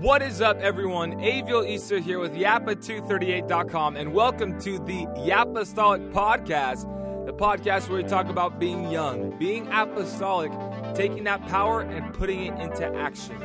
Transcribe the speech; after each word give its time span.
What 0.00 0.22
is 0.22 0.40
up, 0.40 0.58
everyone? 0.60 1.20
Aviel 1.20 1.68
Easter 1.68 1.98
here 1.98 2.18
with 2.18 2.32
Yapa238.com, 2.32 3.98
and 3.98 4.14
welcome 4.14 4.58
to 4.60 4.78
the 4.78 5.04
Yapastolic 5.18 6.10
Podcast, 6.10 6.86
the 7.26 7.34
podcast 7.34 7.90
where 7.90 8.02
we 8.02 8.08
talk 8.08 8.30
about 8.30 8.58
being 8.58 8.90
young, 8.90 9.36
being 9.38 9.70
apostolic, 9.70 10.52
taking 10.94 11.24
that 11.24 11.46
power 11.48 11.82
and 11.82 12.14
putting 12.14 12.46
it 12.46 12.58
into 12.58 12.86
action. 12.96 13.36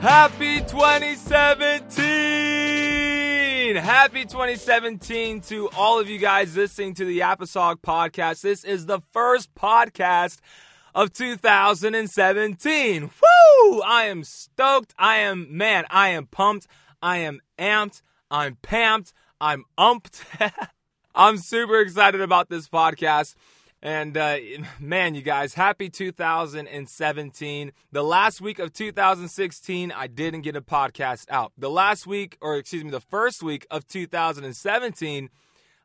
Happy 0.00 0.60
2017! 0.60 2.81
Happy 3.76 4.24
2017 4.24 5.40
to 5.42 5.68
all 5.70 5.98
of 5.98 6.10
you 6.10 6.18
guys 6.18 6.56
listening 6.56 6.94
to 6.94 7.04
the 7.04 7.20
Yapastolic 7.20 7.80
Podcast. 7.80 8.42
This 8.42 8.64
is 8.64 8.86
the 8.86 9.00
first 9.12 9.54
podcast 9.54 10.38
of 10.94 11.12
2017. 11.12 13.02
Woo! 13.02 13.80
I 13.80 14.04
am 14.04 14.24
stoked. 14.24 14.94
I 14.98 15.18
am, 15.18 15.56
man, 15.56 15.84
I 15.90 16.08
am 16.10 16.26
pumped. 16.26 16.66
I 17.00 17.18
am 17.18 17.40
amped. 17.58 18.02
I'm 18.30 18.56
pamped. 18.56 19.12
I'm 19.40 19.64
umped. 19.78 20.24
I'm 21.14 21.38
super 21.38 21.80
excited 21.80 22.20
about 22.20 22.48
this 22.48 22.68
podcast. 22.68 23.34
And 23.82 24.16
uh, 24.16 24.38
man, 24.80 25.14
you 25.14 25.22
guys, 25.22 25.54
happy 25.54 25.90
2017. 25.90 27.72
The 27.90 28.02
last 28.02 28.40
week 28.40 28.58
of 28.58 28.72
2016, 28.72 29.92
I 29.92 30.06
didn't 30.06 30.42
get 30.42 30.56
a 30.56 30.62
podcast 30.62 31.26
out. 31.30 31.52
The 31.58 31.70
last 31.70 32.06
week, 32.06 32.38
or 32.40 32.56
excuse 32.56 32.84
me, 32.84 32.90
the 32.90 33.00
first 33.00 33.42
week 33.42 33.66
of 33.70 33.86
2017, 33.88 35.28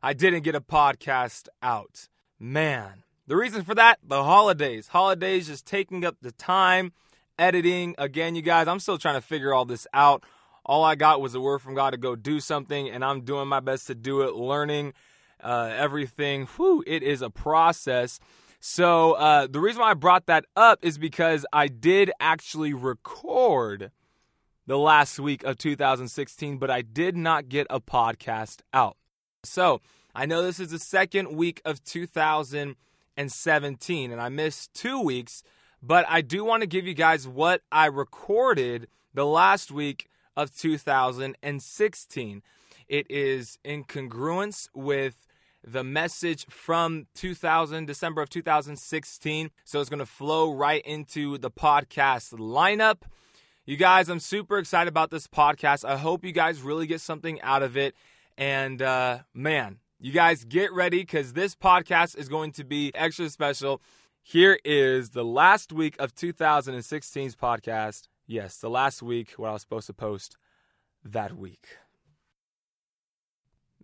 I 0.00 0.12
didn't 0.12 0.42
get 0.42 0.54
a 0.54 0.60
podcast 0.60 1.48
out. 1.60 2.08
Man, 2.38 3.02
the 3.26 3.36
reason 3.36 3.64
for 3.64 3.74
that, 3.74 3.98
the 4.06 4.22
holidays. 4.22 4.88
Holidays 4.88 5.48
just 5.48 5.66
taking 5.66 6.04
up 6.04 6.16
the 6.22 6.30
time, 6.32 6.92
editing. 7.36 7.96
Again, 7.98 8.36
you 8.36 8.42
guys, 8.42 8.68
I'm 8.68 8.78
still 8.78 8.98
trying 8.98 9.16
to 9.16 9.20
figure 9.20 9.52
all 9.52 9.64
this 9.64 9.88
out. 9.92 10.22
All 10.64 10.84
I 10.84 10.94
got 10.94 11.20
was 11.20 11.34
a 11.34 11.40
word 11.40 11.60
from 11.60 11.74
God 11.74 11.90
to 11.90 11.96
go 11.96 12.14
do 12.14 12.38
something, 12.40 12.88
and 12.88 13.04
I'm 13.04 13.22
doing 13.22 13.48
my 13.48 13.58
best 13.58 13.86
to 13.88 13.94
do 13.94 14.20
it, 14.20 14.34
learning 14.34 14.92
uh, 15.42 15.72
everything. 15.74 16.46
Whew, 16.46 16.84
it 16.86 17.02
is 17.02 17.22
a 17.22 17.30
process. 17.30 18.20
So 18.60 19.12
uh, 19.12 19.46
the 19.46 19.60
reason 19.60 19.80
why 19.80 19.92
I 19.92 19.94
brought 19.94 20.26
that 20.26 20.44
up 20.56 20.80
is 20.82 20.98
because 20.98 21.46
I 21.52 21.68
did 21.68 22.10
actually 22.18 22.74
record 22.74 23.92
the 24.66 24.78
last 24.78 25.20
week 25.20 25.44
of 25.44 25.58
2016, 25.58 26.58
but 26.58 26.70
I 26.70 26.82
did 26.82 27.16
not 27.16 27.48
get 27.48 27.68
a 27.70 27.80
podcast 27.80 28.62
out. 28.74 28.96
So 29.44 29.80
I 30.14 30.26
know 30.26 30.42
this 30.42 30.60
is 30.60 30.72
the 30.72 30.78
second 30.78 31.34
week 31.36 31.62
of 31.64 31.82
2017, 31.84 34.12
and 34.12 34.20
I 34.20 34.28
missed 34.28 34.74
two 34.74 35.00
weeks, 35.00 35.42
but 35.80 36.04
I 36.08 36.20
do 36.20 36.44
want 36.44 36.62
to 36.62 36.66
give 36.66 36.86
you 36.86 36.94
guys 36.94 37.28
what 37.28 37.62
I 37.70 37.86
recorded 37.86 38.88
the 39.14 39.24
last 39.24 39.70
week 39.70 40.08
of 40.36 40.52
2016. 40.56 42.42
It 42.88 43.06
is 43.10 43.58
in 43.64 43.84
congruence 43.84 44.68
with 44.74 45.27
the 45.72 45.84
message 45.84 46.46
from 46.48 47.06
2000 47.14 47.86
December 47.86 48.22
of 48.22 48.30
2016. 48.30 49.50
So 49.64 49.80
it's 49.80 49.90
going 49.90 49.98
to 49.98 50.06
flow 50.06 50.52
right 50.52 50.82
into 50.84 51.38
the 51.38 51.50
podcast 51.50 52.32
lineup. 52.32 53.02
You 53.66 53.76
guys, 53.76 54.08
I'm 54.08 54.20
super 54.20 54.58
excited 54.58 54.88
about 54.88 55.10
this 55.10 55.26
podcast. 55.26 55.84
I 55.84 55.98
hope 55.98 56.24
you 56.24 56.32
guys 56.32 56.62
really 56.62 56.86
get 56.86 57.00
something 57.00 57.40
out 57.42 57.62
of 57.62 57.76
it. 57.76 57.94
And 58.38 58.80
uh, 58.80 59.18
man, 59.34 59.78
you 60.00 60.12
guys 60.12 60.44
get 60.44 60.72
ready 60.72 61.00
because 61.00 61.34
this 61.34 61.54
podcast 61.54 62.16
is 62.16 62.28
going 62.28 62.52
to 62.52 62.64
be 62.64 62.90
extra 62.94 63.28
special. 63.28 63.82
Here 64.22 64.58
is 64.64 65.10
the 65.10 65.24
last 65.24 65.72
week 65.72 65.96
of 65.98 66.14
2016's 66.14 67.36
podcast. 67.36 68.08
Yes, 68.26 68.58
the 68.58 68.70
last 68.70 69.02
week 69.02 69.32
what 69.32 69.50
I 69.50 69.52
was 69.52 69.62
supposed 69.62 69.88
to 69.88 69.94
post 69.94 70.36
that 71.04 71.36
week. 71.36 71.66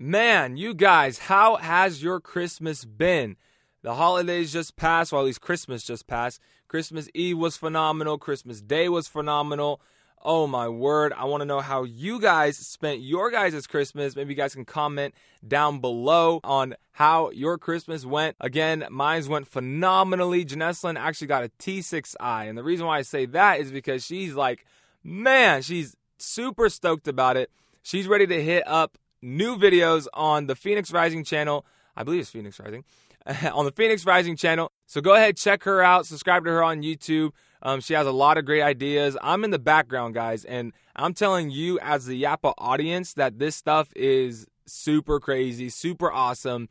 Man, 0.06 0.59
you 0.59 0.75
guys, 0.75 1.16
how 1.16 1.56
has 1.56 2.03
your 2.03 2.20
Christmas 2.20 2.84
been? 2.84 3.37
The 3.81 3.94
holidays 3.94 4.53
just 4.53 4.76
passed, 4.76 5.12
well, 5.12 5.22
at 5.22 5.25
least 5.25 5.41
Christmas 5.41 5.82
just 5.82 6.06
passed. 6.06 6.42
Christmas 6.69 7.09
Eve 7.15 7.38
was 7.38 7.56
phenomenal. 7.56 8.19
Christmas 8.19 8.60
Day 8.60 8.91
was 8.91 9.09
phenomenal. 9.09 9.81
Oh 10.20 10.47
my 10.47 10.69
word. 10.69 11.15
I 11.16 11.25
want 11.25 11.41
to 11.41 11.47
know 11.47 11.60
how 11.60 11.84
you 11.84 12.20
guys 12.20 12.59
spent 12.59 13.00
your 13.00 13.31
guys' 13.31 13.66
Christmas. 13.66 14.15
Maybe 14.15 14.34
you 14.34 14.37
guys 14.37 14.54
can 14.54 14.66
comment 14.66 15.15
down 15.48 15.78
below 15.78 16.38
on 16.44 16.75
how 16.92 17.31
your 17.31 17.56
Christmas 17.56 18.04
went. 18.04 18.36
Again, 18.41 18.84
mine's 18.91 19.26
went 19.26 19.48
phenomenally. 19.48 20.44
Janeslin 20.44 20.98
actually 20.98 21.28
got 21.28 21.44
a 21.44 21.48
T6i. 21.59 22.47
And 22.47 22.59
the 22.59 22.62
reason 22.62 22.84
why 22.84 22.98
I 22.98 23.03
say 23.03 23.25
that 23.25 23.59
is 23.59 23.72
because 23.72 24.04
she's 24.04 24.34
like, 24.34 24.66
man, 25.03 25.62
she's 25.62 25.97
super 26.19 26.69
stoked 26.69 27.09
about 27.09 27.38
it. 27.38 27.50
She's 27.82 28.06
ready 28.06 28.26
to 28.26 28.42
hit 28.42 28.65
up 28.66 28.98
new 29.25 29.57
videos 29.57 30.07
on 30.15 30.47
the 30.47 30.55
Phoenix 30.55 30.93
Rising 30.93 31.25
channel. 31.25 31.67
I 31.97 32.05
believe 32.05 32.21
it's 32.21 32.31
Phoenix 32.31 32.61
Rising. 32.61 32.85
on 33.53 33.65
the 33.65 33.73
Phoenix 33.73 34.05
Rising 34.05 34.37
channel. 34.37 34.71
So 34.87 35.01
go 35.01 35.15
ahead, 35.15 35.37
check 35.37 35.65
her 35.65 35.83
out, 35.83 36.07
subscribe 36.07 36.45
to 36.45 36.51
her 36.51 36.62
on 36.62 36.83
YouTube. 36.83 37.31
Um, 37.63 37.81
she 37.81 37.95
has 37.95 38.07
a 38.07 38.13
lot 38.13 38.37
of 38.37 38.45
great 38.45 38.63
ideas. 38.63 39.17
I'm 39.23 39.43
in 39.45 39.51
the 39.51 39.59
background, 39.59 40.15
guys, 40.15 40.45
and 40.45 40.73
I'm 40.95 41.15
telling 41.15 41.51
you, 41.51 41.79
as 41.81 42.05
the 42.05 42.23
Yapa 42.23 42.53
audience, 42.59 43.15
that 43.15 43.39
this 43.39 43.57
stuff 43.57 43.89
is 43.97 44.47
super 44.67 45.19
crazy, 45.19 45.71
super 45.71 46.13
awesome. 46.13 46.69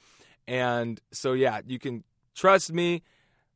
And 0.47 1.01
so, 1.11 1.33
yeah, 1.33 1.61
you 1.65 1.79
can 1.79 2.03
trust 2.35 2.71
me. 2.71 3.01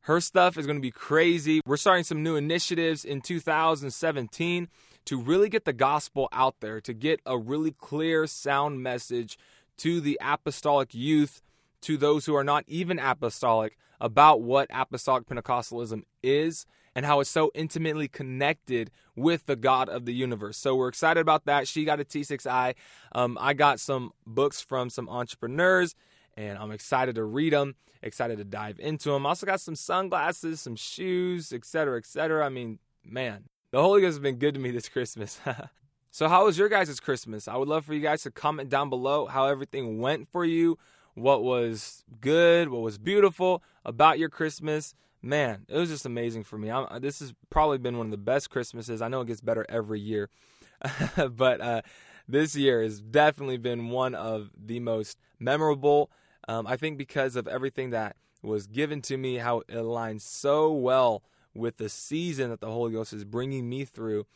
Her 0.00 0.20
stuff 0.20 0.56
is 0.58 0.66
going 0.66 0.78
to 0.78 0.82
be 0.82 0.90
crazy. 0.90 1.60
We're 1.66 1.76
starting 1.76 2.04
some 2.04 2.22
new 2.22 2.34
initiatives 2.34 3.04
in 3.04 3.20
2017 3.20 4.68
to 5.06 5.20
really 5.20 5.48
get 5.48 5.64
the 5.64 5.72
gospel 5.72 6.28
out 6.32 6.56
there, 6.60 6.80
to 6.80 6.92
get 6.92 7.20
a 7.24 7.38
really 7.38 7.72
clear, 7.72 8.26
sound 8.26 8.82
message 8.82 9.38
to 9.78 10.00
the 10.00 10.18
apostolic 10.22 10.94
youth, 10.94 11.40
to 11.80 11.96
those 11.96 12.26
who 12.26 12.34
are 12.34 12.44
not 12.44 12.64
even 12.66 12.98
apostolic, 12.98 13.76
about 14.00 14.42
what 14.42 14.68
apostolic 14.72 15.26
Pentecostalism 15.26 16.02
is 16.22 16.66
and 16.94 17.06
how 17.06 17.20
it's 17.20 17.30
so 17.30 17.50
intimately 17.54 18.08
connected 18.08 18.90
with 19.14 19.46
the 19.46 19.56
God 19.56 19.88
of 19.88 20.04
the 20.04 20.12
universe. 20.12 20.56
So 20.56 20.74
we're 20.74 20.88
excited 20.88 21.20
about 21.20 21.44
that. 21.44 21.68
She 21.68 21.84
got 21.84 22.00
a 22.00 22.04
T6i. 22.04 22.74
Um, 23.12 23.38
I 23.40 23.54
got 23.54 23.80
some 23.80 24.12
books 24.26 24.60
from 24.60 24.90
some 24.90 25.08
entrepreneurs, 25.08 25.94
and 26.36 26.58
I'm 26.58 26.70
excited 26.70 27.14
to 27.16 27.24
read 27.24 27.52
them. 27.52 27.76
Excited 28.02 28.38
to 28.38 28.44
dive 28.44 28.78
into 28.78 29.10
them. 29.10 29.26
Also 29.26 29.46
got 29.46 29.60
some 29.60 29.74
sunglasses, 29.74 30.60
some 30.60 30.76
shoes, 30.76 31.52
etc., 31.52 31.98
etc. 31.98 32.44
I 32.44 32.48
mean, 32.48 32.78
man, 33.04 33.44
the 33.70 33.82
Holy 33.82 34.00
Ghost 34.00 34.14
has 34.14 34.18
been 34.18 34.36
good 34.36 34.54
to 34.54 34.60
me 34.60 34.70
this 34.70 34.88
Christmas. 34.88 35.40
so, 36.10 36.28
how 36.28 36.46
was 36.46 36.58
your 36.58 36.68
guys' 36.68 37.00
Christmas? 37.00 37.48
I 37.48 37.56
would 37.56 37.68
love 37.68 37.84
for 37.84 37.94
you 37.94 38.00
guys 38.00 38.22
to 38.22 38.30
comment 38.30 38.68
down 38.68 38.88
below 38.88 39.26
how 39.26 39.46
everything 39.46 40.00
went 40.00 40.28
for 40.28 40.44
you, 40.44 40.78
what 41.14 41.42
was 41.42 42.04
good, 42.20 42.70
what 42.70 42.82
was 42.82 42.98
beautiful 42.98 43.62
about 43.84 44.18
your 44.18 44.28
Christmas. 44.28 44.94
Man, 45.20 45.66
it 45.68 45.76
was 45.76 45.90
just 45.90 46.06
amazing 46.06 46.44
for 46.44 46.56
me. 46.56 46.70
I'm, 46.70 47.00
this 47.00 47.18
has 47.18 47.34
probably 47.50 47.78
been 47.78 47.98
one 47.98 48.06
of 48.06 48.10
the 48.12 48.16
best 48.16 48.50
Christmases. 48.50 49.02
I 49.02 49.08
know 49.08 49.20
it 49.20 49.26
gets 49.26 49.40
better 49.40 49.66
every 49.68 50.00
year, 50.00 50.30
but 51.30 51.60
uh, 51.60 51.82
this 52.28 52.54
year 52.54 52.82
has 52.82 53.00
definitely 53.00 53.58
been 53.58 53.90
one 53.90 54.14
of 54.14 54.50
the 54.56 54.80
most 54.80 55.18
memorable. 55.38 56.10
Um, 56.46 56.66
I 56.66 56.76
think 56.76 56.96
because 56.96 57.36
of 57.36 57.48
everything 57.48 57.90
that 57.90 58.16
was 58.42 58.68
given 58.68 59.02
to 59.02 59.16
me, 59.16 59.36
how 59.36 59.58
it 59.58 59.68
aligns 59.70 60.20
so 60.22 60.72
well 60.72 61.22
with 61.58 61.76
the 61.76 61.88
season 61.88 62.50
that 62.50 62.60
the 62.60 62.70
Holy 62.70 62.92
Ghost 62.92 63.12
is 63.12 63.24
bringing 63.24 63.68
me 63.68 63.84
through. 63.84 64.26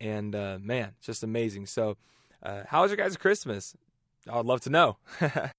And 0.00 0.34
uh, 0.34 0.58
man, 0.60 0.92
just 1.00 1.22
amazing. 1.22 1.66
So, 1.66 1.96
uh, 2.42 2.62
how 2.66 2.82
was 2.82 2.90
your 2.90 2.96
guys' 2.96 3.16
Christmas? 3.16 3.76
I'd 4.28 4.46
love 4.46 4.60
to 4.62 4.70
know. 4.70 4.96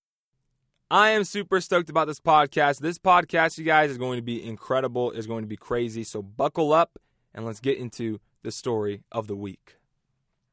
I 0.91 1.11
am 1.11 1.23
super 1.23 1.61
stoked 1.61 1.89
about 1.89 2.07
this 2.07 2.19
podcast. 2.19 2.79
This 2.79 2.97
podcast, 2.97 3.57
you 3.57 3.63
guys, 3.63 3.91
is 3.91 3.97
going 3.97 4.17
to 4.17 4.23
be 4.23 4.43
incredible, 4.43 5.11
is 5.11 5.27
going 5.27 5.43
to 5.43 5.47
be 5.47 5.57
crazy. 5.57 6.03
So, 6.03 6.21
buckle 6.21 6.73
up 6.73 6.99
and 7.33 7.45
let's 7.45 7.59
get 7.59 7.77
into 7.77 8.19
the 8.43 8.51
story 8.51 9.03
of 9.11 9.27
the 9.27 9.35
week. 9.35 9.77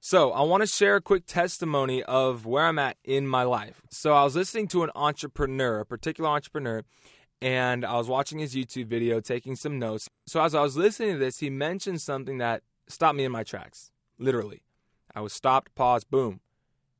So, 0.00 0.32
I 0.32 0.42
want 0.42 0.62
to 0.62 0.66
share 0.66 0.96
a 0.96 1.00
quick 1.00 1.26
testimony 1.26 2.02
of 2.04 2.46
where 2.46 2.66
I'm 2.66 2.78
at 2.78 2.98
in 3.02 3.26
my 3.26 3.42
life. 3.42 3.82
So, 3.90 4.12
I 4.12 4.22
was 4.22 4.36
listening 4.36 4.68
to 4.68 4.84
an 4.84 4.90
entrepreneur, 4.94 5.80
a 5.80 5.86
particular 5.86 6.30
entrepreneur, 6.30 6.84
and 7.40 7.84
I 7.84 7.96
was 7.96 8.08
watching 8.08 8.38
his 8.38 8.54
YouTube 8.54 8.86
video, 8.86 9.20
taking 9.20 9.56
some 9.56 9.78
notes. 9.78 10.08
So 10.26 10.42
as 10.42 10.54
I 10.54 10.62
was 10.62 10.76
listening 10.76 11.12
to 11.12 11.18
this, 11.18 11.38
he 11.38 11.50
mentioned 11.50 12.00
something 12.00 12.38
that 12.38 12.62
stopped 12.88 13.16
me 13.16 13.24
in 13.24 13.32
my 13.32 13.44
tracks, 13.44 13.92
literally. 14.18 14.62
I 15.14 15.20
was 15.20 15.32
stopped, 15.32 15.74
paused, 15.74 16.10
boom. 16.10 16.40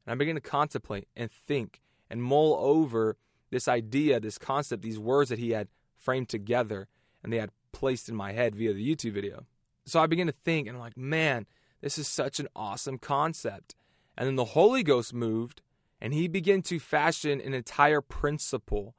And 0.07 0.13
I 0.13 0.15
began 0.15 0.37
to 0.37 0.41
contemplate 0.41 1.09
and 1.17 1.31
think 1.31 1.81
and 2.09 2.23
mull 2.23 2.57
over 2.61 3.17
this 3.51 3.69
idea, 3.69 4.21
this 4.21 4.39
concept, 4.39 4.83
these 4.83 4.99
words 4.99 5.31
that 5.31 5.39
he 5.39 5.51
had 5.51 5.69
framed 5.97 6.29
together 6.29 6.89
and 7.23 7.33
they 7.33 7.39
had 7.39 7.51
placed 7.73 8.09
in 8.09 8.15
my 8.15 8.33
head 8.33 8.55
via 8.55 8.73
the 8.73 8.95
YouTube 8.95 9.13
video. 9.13 9.45
So 9.85 10.01
I 10.01 10.07
began 10.07 10.27
to 10.27 10.33
think 10.33 10.69
and 10.69 10.77
I'm 10.77 10.81
like, 10.81 10.97
man, 10.97 11.47
this 11.81 11.99
is 11.99 12.07
such 12.09 12.41
an 12.41 12.49
awesome 12.55 12.99
concept. 12.99 13.75
And 14.17 14.27
then 14.27 14.37
the 14.37 14.45
Holy 14.47 14.83
Ghost 14.83 15.13
moved 15.13 15.63
And 16.01 16.15
he 16.15 16.29
began 16.29 16.63
to 16.63 16.79
fashion 16.79 17.41
an 17.41 17.55
entire 17.55 18.01
principle, 18.01 18.95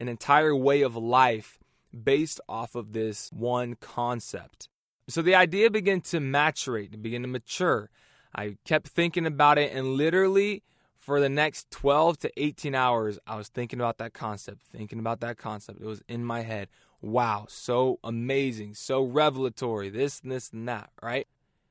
an 0.00 0.08
entire 0.08 0.54
way 0.54 0.82
of 0.82 0.96
life 0.96 1.58
based 2.02 2.40
off 2.48 2.74
of 2.74 2.92
this 2.92 3.30
one 3.32 3.76
concept. 3.76 4.68
So 5.08 5.22
the 5.22 5.34
idea 5.34 5.70
began 5.70 6.00
to 6.02 6.18
maturate, 6.18 6.94
it 6.94 7.02
began 7.02 7.22
to 7.22 7.28
mature. 7.28 7.90
I 8.34 8.56
kept 8.64 8.88
thinking 8.88 9.26
about 9.26 9.58
it, 9.58 9.72
and 9.72 9.94
literally 9.94 10.62
for 10.98 11.20
the 11.20 11.28
next 11.28 11.70
12 11.70 12.18
to 12.20 12.42
18 12.42 12.74
hours, 12.74 13.18
I 13.26 13.36
was 13.36 13.48
thinking 13.48 13.78
about 13.78 13.98
that 13.98 14.14
concept, 14.14 14.62
thinking 14.66 14.98
about 14.98 15.20
that 15.20 15.36
concept. 15.36 15.80
It 15.80 15.86
was 15.86 16.02
in 16.08 16.24
my 16.24 16.40
head. 16.40 16.68
Wow, 17.02 17.44
so 17.48 17.98
amazing, 18.02 18.74
so 18.74 19.02
revelatory, 19.02 19.90
this 19.90 20.20
and 20.20 20.32
this 20.32 20.50
and 20.50 20.66
that, 20.66 20.88
right? 21.02 21.28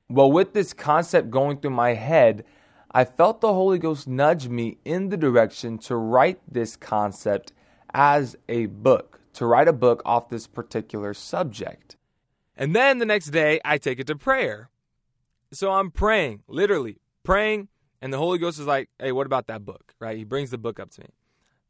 Well, 0.07 0.31
with 0.31 0.53
this 0.53 0.73
concept 0.73 1.31
going 1.31 1.57
through 1.57 1.71
my 1.71 1.95
head, 1.95 2.45
I 2.91 3.05
felt 3.05 3.41
the 3.41 3.53
Holy 3.53 3.79
Ghost 3.79 4.07
nudge 4.07 4.47
me 4.47 4.77
in 4.85 5.09
the 5.09 5.17
direction 5.17 5.79
to 5.79 5.95
write 5.95 6.39
this 6.47 6.75
concept 6.75 7.51
as 7.93 8.35
a 8.49 8.67
book, 8.67 9.19
to 9.33 9.45
write 9.45 9.67
a 9.67 9.73
book 9.73 10.01
off 10.05 10.29
this 10.29 10.47
particular 10.47 11.13
subject. 11.13 11.97
And 12.55 12.75
then 12.75 12.99
the 12.99 13.05
next 13.05 13.27
day, 13.27 13.59
I 13.65 13.77
take 13.77 13.99
it 13.99 14.07
to 14.07 14.15
prayer. 14.15 14.69
So 15.51 15.71
I'm 15.71 15.91
praying, 15.91 16.43
literally 16.47 16.97
praying, 17.23 17.69
and 18.01 18.11
the 18.11 18.17
Holy 18.17 18.37
Ghost 18.37 18.59
is 18.59 18.67
like, 18.67 18.89
"Hey, 18.99 19.11
what 19.11 19.25
about 19.25 19.47
that 19.47 19.65
book?" 19.65 19.93
Right? 19.99 20.17
He 20.17 20.23
brings 20.23 20.51
the 20.51 20.57
book 20.57 20.79
up 20.79 20.91
to 20.91 21.01
me. 21.01 21.07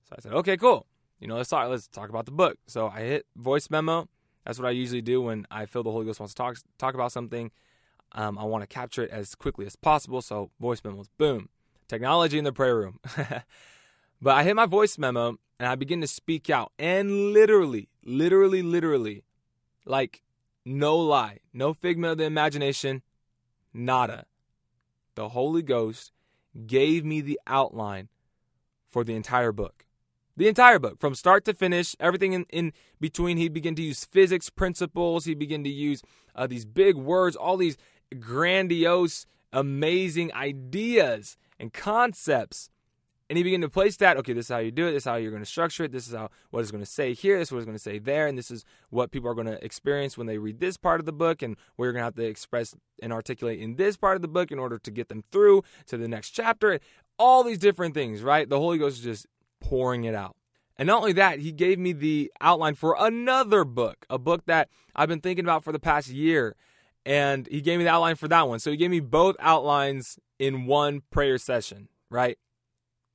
So 0.10 0.16
I 0.18 0.22
said, 0.22 0.34
"Okay, 0.34 0.58
cool. 0.58 0.88
You 1.20 1.28
know, 1.28 1.36
let's 1.36 1.50
talk. 1.50 1.70
Let's 1.70 1.88
talk 1.88 2.10
about 2.10 2.26
the 2.26 2.32
book." 2.32 2.58
So 2.66 2.88
I 2.88 3.02
hit 3.02 3.26
voice 3.36 3.70
memo. 3.70 4.08
That's 4.46 4.60
what 4.60 4.68
I 4.68 4.72
usually 4.72 5.02
do 5.02 5.22
when 5.22 5.46
I 5.52 5.66
feel 5.66 5.84
the 5.84 5.92
Holy 5.92 6.06
Ghost 6.06 6.20
wants 6.20 6.34
to 6.34 6.38
talk 6.38 6.58
talk 6.78 6.96
about 6.96 7.12
something. 7.12 7.52
Um, 8.14 8.38
I 8.38 8.44
want 8.44 8.62
to 8.62 8.68
capture 8.68 9.04
it 9.04 9.12
as 9.12 9.36
quickly 9.36 9.66
as 9.66 9.76
possible. 9.76 10.22
So 10.22 10.52
voice 10.60 10.82
memos, 10.84 11.08
boom, 11.18 11.50
technology 11.88 12.38
in 12.38 12.44
the 12.44 12.54
prayer 12.54 12.78
room. 12.78 13.00
but 14.24 14.36
I 14.36 14.44
hit 14.44 14.56
my 14.56 14.66
voice 14.66 14.98
memo 14.98 15.36
and 15.60 15.68
I 15.68 15.76
begin 15.76 16.00
to 16.00 16.08
speak 16.08 16.50
out, 16.50 16.72
and 16.80 17.34
literally, 17.34 17.90
literally, 18.06 18.62
literally, 18.62 19.26
like 19.86 20.24
no 20.66 20.96
lie, 20.98 21.40
no 21.54 21.74
figment 21.74 22.14
of 22.14 22.18
the 22.20 22.24
imagination, 22.24 23.02
nada. 23.74 24.26
The 25.16 25.30
Holy 25.30 25.62
Ghost 25.62 26.14
gave 26.66 27.04
me 27.04 27.20
the 27.20 27.40
outline 27.46 28.08
for 28.90 29.04
the 29.04 29.14
entire 29.14 29.52
book. 29.52 29.86
The 30.38 30.48
entire 30.48 30.80
book, 30.80 31.02
from 31.02 31.16
start 31.16 31.44
to 31.46 31.54
finish, 31.54 31.94
everything 32.00 32.32
in, 32.32 32.46
in 32.50 32.72
between. 33.02 33.36
He 33.38 33.50
began 33.50 33.76
to 33.76 33.84
use 33.84 34.06
physics 34.06 34.50
principles. 34.50 35.26
He 35.26 35.36
began 35.36 35.66
to 35.66 35.70
use 35.70 36.02
uh, 36.34 36.48
these 36.48 36.66
big 36.66 36.96
words, 36.96 37.36
all 37.36 37.58
these 37.58 37.78
grandiose, 38.20 39.26
amazing 39.52 40.34
ideas 40.34 41.38
and 41.60 41.74
concepts 41.74 42.70
and 43.34 43.38
he 43.40 43.44
began 43.44 43.62
to 43.62 43.70
place 43.70 43.98
that. 43.98 44.16
Okay, 44.18 44.34
this 44.34 44.46
is 44.46 44.50
how 44.50 44.60
you 44.60 44.70
do 44.70 44.86
it. 44.86 44.92
This 44.92 45.02
is 45.02 45.06
how 45.06 45.16
you're 45.16 45.32
going 45.32 45.42
to 45.42 45.50
structure 45.50 45.86
it. 45.86 45.92
This 45.92 46.08
is 46.08 46.14
how 46.14 46.30
what 46.52 46.60
it's 46.60 46.70
going 46.70 46.84
to 46.84 46.90
say 46.90 47.16
here. 47.16 47.40
This 47.40 47.48
is 47.48 47.52
what 47.52 47.58
it's 47.58 47.66
going 47.66 47.76
to 47.76 47.82
say 47.82 47.98
there, 47.98 48.28
and 48.28 48.38
this 48.38 48.52
is 48.52 48.64
what 48.92 49.10
people 49.10 49.28
are 49.28 49.34
going 49.34 49.48
to 49.48 49.66
experience 49.66 50.20
when 50.20 50.28
they 50.28 50.38
read 50.38 50.60
this 50.60 50.78
part 50.78 51.00
of 51.00 51.08
the 51.08 51.12
book, 51.12 51.42
and 51.42 51.58
what 51.76 51.86
you're 51.86 51.94
going 51.94 52.02
to 52.02 52.06
have 52.06 52.14
to 52.14 52.26
express 52.26 52.76
and 53.02 53.12
articulate 53.12 53.60
in 53.60 53.76
this 53.76 53.98
part 53.98 54.16
of 54.16 54.22
the 54.22 54.28
book 54.28 54.52
in 54.52 54.60
order 54.60 54.78
to 54.78 54.92
get 54.92 55.10
them 55.10 55.24
through 55.32 55.64
to 55.88 55.98
the 55.98 56.08
next 56.08 56.30
chapter. 56.30 56.80
All 57.18 57.44
these 57.44 57.58
different 57.58 57.96
things, 57.96 58.22
right? 58.22 58.48
The 58.48 58.60
Holy 58.60 58.78
Ghost 58.78 59.00
is 59.00 59.04
just 59.04 59.26
pouring 59.60 60.04
it 60.04 60.14
out. 60.14 60.36
And 60.78 60.86
not 60.86 61.00
only 61.00 61.14
that, 61.14 61.40
he 61.40 61.52
gave 61.52 61.80
me 61.80 61.92
the 61.92 62.32
outline 62.40 62.76
for 62.76 62.96
another 63.00 63.64
book, 63.64 64.06
a 64.12 64.20
book 64.20 64.46
that 64.46 64.70
I've 64.96 65.10
been 65.10 65.22
thinking 65.22 65.46
about 65.46 65.64
for 65.64 65.72
the 65.72 65.80
past 65.80 66.10
year. 66.10 66.56
And 67.04 67.48
he 67.48 67.62
gave 67.62 67.80
me 67.80 67.86
the 67.86 67.92
outline 67.92 68.16
for 68.16 68.28
that 68.28 68.48
one. 68.48 68.60
So 68.60 68.70
he 68.70 68.78
gave 68.78 68.92
me 68.92 69.00
both 69.00 69.36
outlines 69.40 70.20
in 70.38 70.68
one 70.68 71.02
prayer 71.10 71.40
session, 71.40 71.90
right? 72.12 72.38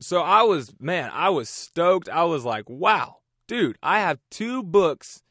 So 0.00 0.23
I 0.23 0.43
was, 0.43 0.73
man, 0.79 1.11
I 1.12 1.29
was 1.31 1.49
stoked. 1.49 2.09
I 2.09 2.25
was 2.25 2.45
like, 2.45 2.69
wow, 2.69 3.19
dude, 3.47 3.79
I 3.83 4.00
have 4.00 4.21
two 4.31 4.62
books 4.62 5.23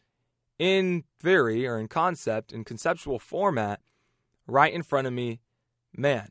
in 0.59 1.03
theory 1.21 1.65
or 1.65 1.79
in 1.79 1.87
concept, 1.87 2.51
in 2.51 2.63
conceptual 2.63 3.19
format 3.19 3.79
right 4.45 4.73
in 4.73 4.83
front 4.83 5.07
of 5.07 5.13
me. 5.13 5.39
Man. 5.95 6.29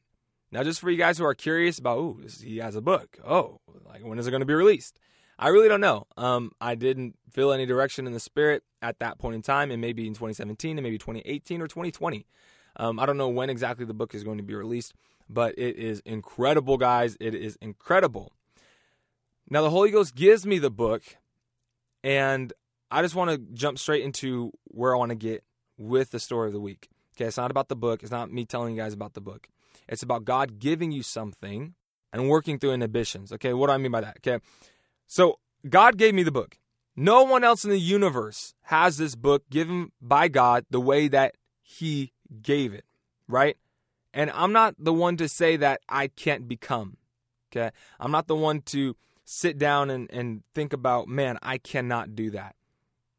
Now, 0.52 0.62
just 0.62 0.80
for 0.80 0.90
you 0.90 0.96
guys 0.96 1.18
who 1.18 1.24
are 1.24 1.34
curious 1.34 1.78
about, 1.78 1.98
oh, 1.98 2.20
he 2.42 2.58
has 2.58 2.76
a 2.76 2.80
book. 2.80 3.18
Oh, 3.26 3.60
like 3.84 4.04
when 4.04 4.18
is 4.18 4.26
it 4.26 4.30
going 4.30 4.40
to 4.40 4.46
be 4.46 4.54
released? 4.54 4.98
I 5.38 5.48
really 5.48 5.68
don't 5.68 5.80
know. 5.80 6.06
Um, 6.16 6.52
I 6.60 6.76
didn't 6.76 7.16
feel 7.30 7.52
any 7.52 7.66
direction 7.66 8.06
in 8.06 8.12
the 8.12 8.20
spirit 8.20 8.62
at 8.80 8.98
that 9.00 9.18
point 9.18 9.34
in 9.34 9.42
time, 9.42 9.70
and 9.70 9.80
maybe 9.80 10.06
in 10.06 10.14
2017, 10.14 10.78
and 10.78 10.82
maybe 10.82 10.98
2018 10.98 11.60
or 11.60 11.66
2020. 11.66 12.26
Um, 12.76 12.98
I 12.98 13.06
don't 13.06 13.16
know 13.16 13.28
when 13.28 13.50
exactly 13.50 13.84
the 13.84 13.94
book 13.94 14.14
is 14.14 14.24
going 14.24 14.38
to 14.38 14.42
be 14.42 14.54
released, 14.54 14.94
but 15.28 15.54
it 15.58 15.76
is 15.76 16.00
incredible, 16.00 16.76
guys. 16.76 17.16
It 17.20 17.34
is 17.34 17.56
incredible. 17.60 18.32
Now, 19.48 19.62
the 19.62 19.70
Holy 19.70 19.90
Ghost 19.90 20.14
gives 20.14 20.44
me 20.44 20.58
the 20.58 20.70
book, 20.70 21.02
and 22.02 22.52
I 22.90 23.02
just 23.02 23.14
want 23.14 23.30
to 23.30 23.38
jump 23.54 23.78
straight 23.78 24.02
into 24.02 24.52
where 24.64 24.94
I 24.94 24.98
want 24.98 25.10
to 25.10 25.16
get 25.16 25.44
with 25.78 26.10
the 26.10 26.20
story 26.20 26.48
of 26.48 26.52
the 26.52 26.60
week. 26.60 26.88
Okay, 27.16 27.26
it's 27.26 27.36
not 27.36 27.50
about 27.50 27.68
the 27.68 27.76
book, 27.76 28.02
it's 28.02 28.12
not 28.12 28.32
me 28.32 28.44
telling 28.44 28.74
you 28.74 28.82
guys 28.82 28.92
about 28.92 29.14
the 29.14 29.20
book. 29.20 29.48
It's 29.88 30.02
about 30.02 30.24
God 30.24 30.58
giving 30.58 30.92
you 30.92 31.02
something 31.02 31.74
and 32.12 32.28
working 32.28 32.58
through 32.58 32.72
inhibitions. 32.72 33.32
Okay, 33.32 33.52
what 33.54 33.68
do 33.68 33.72
I 33.72 33.78
mean 33.78 33.92
by 33.92 34.00
that? 34.00 34.18
Okay, 34.18 34.42
so 35.06 35.38
God 35.68 35.96
gave 35.96 36.14
me 36.14 36.22
the 36.22 36.32
book. 36.32 36.58
No 36.94 37.22
one 37.24 37.44
else 37.44 37.64
in 37.64 37.70
the 37.70 37.78
universe 37.78 38.54
has 38.62 38.96
this 38.96 39.14
book 39.14 39.44
given 39.50 39.92
by 40.00 40.28
God 40.28 40.64
the 40.70 40.80
way 40.80 41.08
that 41.08 41.34
He 41.62 42.12
gave 42.42 42.72
it, 42.72 42.84
right? 43.28 43.56
And 44.16 44.30
I'm 44.30 44.52
not 44.52 44.74
the 44.78 44.94
one 44.94 45.18
to 45.18 45.28
say 45.28 45.58
that 45.58 45.82
I 45.90 46.08
can't 46.08 46.48
become. 46.48 46.96
Okay. 47.52 47.70
I'm 48.00 48.10
not 48.10 48.26
the 48.26 48.34
one 48.34 48.62
to 48.62 48.96
sit 49.26 49.58
down 49.58 49.90
and, 49.90 50.10
and 50.10 50.42
think 50.54 50.72
about, 50.72 51.06
man, 51.06 51.38
I 51.42 51.58
cannot 51.58 52.16
do 52.16 52.30
that. 52.30 52.56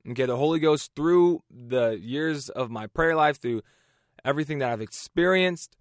Okay. 0.09 0.25
The 0.25 0.35
Holy 0.35 0.57
Ghost, 0.59 0.91
through 0.95 1.43
the 1.51 1.99
years 2.01 2.49
of 2.49 2.71
my 2.71 2.87
prayer 2.87 3.15
life, 3.15 3.39
through 3.39 3.61
everything 4.25 4.57
that 4.57 4.71
I've 4.71 4.81
experienced, 4.81 5.77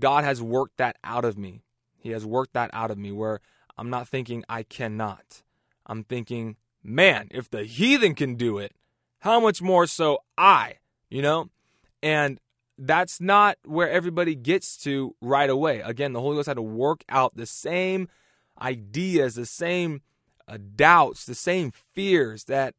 God 0.00 0.24
has 0.24 0.42
worked 0.42 0.78
that 0.78 0.96
out 1.04 1.24
of 1.24 1.38
me. 1.38 1.62
He 1.96 2.10
has 2.10 2.26
worked 2.26 2.54
that 2.54 2.70
out 2.72 2.90
of 2.90 2.98
me 2.98 3.12
where 3.12 3.40
I'm 3.78 3.88
not 3.88 4.08
thinking 4.08 4.42
I 4.48 4.64
cannot. 4.64 5.44
I'm 5.86 6.02
thinking, 6.02 6.56
man, 6.82 7.28
if 7.30 7.48
the 7.48 7.62
heathen 7.62 8.16
can 8.16 8.34
do 8.34 8.58
it, 8.58 8.72
how 9.20 9.38
much 9.38 9.62
more 9.62 9.86
so 9.86 10.18
I, 10.36 10.74
you 11.08 11.22
know? 11.22 11.50
And 12.02 12.40
that's 12.78 13.20
not 13.20 13.56
where 13.64 13.90
everybody 13.90 14.34
gets 14.34 14.76
to 14.78 15.14
right 15.20 15.48
away. 15.48 15.80
Again, 15.80 16.12
the 16.12 16.20
Holy 16.20 16.36
Ghost 16.36 16.48
had 16.48 16.56
to 16.56 16.62
work 16.62 17.04
out 17.08 17.36
the 17.36 17.46
same 17.46 18.08
ideas, 18.60 19.34
the 19.34 19.46
same 19.46 20.02
uh, 20.48 20.58
doubts, 20.74 21.24
the 21.24 21.34
same 21.34 21.72
fears 21.94 22.44
that, 22.44 22.74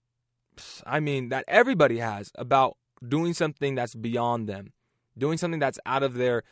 I 0.85 0.99
mean, 0.99 1.29
that 1.29 1.45
everybody 1.47 1.97
has 1.97 2.31
about 2.35 2.77
doing 3.07 3.33
something 3.33 3.75
that's 3.75 3.95
beyond 3.95 4.47
them, 4.47 4.73
doing 5.17 5.37
something 5.37 5.59
that's 5.59 5.79
out 5.85 6.03
of 6.03 6.15
their 6.15 6.43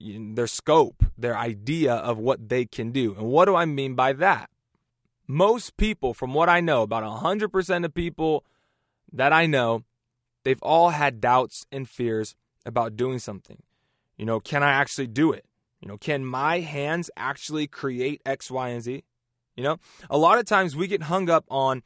their 0.00 0.46
scope, 0.46 1.04
their 1.16 1.36
idea 1.36 1.92
of 1.92 2.18
what 2.18 2.48
they 2.48 2.64
can 2.64 2.92
do. 2.92 3.14
And 3.14 3.26
what 3.26 3.46
do 3.46 3.56
I 3.56 3.64
mean 3.64 3.94
by 3.94 4.12
that? 4.12 4.48
Most 5.26 5.76
people, 5.76 6.14
from 6.14 6.34
what 6.34 6.48
I 6.48 6.60
know, 6.60 6.82
about 6.82 7.02
100% 7.02 7.84
of 7.84 7.94
people 7.94 8.44
that 9.12 9.32
I 9.32 9.46
know, 9.46 9.82
they've 10.44 10.62
all 10.62 10.90
had 10.90 11.20
doubts 11.20 11.66
and 11.72 11.88
fears 11.88 12.36
about 12.68 12.96
doing 12.96 13.18
something. 13.18 13.62
You 14.16 14.26
know, 14.26 14.40
can 14.40 14.62
I 14.62 14.70
actually 14.70 15.06
do 15.08 15.32
it? 15.32 15.44
You 15.80 15.88
know, 15.88 15.96
can 15.96 16.24
my 16.24 16.60
hands 16.60 17.10
actually 17.16 17.66
create 17.66 18.20
X, 18.26 18.50
Y, 18.50 18.68
and 18.68 18.82
Z? 18.82 19.04
You 19.56 19.64
know, 19.64 19.78
a 20.08 20.18
lot 20.18 20.38
of 20.38 20.44
times 20.44 20.76
we 20.76 20.86
get 20.86 21.04
hung 21.04 21.28
up 21.28 21.44
on, 21.50 21.82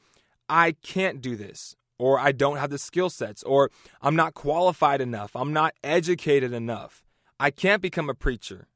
I 0.49 0.73
can't 0.83 1.23
do 1.23 1.37
this, 1.37 1.75
or 1.99 2.19
I 2.19 2.33
don't 2.33 2.59
have 2.59 2.69
the 2.69 2.79
skill 2.79 3.09
sets, 3.09 3.43
or 3.45 3.71
I'm 4.03 4.17
not 4.17 4.35
qualified 4.35 5.01
enough, 5.01 5.35
I'm 5.35 5.55
not 5.55 5.73
educated 5.83 6.53
enough, 6.53 7.03
I 7.41 7.51
can't 7.51 7.81
become 7.81 8.11
a 8.11 8.15
preacher. 8.15 8.67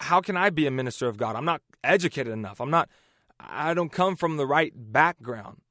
How 0.00 0.20
can 0.20 0.36
I 0.36 0.50
be 0.50 0.66
a 0.66 0.70
minister 0.70 1.08
of 1.08 1.16
God? 1.16 1.34
I'm 1.34 1.46
not 1.46 1.62
educated 1.82 2.32
enough. 2.32 2.60
I'm 2.60 2.70
not, 2.70 2.90
I 3.40 3.72
don't 3.72 3.90
come 3.90 4.16
from 4.16 4.36
the 4.36 4.46
right 4.46 4.72
background. 4.76 5.61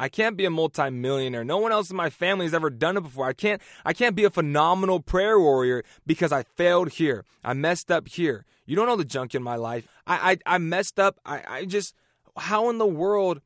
I 0.00 0.08
can't 0.08 0.34
be 0.34 0.46
a 0.46 0.50
multimillionaire. 0.50 1.44
No 1.44 1.58
one 1.58 1.72
else 1.72 1.90
in 1.90 1.96
my 1.96 2.08
family 2.08 2.46
has 2.46 2.54
ever 2.54 2.70
done 2.70 2.96
it 2.96 3.02
before. 3.02 3.26
I 3.26 3.34
can't 3.34 3.60
I 3.84 3.92
can't 3.92 4.16
be 4.16 4.24
a 4.24 4.30
phenomenal 4.30 5.00
prayer 5.00 5.38
warrior 5.38 5.84
because 6.06 6.32
I 6.32 6.42
failed 6.42 6.92
here. 6.92 7.26
I 7.44 7.52
messed 7.52 7.90
up 7.90 8.08
here. 8.08 8.46
You 8.64 8.76
don't 8.76 8.86
know 8.86 8.96
the 8.96 9.04
junk 9.04 9.34
in 9.34 9.42
my 9.42 9.56
life. 9.56 9.86
I 10.06 10.38
I, 10.46 10.54
I 10.54 10.58
messed 10.58 10.98
up. 10.98 11.20
I, 11.26 11.42
I 11.46 11.64
just 11.66 11.94
how 12.34 12.70
in 12.70 12.78
the 12.78 12.86
world 12.86 13.42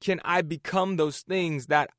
can 0.00 0.18
I 0.24 0.40
become 0.40 0.96
those 0.96 1.20
things 1.20 1.66
that 1.66 1.90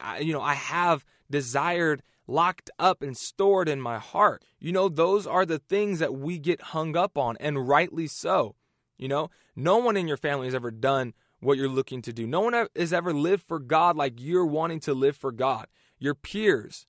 I, 0.00 0.20
you 0.20 0.32
know 0.32 0.40
I 0.40 0.54
have 0.54 1.04
desired 1.30 2.02
locked 2.26 2.70
up 2.78 3.02
and 3.02 3.14
stored 3.14 3.68
in 3.68 3.78
my 3.78 3.98
heart. 3.98 4.42
You 4.58 4.72
know, 4.72 4.88
those 4.88 5.26
are 5.26 5.44
the 5.44 5.58
things 5.58 5.98
that 5.98 6.14
we 6.14 6.38
get 6.38 6.62
hung 6.72 6.96
up 6.96 7.18
on, 7.18 7.36
and 7.40 7.68
rightly 7.68 8.06
so. 8.06 8.54
You 8.96 9.08
know, 9.08 9.28
no 9.54 9.76
one 9.76 9.98
in 9.98 10.08
your 10.08 10.16
family 10.16 10.46
has 10.46 10.54
ever 10.54 10.70
done 10.70 11.12
what 11.40 11.56
you're 11.56 11.68
looking 11.68 12.02
to 12.02 12.12
do. 12.12 12.26
No 12.26 12.40
one 12.40 12.68
has 12.76 12.92
ever 12.92 13.12
lived 13.12 13.44
for 13.46 13.58
God 13.58 13.96
like 13.96 14.14
you're 14.20 14.46
wanting 14.46 14.80
to 14.80 14.94
live 14.94 15.16
for 15.16 15.32
God. 15.32 15.66
Your 15.98 16.14
peers, 16.14 16.86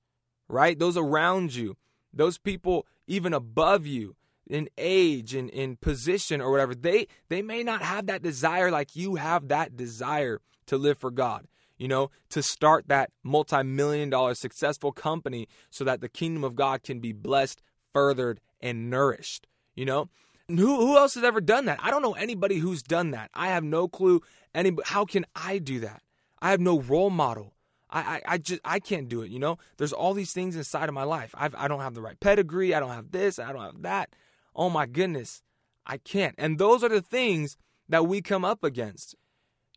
right? 0.47 0.77
Those 0.77 0.97
around 0.97 1.55
you, 1.55 1.77
those 2.13 2.37
people 2.37 2.85
even 3.07 3.33
above 3.33 3.85
you, 3.87 4.15
in 4.49 4.67
age 4.77 5.35
in 5.35 5.47
in 5.49 5.77
position 5.77 6.41
or 6.41 6.51
whatever 6.51 6.73
they 6.73 7.07
they 7.29 7.41
may 7.41 7.63
not 7.63 7.81
have 7.81 8.07
that 8.07 8.23
desire 8.23 8.71
like 8.71 8.95
you 8.95 9.15
have 9.15 9.47
that 9.47 9.77
desire 9.77 10.41
to 10.65 10.77
live 10.77 10.97
for 10.97 11.11
god 11.11 11.45
you 11.77 11.87
know 11.87 12.09
to 12.29 12.41
start 12.41 12.87
that 12.87 13.11
multi-million 13.23 14.09
dollar 14.09 14.33
successful 14.33 14.91
company 14.91 15.47
so 15.69 15.83
that 15.83 16.01
the 16.01 16.09
kingdom 16.09 16.43
of 16.43 16.55
god 16.55 16.81
can 16.81 16.99
be 16.99 17.13
blessed 17.13 17.61
furthered 17.93 18.39
and 18.59 18.89
nourished 18.89 19.47
you 19.75 19.85
know 19.85 20.09
who, 20.57 20.77
who 20.77 20.97
else 20.97 21.15
has 21.15 21.23
ever 21.23 21.41
done 21.41 21.65
that? 21.65 21.79
I 21.81 21.91
don't 21.91 22.01
know 22.01 22.13
anybody 22.13 22.57
who's 22.57 22.81
done 22.81 23.11
that. 23.11 23.29
I 23.33 23.47
have 23.47 23.63
no 23.63 23.87
clue 23.87 24.21
any 24.53 24.75
how 24.85 25.05
can 25.05 25.25
i 25.35 25.59
do 25.59 25.81
that? 25.81 26.01
I 26.41 26.51
have 26.51 26.59
no 26.59 26.79
role 26.79 27.09
model. 27.09 27.53
I, 27.89 27.99
I, 27.99 28.21
I 28.25 28.37
just 28.37 28.61
I 28.63 28.79
can't 28.79 29.09
do 29.09 29.21
it, 29.21 29.31
you 29.31 29.39
know? 29.39 29.57
There's 29.77 29.93
all 29.93 30.13
these 30.13 30.33
things 30.33 30.55
inside 30.55 30.89
of 30.89 30.95
my 30.95 31.03
life. 31.03 31.31
I've 31.37 31.55
I 31.55 31.67
don't 31.67 31.81
have 31.81 31.93
the 31.93 32.01
right 32.01 32.19
pedigree, 32.19 32.73
I 32.73 32.79
don't 32.79 32.91
have 32.91 33.11
this, 33.11 33.39
I 33.39 33.51
don't 33.51 33.63
have 33.63 33.81
that. 33.81 34.09
Oh 34.55 34.69
my 34.69 34.85
goodness, 34.85 35.41
I 35.85 35.97
can't. 35.97 36.35
And 36.37 36.57
those 36.57 36.83
are 36.83 36.89
the 36.89 37.01
things 37.01 37.57
that 37.87 38.07
we 38.07 38.21
come 38.21 38.45
up 38.45 38.63
against. 38.63 39.15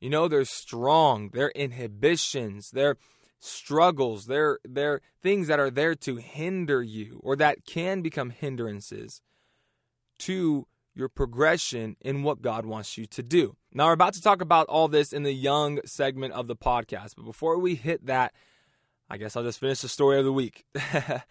You 0.00 0.10
know, 0.10 0.26
they're 0.26 0.44
strong, 0.44 1.30
they're 1.32 1.50
inhibitions, 1.50 2.70
they're 2.72 2.96
struggles, 3.38 4.26
they're 4.26 4.58
they're 4.64 5.00
things 5.22 5.48
that 5.48 5.60
are 5.60 5.70
there 5.70 5.94
to 5.96 6.16
hinder 6.16 6.82
you 6.82 7.20
or 7.22 7.36
that 7.36 7.64
can 7.66 8.02
become 8.02 8.30
hindrances 8.30 9.20
to 10.26 10.66
your 10.94 11.08
progression 11.08 11.96
in 12.00 12.22
what 12.22 12.42
God 12.42 12.66
wants 12.66 12.98
you 12.98 13.06
to 13.06 13.22
do. 13.22 13.56
Now, 13.72 13.86
we're 13.86 13.92
about 13.92 14.14
to 14.14 14.22
talk 14.22 14.42
about 14.42 14.66
all 14.68 14.88
this 14.88 15.12
in 15.12 15.22
the 15.22 15.32
young 15.32 15.80
segment 15.84 16.34
of 16.34 16.46
the 16.46 16.56
podcast, 16.56 17.14
but 17.16 17.24
before 17.24 17.58
we 17.58 17.74
hit 17.74 18.06
that, 18.06 18.34
I 19.08 19.16
guess 19.16 19.36
I'll 19.36 19.42
just 19.42 19.60
finish 19.60 19.80
the 19.80 19.88
story 19.88 20.18
of 20.18 20.24
the 20.24 20.32
week. 20.32 20.66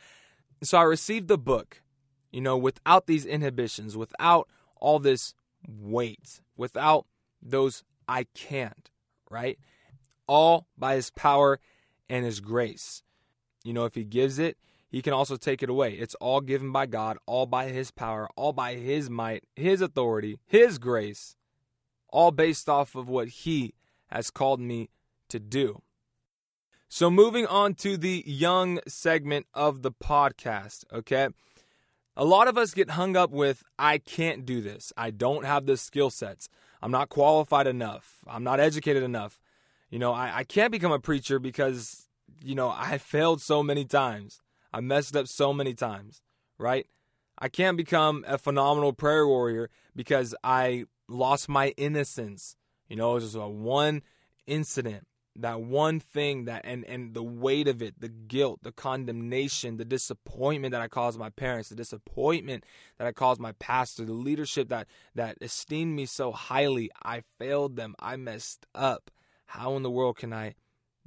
so, 0.63 0.77
I 0.77 0.83
received 0.83 1.27
the 1.27 1.38
book, 1.38 1.81
you 2.31 2.41
know, 2.41 2.57
without 2.57 3.05
these 3.07 3.25
inhibitions, 3.25 3.95
without 3.95 4.50
all 4.75 5.00
this 5.00 5.36
weight, 5.67 6.41
without 6.57 7.05
those 7.41 7.83
I 8.07 8.25
can't, 8.33 8.89
right? 9.29 9.60
All 10.27 10.67
by 10.77 10.95
His 10.95 11.12
power 11.12 11.60
and 12.10 12.25
His 12.25 12.39
grace. 12.39 13.03
You 13.63 13.74
know, 13.74 13.86
if 13.86 13.93
He 13.93 14.03
gives 14.03 14.39
it, 14.39 14.57
he 14.91 15.01
can 15.01 15.13
also 15.13 15.38
take 15.38 15.63
it 15.63 15.69
away. 15.69 15.93
It's 15.93 16.15
all 16.15 16.41
given 16.41 16.74
by 16.74 16.86
God, 16.86 17.17
all 17.25 17.45
by 17.45 17.69
His 17.69 17.91
power, 17.91 18.27
all 18.36 18.51
by 18.51 18.75
His 18.75 19.10
might, 19.10 19.45
His 19.55 19.79
authority, 19.79 20.38
His 20.45 20.77
grace, 20.77 21.38
all 22.10 22.31
based 22.31 22.67
off 22.67 22.93
of 22.93 23.07
what 23.07 23.29
He 23.29 23.74
has 24.07 24.29
called 24.29 24.60
me 24.60 24.89
to 25.29 25.39
do. 25.39 25.81
So, 26.89 27.10
moving 27.10 27.48
on 27.48 27.75
to 27.75 27.95
the 27.95 28.21
young 28.27 28.79
segment 28.86 29.45
of 29.53 29.81
the 29.81 29.93
podcast, 29.93 30.83
okay? 30.91 31.29
A 32.17 32.25
lot 32.25 32.50
of 32.50 32.57
us 32.57 32.74
get 32.74 32.91
hung 32.91 33.15
up 33.15 33.31
with, 33.31 33.63
I 33.79 33.98
can't 33.98 34.45
do 34.45 34.60
this. 34.60 34.91
I 34.98 35.12
don't 35.12 35.45
have 35.45 35.65
the 35.65 35.77
skill 35.77 36.10
sets. 36.10 36.50
I'm 36.81 36.91
not 36.91 37.07
qualified 37.07 37.65
enough. 37.65 38.17
I'm 38.27 38.43
not 38.43 38.60
educated 38.60 39.03
enough. 39.03 39.39
You 39.89 40.00
know, 40.00 40.12
I, 40.12 40.39
I 40.39 40.43
can't 40.43 40.74
become 40.74 40.91
a 40.91 41.00
preacher 41.00 41.39
because, 41.39 42.10
you 42.43 42.55
know, 42.55 42.69
I 42.75 42.98
failed 42.98 43.41
so 43.41 43.63
many 43.63 43.86
times. 43.86 44.41
I 44.73 44.81
messed 44.81 45.15
up 45.15 45.27
so 45.27 45.53
many 45.53 45.73
times, 45.73 46.21
right? 46.57 46.87
I 47.37 47.49
can't 47.49 47.77
become 47.77 48.23
a 48.27 48.37
phenomenal 48.37 48.93
prayer 48.93 49.27
warrior 49.27 49.69
because 49.95 50.35
I 50.43 50.85
lost 51.07 51.49
my 51.49 51.69
innocence. 51.77 52.55
You 52.87 52.95
know, 52.95 53.11
it 53.11 53.15
was 53.15 53.23
just 53.23 53.35
a 53.35 53.47
one 53.47 54.03
incident, 54.47 55.07
that 55.37 55.61
one 55.61 55.99
thing 55.99 56.45
that 56.45 56.61
and 56.65 56.85
and 56.85 57.13
the 57.13 57.23
weight 57.23 57.67
of 57.67 57.81
it, 57.81 57.99
the 57.99 58.09
guilt, 58.09 58.59
the 58.63 58.71
condemnation, 58.71 59.77
the 59.77 59.85
disappointment 59.85 60.73
that 60.73 60.81
I 60.81 60.87
caused 60.87 61.17
my 61.17 61.29
parents, 61.29 61.69
the 61.69 61.75
disappointment 61.75 62.63
that 62.97 63.07
I 63.07 63.11
caused 63.11 63.41
my 63.41 63.53
pastor, 63.53 64.05
the 64.05 64.13
leadership 64.13 64.69
that 64.69 64.87
that 65.15 65.37
esteemed 65.41 65.95
me 65.95 66.05
so 66.05 66.31
highly, 66.31 66.91
I 67.03 67.23
failed 67.39 67.75
them. 67.75 67.95
I 67.99 68.17
messed 68.17 68.65
up. 68.75 69.09
How 69.47 69.75
in 69.75 69.83
the 69.83 69.91
world 69.91 70.17
can 70.17 70.31
I 70.31 70.55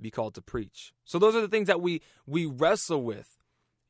be 0.00 0.10
called 0.10 0.34
to 0.34 0.42
preach? 0.42 0.92
So 1.04 1.18
those 1.18 1.34
are 1.34 1.40
the 1.40 1.48
things 1.48 1.68
that 1.68 1.80
we 1.80 2.02
we 2.26 2.46
wrestle 2.46 3.02
with 3.02 3.38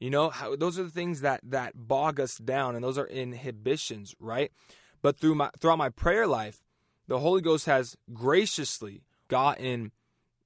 you 0.04 0.10
know, 0.10 0.28
how, 0.28 0.54
those 0.54 0.78
are 0.78 0.82
the 0.82 0.90
things 0.90 1.22
that 1.22 1.40
that 1.44 1.72
bog 1.88 2.20
us 2.20 2.36
down, 2.36 2.74
and 2.74 2.84
those 2.84 2.98
are 2.98 3.06
inhibitions, 3.06 4.14
right? 4.20 4.52
But 5.00 5.18
through 5.18 5.34
my 5.34 5.48
throughout 5.58 5.78
my 5.78 5.88
prayer 5.88 6.26
life, 6.26 6.62
the 7.08 7.20
Holy 7.20 7.40
Ghost 7.40 7.64
has 7.64 7.96
graciously 8.12 9.00
gotten 9.28 9.92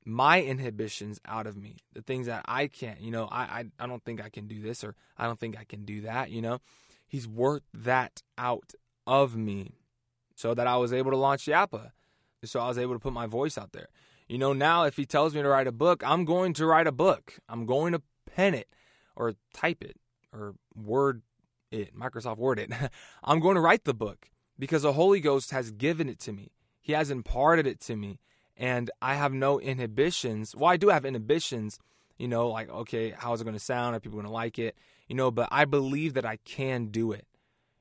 my 0.04 0.40
inhibitions 0.40 1.18
out 1.26 1.48
of 1.48 1.56
me, 1.56 1.78
the 1.92 2.02
things 2.02 2.26
that 2.26 2.44
I 2.46 2.68
can't. 2.68 3.00
You 3.00 3.10
know, 3.10 3.24
I 3.32 3.42
I, 3.42 3.64
I 3.80 3.86
don't 3.88 4.04
think 4.04 4.22
I 4.22 4.28
can 4.28 4.46
do 4.46 4.62
this, 4.62 4.84
or 4.84 4.94
I 5.16 5.26
don't 5.26 5.40
think 5.40 5.58
I 5.58 5.64
can 5.64 5.84
do 5.84 6.02
that. 6.02 6.30
You 6.30 6.40
know, 6.40 6.60
He's 7.08 7.26
worked 7.26 7.66
that 7.74 8.22
out 8.38 8.74
of 9.08 9.34
me, 9.34 9.72
so 10.36 10.54
that 10.54 10.68
I 10.68 10.76
was 10.76 10.92
able 10.92 11.10
to 11.10 11.16
launch 11.16 11.46
Yapa, 11.46 11.90
so 12.44 12.60
I 12.60 12.68
was 12.68 12.78
able 12.78 12.94
to 12.94 13.00
put 13.00 13.12
my 13.12 13.26
voice 13.26 13.58
out 13.58 13.72
there. 13.72 13.88
You 14.28 14.38
know, 14.38 14.52
now 14.52 14.84
if 14.84 14.96
He 14.96 15.04
tells 15.04 15.34
me 15.34 15.42
to 15.42 15.48
write 15.48 15.66
a 15.66 15.72
book, 15.72 16.04
I'm 16.06 16.24
going 16.24 16.52
to 16.52 16.64
write 16.64 16.86
a 16.86 16.92
book. 16.92 17.40
I'm 17.48 17.66
going 17.66 17.92
to 17.92 18.02
pen 18.24 18.54
it 18.54 18.68
or 19.18 19.34
type 19.52 19.82
it 19.82 19.96
or 20.32 20.54
word 20.74 21.22
it, 21.70 21.94
Microsoft 21.94 22.38
Word 22.38 22.58
it. 22.58 22.72
I'm 23.24 23.40
going 23.40 23.56
to 23.56 23.60
write 23.60 23.84
the 23.84 23.92
book 23.92 24.30
because 24.58 24.82
the 24.82 24.94
Holy 24.94 25.20
Ghost 25.20 25.50
has 25.50 25.70
given 25.70 26.08
it 26.08 26.18
to 26.20 26.32
me. 26.32 26.52
He 26.80 26.92
has 26.92 27.10
imparted 27.10 27.66
it 27.66 27.80
to 27.80 27.96
me. 27.96 28.20
And 28.56 28.90
I 29.02 29.14
have 29.14 29.32
no 29.32 29.60
inhibitions. 29.60 30.56
Well, 30.56 30.70
I 30.70 30.76
do 30.76 30.88
have 30.88 31.04
inhibitions, 31.04 31.78
you 32.16 32.26
know, 32.26 32.48
like, 32.48 32.70
okay, 32.70 33.10
how 33.10 33.32
is 33.32 33.40
it 33.40 33.44
going 33.44 33.56
to 33.56 33.62
sound? 33.62 33.94
Are 33.94 34.00
people 34.00 34.16
going 34.16 34.26
to 34.26 34.32
like 34.32 34.58
it? 34.58 34.76
You 35.06 35.14
know, 35.14 35.30
but 35.30 35.48
I 35.52 35.64
believe 35.64 36.14
that 36.14 36.24
I 36.24 36.38
can 36.44 36.86
do 36.86 37.12
it, 37.12 37.26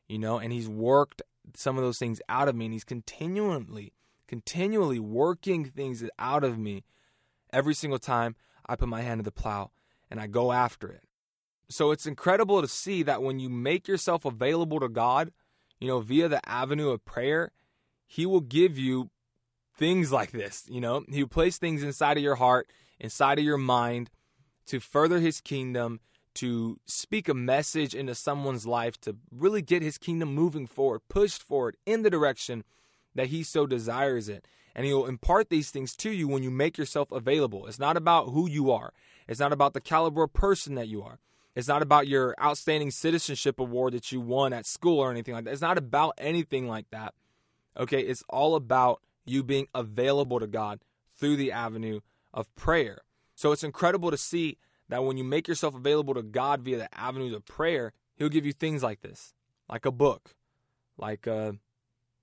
you 0.08 0.20
know, 0.20 0.38
and 0.38 0.52
He's 0.52 0.70
worked 0.70 1.22
some 1.56 1.78
of 1.78 1.84
those 1.84 1.98
things 1.98 2.22
out 2.30 2.48
of 2.48 2.56
me. 2.56 2.66
And 2.66 2.74
He's 2.74 2.84
continually, 2.84 3.94
continually 4.28 5.00
working 5.00 5.66
things 5.66 6.04
out 6.20 6.44
of 6.44 6.60
me 6.60 6.84
every 7.52 7.74
single 7.74 8.00
time 8.00 8.36
I 8.66 8.76
put 8.76 8.90
my 8.90 9.02
hand 9.02 9.20
to 9.20 9.24
the 9.24 9.32
plow 9.32 9.72
and 10.12 10.20
I 10.20 10.28
go 10.28 10.52
after 10.52 10.90
it. 10.90 11.07
So 11.70 11.92
it's 11.92 12.06
incredible 12.06 12.62
to 12.62 12.68
see 12.68 13.04
that 13.04 13.22
when 13.22 13.40
you 13.40 13.50
make 13.50 13.88
yourself 13.88 14.24
available 14.26 14.80
to 14.80 14.88
God, 14.88 15.32
you 15.80 15.88
know, 15.88 16.00
via 16.00 16.28
the 16.28 16.48
avenue 16.48 16.90
of 16.90 17.06
prayer, 17.06 17.52
He 18.06 18.26
will 18.26 18.42
give 18.42 18.78
you 18.78 19.10
things 19.76 20.12
like 20.12 20.32
this. 20.32 20.66
You 20.70 20.82
know, 20.82 21.04
He 21.10 21.24
will 21.24 21.30
place 21.30 21.58
things 21.58 21.84
inside 21.84 22.18
of 22.18 22.24
your 22.24 22.36
heart, 22.36 22.70
inside 23.00 23.38
of 23.38 23.46
your 23.46 23.58
mind 23.58 24.10
to 24.68 24.80
further 24.80 25.20
His 25.20 25.42
kingdom, 25.42 26.00
to 26.36 26.80
speak 26.86 27.28
a 27.28 27.34
message 27.34 27.96
into 27.96 28.16
someone's 28.16 28.68
life, 28.68 29.00
to 29.02 29.18
really 29.32 29.62
get 29.62 29.82
His 29.82 29.98
kingdom 29.98 30.34
moving 30.34 30.68
forward, 30.68 31.02
pushed 31.10 31.44
forward 31.44 31.76
in 31.86 32.04
the 32.04 32.10
direction 32.10 32.64
that 33.14 33.28
He 33.28 33.44
so 33.44 33.66
desires 33.66 34.30
it. 34.30 34.48
And 34.74 34.86
He'll 34.86 35.06
impart 35.06 35.50
these 35.50 35.72
things 35.72 35.96
to 35.98 36.12
you 36.12 36.28
when 36.28 36.44
you 36.44 36.52
make 36.52 36.78
yourself 36.78 37.12
available. 37.12 37.66
It's 37.68 37.80
not 37.80 37.98
about 37.98 38.30
who 38.30 38.50
you 38.50 38.72
are, 38.72 38.94
it's 39.28 39.40
not 39.40 39.52
about 39.52 39.74
the 39.74 39.82
caliber 39.82 40.24
of 40.24 40.34
person 40.34 40.76
that 40.76 40.88
you 40.88 41.04
are. 41.04 41.20
It's 41.58 41.68
not 41.68 41.82
about 41.82 42.08
your 42.08 42.36
outstanding 42.40 42.92
citizenship 42.92 43.60
award 43.60 43.94
that 43.94 44.12
you 44.12 44.22
won 44.22 44.54
at 44.54 44.68
school 44.68 45.00
or 45.00 45.10
anything 45.10 45.34
like 45.34 45.46
that. 45.46 45.54
It's 45.54 45.62
not 45.62 45.80
about 45.80 46.14
anything 46.20 46.68
like 46.68 46.86
that. 46.92 47.16
Okay, 47.76 48.00
it's 48.00 48.24
all 48.30 48.54
about 48.54 49.02
you 49.26 49.42
being 49.42 49.68
available 49.74 50.40
to 50.40 50.46
God 50.46 50.82
through 51.16 51.36
the 51.36 51.52
avenue 51.52 52.02
of 52.32 52.54
prayer. 52.54 53.00
So 53.34 53.52
it's 53.54 53.64
incredible 53.64 54.12
to 54.12 54.18
see 54.18 54.60
that 54.90 55.04
when 55.04 55.18
you 55.18 55.24
make 55.24 55.48
yourself 55.48 55.74
available 55.74 56.14
to 56.14 56.22
God 56.22 56.62
via 56.62 56.78
the 56.78 56.96
avenues 56.96 57.34
of 57.34 57.44
prayer, 57.44 57.92
He'll 58.18 58.30
give 58.30 58.46
you 58.46 58.54
things 58.54 58.84
like 58.84 59.02
this, 59.02 59.34
like 59.68 59.88
a 59.88 59.92
book, 59.92 60.36
like 60.96 61.26
a, 61.26 61.56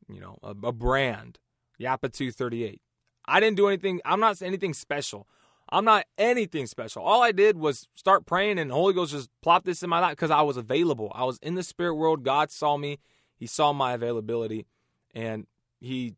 you 0.09 0.21
know, 0.21 0.39
a, 0.45 0.51
a 0.51 0.73
brand, 0.73 1.41
Yapa 1.81 2.13
238. 2.13 2.81
I 3.27 3.41
didn't 3.41 3.57
do 3.57 3.67
anything. 3.67 4.01
I'm 4.05 4.21
not 4.21 4.41
anything 4.43 4.75
special. 4.75 5.27
I'm 5.69 5.85
not 5.85 6.07
anything 6.19 6.67
special. 6.67 7.03
All 7.03 7.23
I 7.23 7.33
did 7.33 7.57
was 7.57 7.89
start 7.95 8.27
praying, 8.27 8.59
and 8.59 8.71
Holy 8.71 8.95
Ghost 8.95 9.13
just 9.13 9.31
plopped 9.43 9.65
this 9.65 9.83
in 9.83 9.91
my 9.91 10.01
life 10.01 10.13
because 10.13 10.31
I 10.31 10.43
was 10.43 10.57
available. 10.57 11.11
I 11.15 11.25
was 11.25 11.39
in 11.43 11.55
the 11.55 11.63
spirit 11.63 11.95
world. 11.95 12.23
God 12.23 12.51
saw 12.51 12.77
me. 12.77 12.99
He 13.37 13.47
saw 13.47 13.73
my 13.73 13.93
availability, 13.93 14.67
and 15.15 15.47
He 15.81 16.15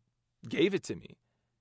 gave 0.49 0.75
it 0.75 0.83
to 0.85 0.97
me. 0.97 1.17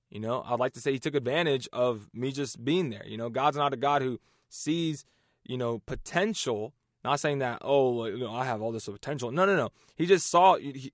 You 0.10 0.20
know, 0.20 0.44
I'd 0.46 0.60
like 0.60 0.74
to 0.74 0.82
say 0.82 0.92
He 0.92 1.00
took 1.00 1.16
advantage 1.16 1.70
of 1.72 2.08
me 2.14 2.32
just 2.32 2.64
being 2.64 2.90
there. 2.90 3.06
You 3.06 3.18
know, 3.18 3.30
God's 3.30 3.58
not 3.58 3.74
a 3.74 3.78
God 3.78 4.02
who 4.02 4.20
sees, 4.50 5.06
you 5.44 5.58
know, 5.58 5.80
potential. 5.80 6.74
Not 7.04 7.20
saying 7.20 7.40
that, 7.40 7.60
oh, 7.62 8.06
you 8.06 8.18
know, 8.18 8.34
I 8.34 8.46
have 8.46 8.64
all 8.64 8.72
this 8.72 8.86
potential. 8.86 9.32
No, 9.32 9.46
no, 9.46 9.56
no. 9.56 9.70
He 9.96 10.08
just 10.08 10.28
saw. 10.28 10.56
He, 10.58 10.92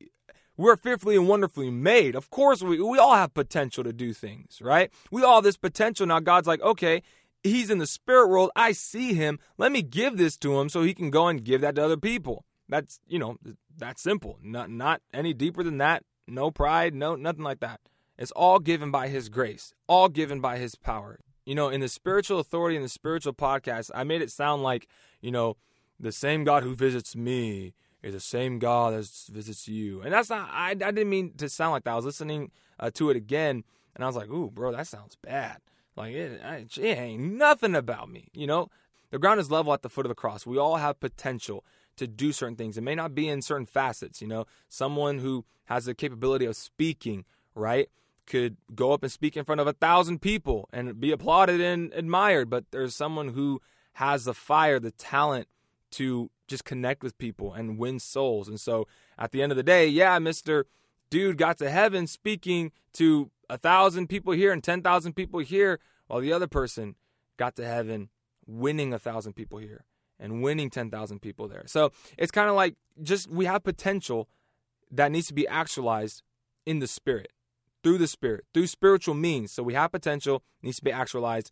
we're 0.61 0.77
fearfully 0.77 1.15
and 1.15 1.27
wonderfully 1.27 1.71
made. 1.71 2.15
Of 2.15 2.29
course, 2.29 2.61
we, 2.61 2.79
we 2.81 2.97
all 2.97 3.15
have 3.15 3.33
potential 3.33 3.83
to 3.83 3.91
do 3.91 4.13
things, 4.13 4.61
right? 4.61 4.91
We 5.11 5.23
all 5.23 5.41
this 5.41 5.57
potential. 5.57 6.05
Now, 6.05 6.19
God's 6.19 6.47
like, 6.47 6.61
okay, 6.61 7.01
he's 7.43 7.69
in 7.69 7.79
the 7.79 7.87
spirit 7.87 8.27
world. 8.27 8.51
I 8.55 8.71
see 8.71 9.13
him. 9.13 9.39
Let 9.57 9.71
me 9.71 9.81
give 9.81 10.17
this 10.17 10.37
to 10.37 10.59
him 10.59 10.69
so 10.69 10.83
he 10.83 10.93
can 10.93 11.09
go 11.09 11.27
and 11.27 11.43
give 11.43 11.61
that 11.61 11.75
to 11.75 11.83
other 11.83 11.97
people. 11.97 12.45
That's, 12.69 12.99
you 13.07 13.19
know, 13.19 13.37
that's 13.75 14.01
simple. 14.01 14.37
Not, 14.43 14.69
not 14.69 15.01
any 15.13 15.33
deeper 15.33 15.63
than 15.63 15.79
that. 15.79 16.03
No 16.27 16.51
pride, 16.51 16.93
no, 16.93 17.15
nothing 17.15 17.43
like 17.43 17.59
that. 17.59 17.81
It's 18.17 18.31
all 18.31 18.59
given 18.59 18.91
by 18.91 19.07
his 19.07 19.29
grace, 19.29 19.73
all 19.87 20.07
given 20.07 20.39
by 20.39 20.57
his 20.57 20.75
power. 20.75 21.19
You 21.43 21.55
know, 21.55 21.69
in 21.69 21.81
the 21.81 21.89
spiritual 21.89 22.39
authority 22.39 22.75
in 22.75 22.83
the 22.83 22.89
spiritual 22.89 23.33
podcast, 23.33 23.89
I 23.95 24.03
made 24.03 24.21
it 24.21 24.31
sound 24.31 24.61
like, 24.61 24.87
you 25.21 25.31
know, 25.31 25.57
the 25.99 26.11
same 26.11 26.43
God 26.43 26.63
who 26.63 26.75
visits 26.75 27.15
me 27.15 27.73
is 28.03 28.13
the 28.13 28.19
same 28.19 28.59
God 28.59 28.93
that 28.93 29.09
visits 29.31 29.67
you. 29.67 30.01
And 30.01 30.13
that's 30.13 30.29
not, 30.29 30.49
I, 30.51 30.71
I 30.71 30.73
didn't 30.73 31.09
mean 31.09 31.33
to 31.37 31.49
sound 31.49 31.71
like 31.71 31.83
that. 31.83 31.91
I 31.91 31.95
was 31.95 32.05
listening 32.05 32.51
uh, 32.79 32.91
to 32.95 33.09
it 33.09 33.17
again 33.17 33.63
and 33.95 34.03
I 34.03 34.07
was 34.07 34.15
like, 34.15 34.29
ooh, 34.29 34.49
bro, 34.49 34.71
that 34.71 34.87
sounds 34.87 35.15
bad. 35.21 35.57
Like, 35.95 36.13
it, 36.13 36.41
it 36.77 36.97
ain't 36.97 37.33
nothing 37.33 37.75
about 37.75 38.09
me. 38.09 38.29
You 38.33 38.47
know, 38.47 38.69
the 39.09 39.19
ground 39.19 39.39
is 39.39 39.51
level 39.51 39.73
at 39.73 39.81
the 39.81 39.89
foot 39.89 40.05
of 40.05 40.09
the 40.09 40.15
cross. 40.15 40.45
We 40.45 40.57
all 40.57 40.77
have 40.77 40.99
potential 40.99 41.65
to 41.97 42.07
do 42.07 42.31
certain 42.31 42.55
things. 42.55 42.77
It 42.77 42.81
may 42.81 42.95
not 42.95 43.13
be 43.13 43.27
in 43.27 43.41
certain 43.41 43.65
facets. 43.65 44.21
You 44.21 44.27
know, 44.27 44.45
someone 44.69 45.19
who 45.19 45.45
has 45.65 45.85
the 45.85 45.93
capability 45.93 46.45
of 46.45 46.55
speaking, 46.55 47.25
right? 47.53 47.89
Could 48.25 48.57
go 48.73 48.93
up 48.93 49.03
and 49.03 49.11
speak 49.11 49.35
in 49.35 49.43
front 49.43 49.59
of 49.59 49.67
a 49.67 49.73
thousand 49.73 50.21
people 50.21 50.69
and 50.71 50.99
be 50.99 51.11
applauded 51.11 51.59
and 51.59 51.91
admired, 51.93 52.49
but 52.49 52.65
there's 52.71 52.95
someone 52.95 53.29
who 53.29 53.61
has 53.93 54.23
the 54.23 54.33
fire, 54.33 54.79
the 54.79 54.91
talent 54.91 55.47
to 55.91 56.31
just 56.51 56.65
connect 56.65 57.01
with 57.01 57.17
people 57.17 57.53
and 57.53 57.79
win 57.79 57.99
souls. 57.99 58.47
And 58.47 58.59
so 58.59 58.87
at 59.17 59.31
the 59.31 59.41
end 59.41 59.51
of 59.51 59.55
the 59.55 59.63
day, 59.63 59.87
yeah, 59.87 60.19
Mr. 60.19 60.65
Dude 61.09 61.37
got 61.37 61.57
to 61.57 61.69
heaven 61.69 62.05
speaking 62.05 62.71
to 62.93 63.31
a 63.49 63.57
thousand 63.57 64.07
people 64.07 64.33
here 64.33 64.51
and 64.51 64.63
10,000 64.63 65.13
people 65.13 65.39
here, 65.39 65.79
while 66.07 66.21
the 66.21 66.31
other 66.31 66.47
person 66.47 66.95
got 67.37 67.55
to 67.55 67.65
heaven 67.65 68.09
winning 68.45 68.93
a 68.93 68.99
thousand 68.99 69.33
people 69.33 69.57
here 69.57 69.85
and 70.19 70.43
winning 70.43 70.69
10,000 70.69 71.19
people 71.19 71.47
there. 71.47 71.63
So 71.65 71.91
it's 72.17 72.31
kind 72.31 72.49
of 72.49 72.55
like 72.55 72.75
just 73.01 73.29
we 73.29 73.45
have 73.45 73.63
potential 73.63 74.29
that 74.91 75.11
needs 75.11 75.27
to 75.27 75.33
be 75.33 75.47
actualized 75.47 76.21
in 76.65 76.79
the 76.79 76.87
spirit, 76.87 77.31
through 77.81 77.97
the 77.97 78.07
spirit, 78.07 78.45
through 78.53 78.67
spiritual 78.67 79.15
means. 79.15 79.51
So 79.51 79.63
we 79.63 79.73
have 79.73 79.91
potential, 79.91 80.43
needs 80.61 80.77
to 80.77 80.83
be 80.83 80.91
actualized. 80.91 81.51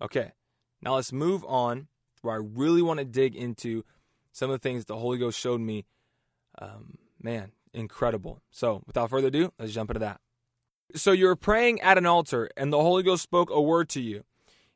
Okay, 0.00 0.32
now 0.80 0.94
let's 0.94 1.12
move 1.12 1.44
on 1.46 1.88
where 2.22 2.34
I 2.34 2.38
really 2.38 2.82
want 2.82 2.98
to 2.98 3.04
dig 3.04 3.36
into 3.36 3.84
some 4.36 4.50
of 4.50 4.60
the 4.60 4.68
things 4.68 4.84
the 4.84 4.98
Holy 4.98 5.16
Ghost 5.16 5.40
showed 5.40 5.62
me. 5.62 5.86
Um, 6.58 6.98
man, 7.22 7.52
incredible. 7.72 8.42
So 8.50 8.82
without 8.86 9.08
further 9.08 9.28
ado, 9.28 9.50
let's 9.58 9.72
jump 9.72 9.88
into 9.88 10.00
that. 10.00 10.20
So 10.94 11.12
you 11.12 11.24
were 11.24 11.36
praying 11.36 11.80
at 11.80 11.96
an 11.96 12.04
altar, 12.04 12.50
and 12.54 12.70
the 12.70 12.82
Holy 12.82 13.02
Ghost 13.02 13.22
spoke 13.22 13.48
a 13.50 13.62
word 13.62 13.88
to 13.90 14.00
you. 14.00 14.24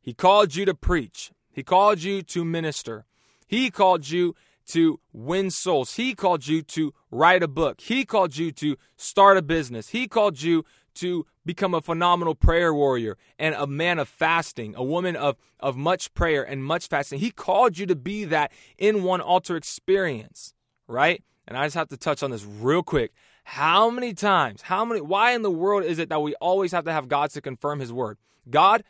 He 0.00 0.14
called 0.14 0.54
you 0.54 0.64
to 0.64 0.74
preach, 0.74 1.30
He 1.52 1.62
called 1.62 2.02
you 2.02 2.22
to 2.22 2.42
minister, 2.42 3.04
He 3.46 3.70
called 3.70 4.08
you 4.08 4.34
to 4.68 4.98
win 5.12 5.50
souls, 5.50 5.96
He 5.96 6.14
called 6.14 6.46
you 6.46 6.62
to 6.62 6.94
write 7.10 7.42
a 7.42 7.48
book, 7.48 7.82
He 7.82 8.06
called 8.06 8.38
you 8.38 8.52
to 8.52 8.78
start 8.96 9.36
a 9.36 9.42
business, 9.42 9.90
He 9.90 10.08
called 10.08 10.40
you 10.40 10.64
to 11.00 11.26
become 11.44 11.74
a 11.74 11.80
phenomenal 11.80 12.34
prayer 12.34 12.72
warrior 12.72 13.16
and 13.38 13.54
a 13.54 13.66
man 13.66 13.98
of 13.98 14.08
fasting, 14.08 14.74
a 14.76 14.84
woman 14.84 15.16
of, 15.16 15.36
of 15.58 15.76
much 15.76 16.14
prayer 16.14 16.42
and 16.42 16.64
much 16.64 16.88
fasting. 16.88 17.18
He 17.18 17.30
called 17.30 17.78
you 17.78 17.86
to 17.86 17.96
be 17.96 18.24
that 18.24 18.52
in 18.78 19.02
one 19.02 19.20
altar 19.20 19.56
experience, 19.56 20.54
right? 20.86 21.22
And 21.46 21.56
I 21.56 21.66
just 21.66 21.76
have 21.76 21.88
to 21.88 21.96
touch 21.96 22.22
on 22.22 22.30
this 22.30 22.44
real 22.44 22.82
quick. 22.82 23.12
How 23.44 23.90
many 23.90 24.14
times, 24.14 24.62
how 24.62 24.84
many, 24.84 25.00
why 25.00 25.32
in 25.32 25.42
the 25.42 25.50
world 25.50 25.84
is 25.84 25.98
it 25.98 26.08
that 26.10 26.22
we 26.22 26.34
always 26.36 26.72
have 26.72 26.84
to 26.84 26.92
have 26.92 27.08
God 27.08 27.30
to 27.30 27.40
confirm 27.40 27.80
his 27.80 27.92
word? 27.92 28.18
God, 28.48 28.84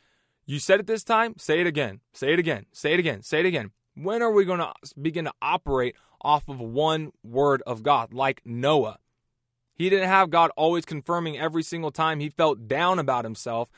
you 0.45 0.59
said 0.59 0.81
it 0.81 0.87
this 0.87 1.05
time, 1.05 1.35
say 1.39 1.61
it 1.61 1.67
again, 1.67 2.01
say 2.13 2.33
it 2.33 2.39
again, 2.39 2.67
say 2.73 2.93
it 2.93 2.99
again, 2.99 3.23
say 3.23 3.41
it 3.41 3.47
again. 3.47 3.71
When 3.95 4.23
are 4.23 4.33
we 4.33 4.45
going 4.45 4.59
to 4.59 4.73
begin 5.01 5.25
to 5.27 5.33
operate 5.41 5.97
off 6.21 6.49
of 6.49 6.61
one 6.61 7.13
word 7.23 7.63
of 7.67 7.83
God, 7.83 8.13
like 8.13 8.43
Noah? 8.45 8.99
He 9.81 9.89
didn't 9.89 10.11
have 10.11 10.29
God 10.29 10.51
always 10.59 10.85
confirming 10.85 11.39
every 11.39 11.63
single 11.63 11.91
time 11.91 12.21
he 12.21 12.29
felt 12.29 12.69
down 12.69 12.99
about 12.99 13.25
himself. 13.25 13.71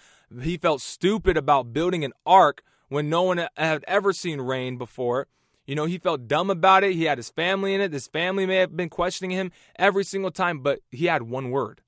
He 0.42 0.56
felt 0.56 0.80
stupid 0.80 1.36
about 1.36 1.72
building 1.72 2.04
an 2.04 2.12
ark 2.26 2.64
when 2.88 3.08
no 3.08 3.22
one 3.22 3.46
had 3.56 3.84
ever 3.86 4.12
seen 4.12 4.40
rain 4.40 4.78
before. 4.78 5.28
You 5.64 5.76
know, 5.76 5.84
he 5.84 5.98
felt 5.98 6.26
dumb 6.26 6.50
about 6.50 6.82
it. 6.82 6.94
He 6.94 7.04
had 7.04 7.18
his 7.18 7.30
family 7.30 7.72
in 7.72 7.80
it. 7.80 7.92
His 7.92 8.08
family 8.08 8.46
may 8.46 8.56
have 8.56 8.76
been 8.76 8.88
questioning 8.88 9.30
him 9.30 9.52
every 9.76 10.02
single 10.02 10.32
time, 10.32 10.58
but 10.58 10.80
he 10.90 11.06
had 11.06 11.22
one 11.22 11.50
word. 11.52 11.82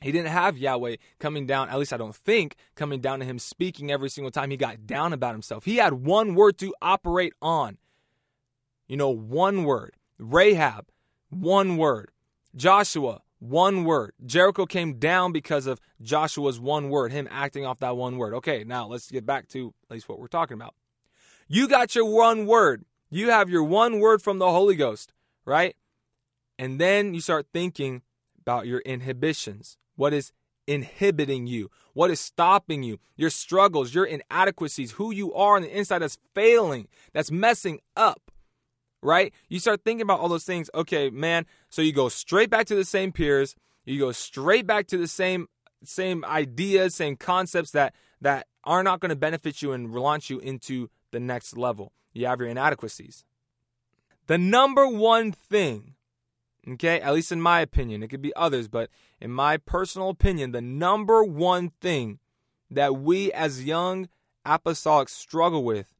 He 0.00 0.10
didn't 0.10 0.32
have 0.32 0.58
Yahweh 0.58 0.96
coming 1.20 1.46
down, 1.46 1.68
at 1.68 1.78
least 1.78 1.92
I 1.92 1.96
don't 1.96 2.16
think, 2.16 2.56
coming 2.74 3.00
down 3.00 3.20
to 3.20 3.24
him 3.24 3.38
speaking 3.38 3.92
every 3.92 4.10
single 4.10 4.32
time 4.32 4.50
he 4.50 4.56
got 4.56 4.84
down 4.84 5.12
about 5.12 5.34
himself. 5.34 5.64
He 5.64 5.76
had 5.76 5.92
one 5.92 6.34
word 6.34 6.58
to 6.58 6.74
operate 6.82 7.34
on. 7.40 7.78
You 8.88 8.96
know, 8.96 9.10
one 9.10 9.62
word. 9.62 9.94
Rahab, 10.18 10.88
one 11.28 11.76
word. 11.76 12.10
Joshua, 12.56 13.20
one 13.40 13.84
word. 13.84 14.12
Jericho 14.24 14.66
came 14.66 14.98
down 14.98 15.32
because 15.32 15.66
of 15.66 15.80
Joshua's 16.00 16.60
one 16.60 16.90
word, 16.90 17.10
him 17.10 17.26
acting 17.30 17.66
off 17.66 17.80
that 17.80 17.96
one 17.96 18.16
word. 18.16 18.34
Okay, 18.34 18.62
now 18.64 18.86
let's 18.86 19.10
get 19.10 19.26
back 19.26 19.48
to 19.48 19.74
at 19.88 19.94
least 19.94 20.08
what 20.08 20.20
we're 20.20 20.28
talking 20.28 20.54
about. 20.54 20.74
You 21.48 21.66
got 21.66 21.94
your 21.94 22.04
one 22.04 22.46
word. 22.46 22.84
You 23.10 23.30
have 23.30 23.50
your 23.50 23.64
one 23.64 23.98
word 23.98 24.22
from 24.22 24.38
the 24.38 24.50
Holy 24.50 24.76
Ghost, 24.76 25.12
right? 25.44 25.74
And 26.58 26.78
then 26.78 27.14
you 27.14 27.20
start 27.20 27.46
thinking 27.52 28.02
about 28.38 28.66
your 28.66 28.80
inhibitions. 28.80 29.76
What 29.96 30.12
is 30.12 30.32
inhibiting 30.66 31.46
you? 31.46 31.70
What 31.94 32.10
is 32.10 32.20
stopping 32.20 32.82
you? 32.82 32.98
Your 33.16 33.30
struggles, 33.30 33.94
your 33.94 34.04
inadequacies, 34.04 34.92
who 34.92 35.10
you 35.12 35.34
are 35.34 35.56
on 35.56 35.62
the 35.62 35.76
inside 35.76 35.98
that's 36.00 36.18
failing, 36.34 36.86
that's 37.12 37.30
messing 37.30 37.80
up, 37.96 38.30
right? 39.02 39.32
You 39.48 39.58
start 39.58 39.82
thinking 39.84 40.02
about 40.02 40.20
all 40.20 40.28
those 40.28 40.44
things. 40.44 40.70
Okay, 40.74 41.10
man. 41.10 41.46
So 41.70 41.82
you 41.82 41.92
go 41.92 42.08
straight 42.08 42.50
back 42.50 42.66
to 42.66 42.74
the 42.74 42.84
same 42.84 43.12
peers. 43.12 43.54
You 43.84 43.98
go 43.98 44.12
straight 44.12 44.66
back 44.66 44.86
to 44.88 44.98
the 44.98 45.08
same 45.08 45.46
same 45.82 46.24
ideas, 46.26 46.94
same 46.94 47.16
concepts 47.16 47.70
that 47.70 47.94
that 48.20 48.46
are 48.64 48.82
not 48.82 49.00
going 49.00 49.10
to 49.10 49.16
benefit 49.16 49.62
you 49.62 49.72
and 49.72 49.90
launch 49.90 50.28
you 50.28 50.38
into 50.40 50.90
the 51.10 51.20
next 51.20 51.56
level 51.56 51.92
you 52.12 52.26
have 52.26 52.40
your 52.40 52.48
inadequacies. 52.48 53.24
The 54.26 54.38
number 54.38 54.86
one 54.86 55.32
thing, 55.32 55.94
okay, 56.68 57.00
at 57.00 57.14
least 57.14 57.32
in 57.32 57.40
my 57.40 57.60
opinion, 57.60 58.02
it 58.02 58.08
could 58.08 58.22
be 58.22 58.34
others, 58.36 58.68
but 58.68 58.90
in 59.20 59.30
my 59.30 59.56
personal 59.56 60.10
opinion, 60.10 60.52
the 60.52 60.60
number 60.60 61.24
one 61.24 61.70
thing 61.80 62.18
that 62.70 62.96
we 62.96 63.32
as 63.32 63.64
young 63.64 64.08
apostolics 64.46 65.10
struggle 65.10 65.64
with 65.64 65.94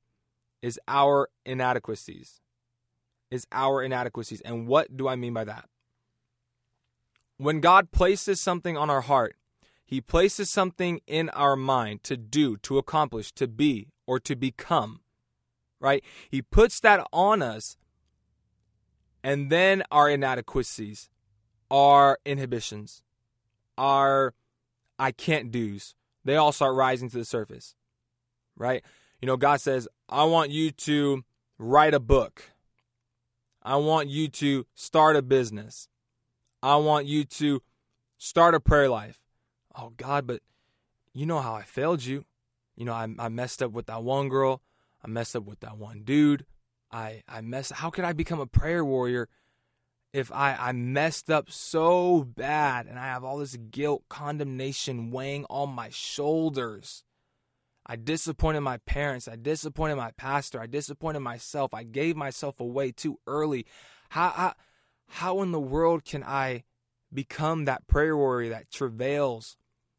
is 0.62 0.78
our 0.86 1.28
inadequacies. 1.44 2.40
Is 3.30 3.46
our 3.52 3.82
inadequacies. 3.82 4.40
And 4.40 4.66
what 4.66 4.96
do 4.96 5.06
I 5.06 5.16
mean 5.16 5.32
by 5.32 5.44
that? 5.44 5.68
When 7.36 7.60
God 7.60 7.92
places 7.92 8.40
something 8.40 8.76
on 8.76 8.90
our 8.90 9.02
heart, 9.02 9.36
He 9.84 10.00
places 10.00 10.50
something 10.50 11.00
in 11.06 11.28
our 11.30 11.56
mind 11.56 12.02
to 12.04 12.16
do, 12.16 12.56
to 12.58 12.78
accomplish, 12.78 13.32
to 13.32 13.46
be, 13.46 13.88
or 14.06 14.18
to 14.20 14.34
become 14.34 15.00
right? 15.80 16.04
He 16.30 16.42
puts 16.42 16.78
that 16.80 17.04
on 17.12 17.42
us. 17.42 17.76
And 19.24 19.50
then 19.50 19.82
our 19.90 20.08
inadequacies, 20.08 21.10
our 21.70 22.18
inhibitions, 22.24 23.02
our 23.76 24.34
I 24.98 25.12
can't 25.12 25.50
do's, 25.50 25.94
they 26.24 26.36
all 26.36 26.52
start 26.52 26.74
rising 26.74 27.08
to 27.10 27.18
the 27.18 27.24
surface, 27.24 27.74
right? 28.56 28.84
You 29.20 29.26
know, 29.26 29.36
God 29.36 29.60
says, 29.60 29.88
I 30.08 30.24
want 30.24 30.50
you 30.50 30.70
to 30.70 31.24
write 31.58 31.94
a 31.94 32.00
book. 32.00 32.52
I 33.62 33.76
want 33.76 34.08
you 34.08 34.28
to 34.28 34.66
start 34.74 35.16
a 35.16 35.22
business. 35.22 35.88
I 36.62 36.76
want 36.76 37.06
you 37.06 37.24
to 37.24 37.62
start 38.18 38.54
a 38.54 38.60
prayer 38.60 38.88
life. 38.88 39.20
Oh, 39.76 39.92
God, 39.96 40.26
but 40.26 40.40
you 41.12 41.26
know 41.26 41.40
how 41.40 41.54
I 41.54 41.62
failed 41.62 42.04
you. 42.04 42.24
You 42.76 42.84
know, 42.84 42.92
I, 42.92 43.08
I 43.18 43.28
messed 43.28 43.62
up 43.62 43.72
with 43.72 43.86
that 43.86 44.02
one 44.02 44.28
girl. 44.28 44.62
I 45.04 45.08
messed 45.08 45.36
up 45.36 45.44
with 45.44 45.60
that 45.60 45.78
one 45.78 46.02
dude. 46.02 46.44
I 46.90 47.22
I 47.28 47.40
messed. 47.40 47.72
How 47.72 47.90
could 47.90 48.04
I 48.04 48.12
become 48.12 48.40
a 48.40 48.46
prayer 48.46 48.84
warrior 48.84 49.28
if 50.12 50.32
I 50.32 50.56
I 50.58 50.72
messed 50.72 51.30
up 51.30 51.50
so 51.50 52.24
bad 52.24 52.86
and 52.86 52.98
I 52.98 53.04
have 53.04 53.24
all 53.24 53.38
this 53.38 53.56
guilt, 53.56 54.04
condemnation 54.08 55.10
weighing 55.10 55.46
on 55.48 55.70
my 55.70 55.88
shoulders? 55.90 57.04
I 57.90 57.96
disappointed 57.96 58.60
my 58.60 58.76
parents. 58.76 59.26
I 59.26 59.34
disappointed 59.34 59.96
my 59.96 60.12
pastor. 60.12 60.60
I 60.60 60.66
disappointed 60.66 61.18
myself. 61.20 61.74
I 61.74 61.82
gave 61.82 62.14
myself 62.14 62.60
away 62.60 62.92
too 62.92 63.18
early. 63.26 63.66
How 64.10 64.28
how, 64.28 64.54
how 65.08 65.42
in 65.42 65.50
the 65.50 65.58
world 65.58 66.04
can 66.04 66.22
I 66.22 66.62
become 67.12 67.64
that 67.64 67.88
prayer 67.88 68.16
warrior 68.16 68.50
that 68.50 68.70
travails 68.70 69.56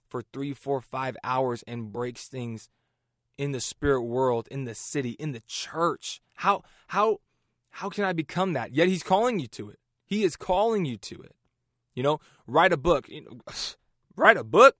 for 0.08 0.24
three, 0.32 0.54
four, 0.54 0.80
five 0.80 1.18
hours 1.22 1.66
and 1.68 1.92
breaks 1.92 2.30
things 2.30 2.70
in 3.38 3.52
the 3.52 3.60
spirit 3.60 4.04
world, 4.04 4.48
in 4.50 4.64
the 4.64 4.74
city, 4.74 5.12
in 5.12 5.34
the 5.34 5.42
church. 5.46 6.22
How 6.36 6.64
how 6.88 7.18
how 7.72 7.90
can 7.90 8.06
I 8.06 8.14
become 8.14 8.54
that? 8.54 8.74
Yet 8.74 8.88
he's 8.88 9.04
calling 9.04 9.38
you 9.38 9.48
to 9.48 9.70
it. 9.70 9.80
He 10.06 10.24
is 10.24 10.38
calling 10.38 10.86
you 10.86 10.96
to 10.96 11.22
it. 11.24 11.36
You 11.94 12.04
know, 12.04 12.22
write 12.48 12.72
a 12.72 12.78
book. 12.78 13.10
You 13.10 13.26
know, 13.26 13.42
write 14.16 14.38
a 14.38 14.46
book? 14.46 14.78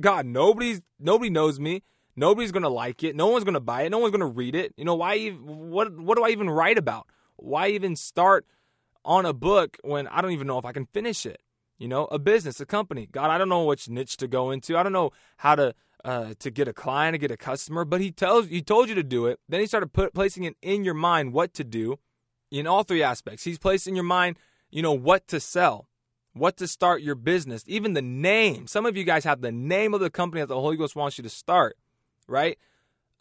God, 0.00 0.24
nobody's 0.24 0.80
nobody 0.98 1.28
knows 1.28 1.60
me. 1.60 1.82
Nobody's 2.16 2.52
gonna 2.52 2.68
like 2.68 3.02
it. 3.02 3.16
No 3.16 3.28
one's 3.28 3.44
gonna 3.44 3.60
buy 3.60 3.82
it. 3.82 3.90
No 3.90 3.98
one's 3.98 4.12
gonna 4.12 4.26
read 4.26 4.54
it. 4.54 4.72
You 4.76 4.84
know, 4.84 4.94
why 4.94 5.30
what 5.30 5.96
what 5.98 6.16
do 6.16 6.24
I 6.24 6.30
even 6.30 6.50
write 6.50 6.78
about? 6.78 7.06
Why 7.36 7.68
even 7.68 7.96
start 7.96 8.46
on 9.04 9.26
a 9.26 9.32
book 9.32 9.76
when 9.82 10.06
I 10.08 10.20
don't 10.20 10.32
even 10.32 10.46
know 10.46 10.58
if 10.58 10.64
I 10.64 10.72
can 10.72 10.86
finish 10.86 11.26
it? 11.26 11.40
You 11.78 11.88
know, 11.88 12.04
a 12.06 12.18
business, 12.18 12.60
a 12.60 12.66
company. 12.66 13.08
God, 13.10 13.30
I 13.30 13.38
don't 13.38 13.48
know 13.48 13.64
which 13.64 13.88
niche 13.88 14.16
to 14.18 14.28
go 14.28 14.50
into. 14.52 14.76
I 14.76 14.82
don't 14.82 14.92
know 14.92 15.10
how 15.38 15.56
to 15.56 15.74
uh, 16.04 16.34
to 16.38 16.50
get 16.50 16.68
a 16.68 16.72
client, 16.72 17.14
to 17.14 17.18
get 17.18 17.30
a 17.30 17.36
customer, 17.36 17.84
but 17.84 18.00
he 18.00 18.12
tells 18.12 18.48
he 18.48 18.62
told 18.62 18.88
you 18.88 18.94
to 18.94 19.02
do 19.02 19.26
it. 19.26 19.40
Then 19.48 19.60
he 19.60 19.66
started 19.66 19.92
put, 19.92 20.14
placing 20.14 20.44
it 20.44 20.56
in 20.62 20.84
your 20.84 20.94
mind 20.94 21.32
what 21.32 21.54
to 21.54 21.64
do 21.64 21.98
in 22.50 22.66
all 22.66 22.82
three 22.84 23.02
aspects. 23.02 23.44
He's 23.44 23.58
placed 23.58 23.88
in 23.88 23.96
your 23.96 24.04
mind, 24.04 24.38
you 24.70 24.82
know, 24.82 24.92
what 24.92 25.26
to 25.28 25.40
sell, 25.40 25.88
what 26.32 26.56
to 26.58 26.68
start 26.68 27.02
your 27.02 27.14
business, 27.14 27.64
even 27.66 27.94
the 27.94 28.02
name. 28.02 28.66
Some 28.66 28.86
of 28.86 28.96
you 28.96 29.04
guys 29.04 29.24
have 29.24 29.40
the 29.40 29.52
name 29.52 29.94
of 29.94 30.00
the 30.00 30.10
company 30.10 30.42
that 30.42 30.48
the 30.48 30.60
Holy 30.60 30.76
Ghost 30.76 30.94
wants 30.94 31.18
you 31.18 31.24
to 31.24 31.30
start, 31.30 31.76
right? 32.26 32.58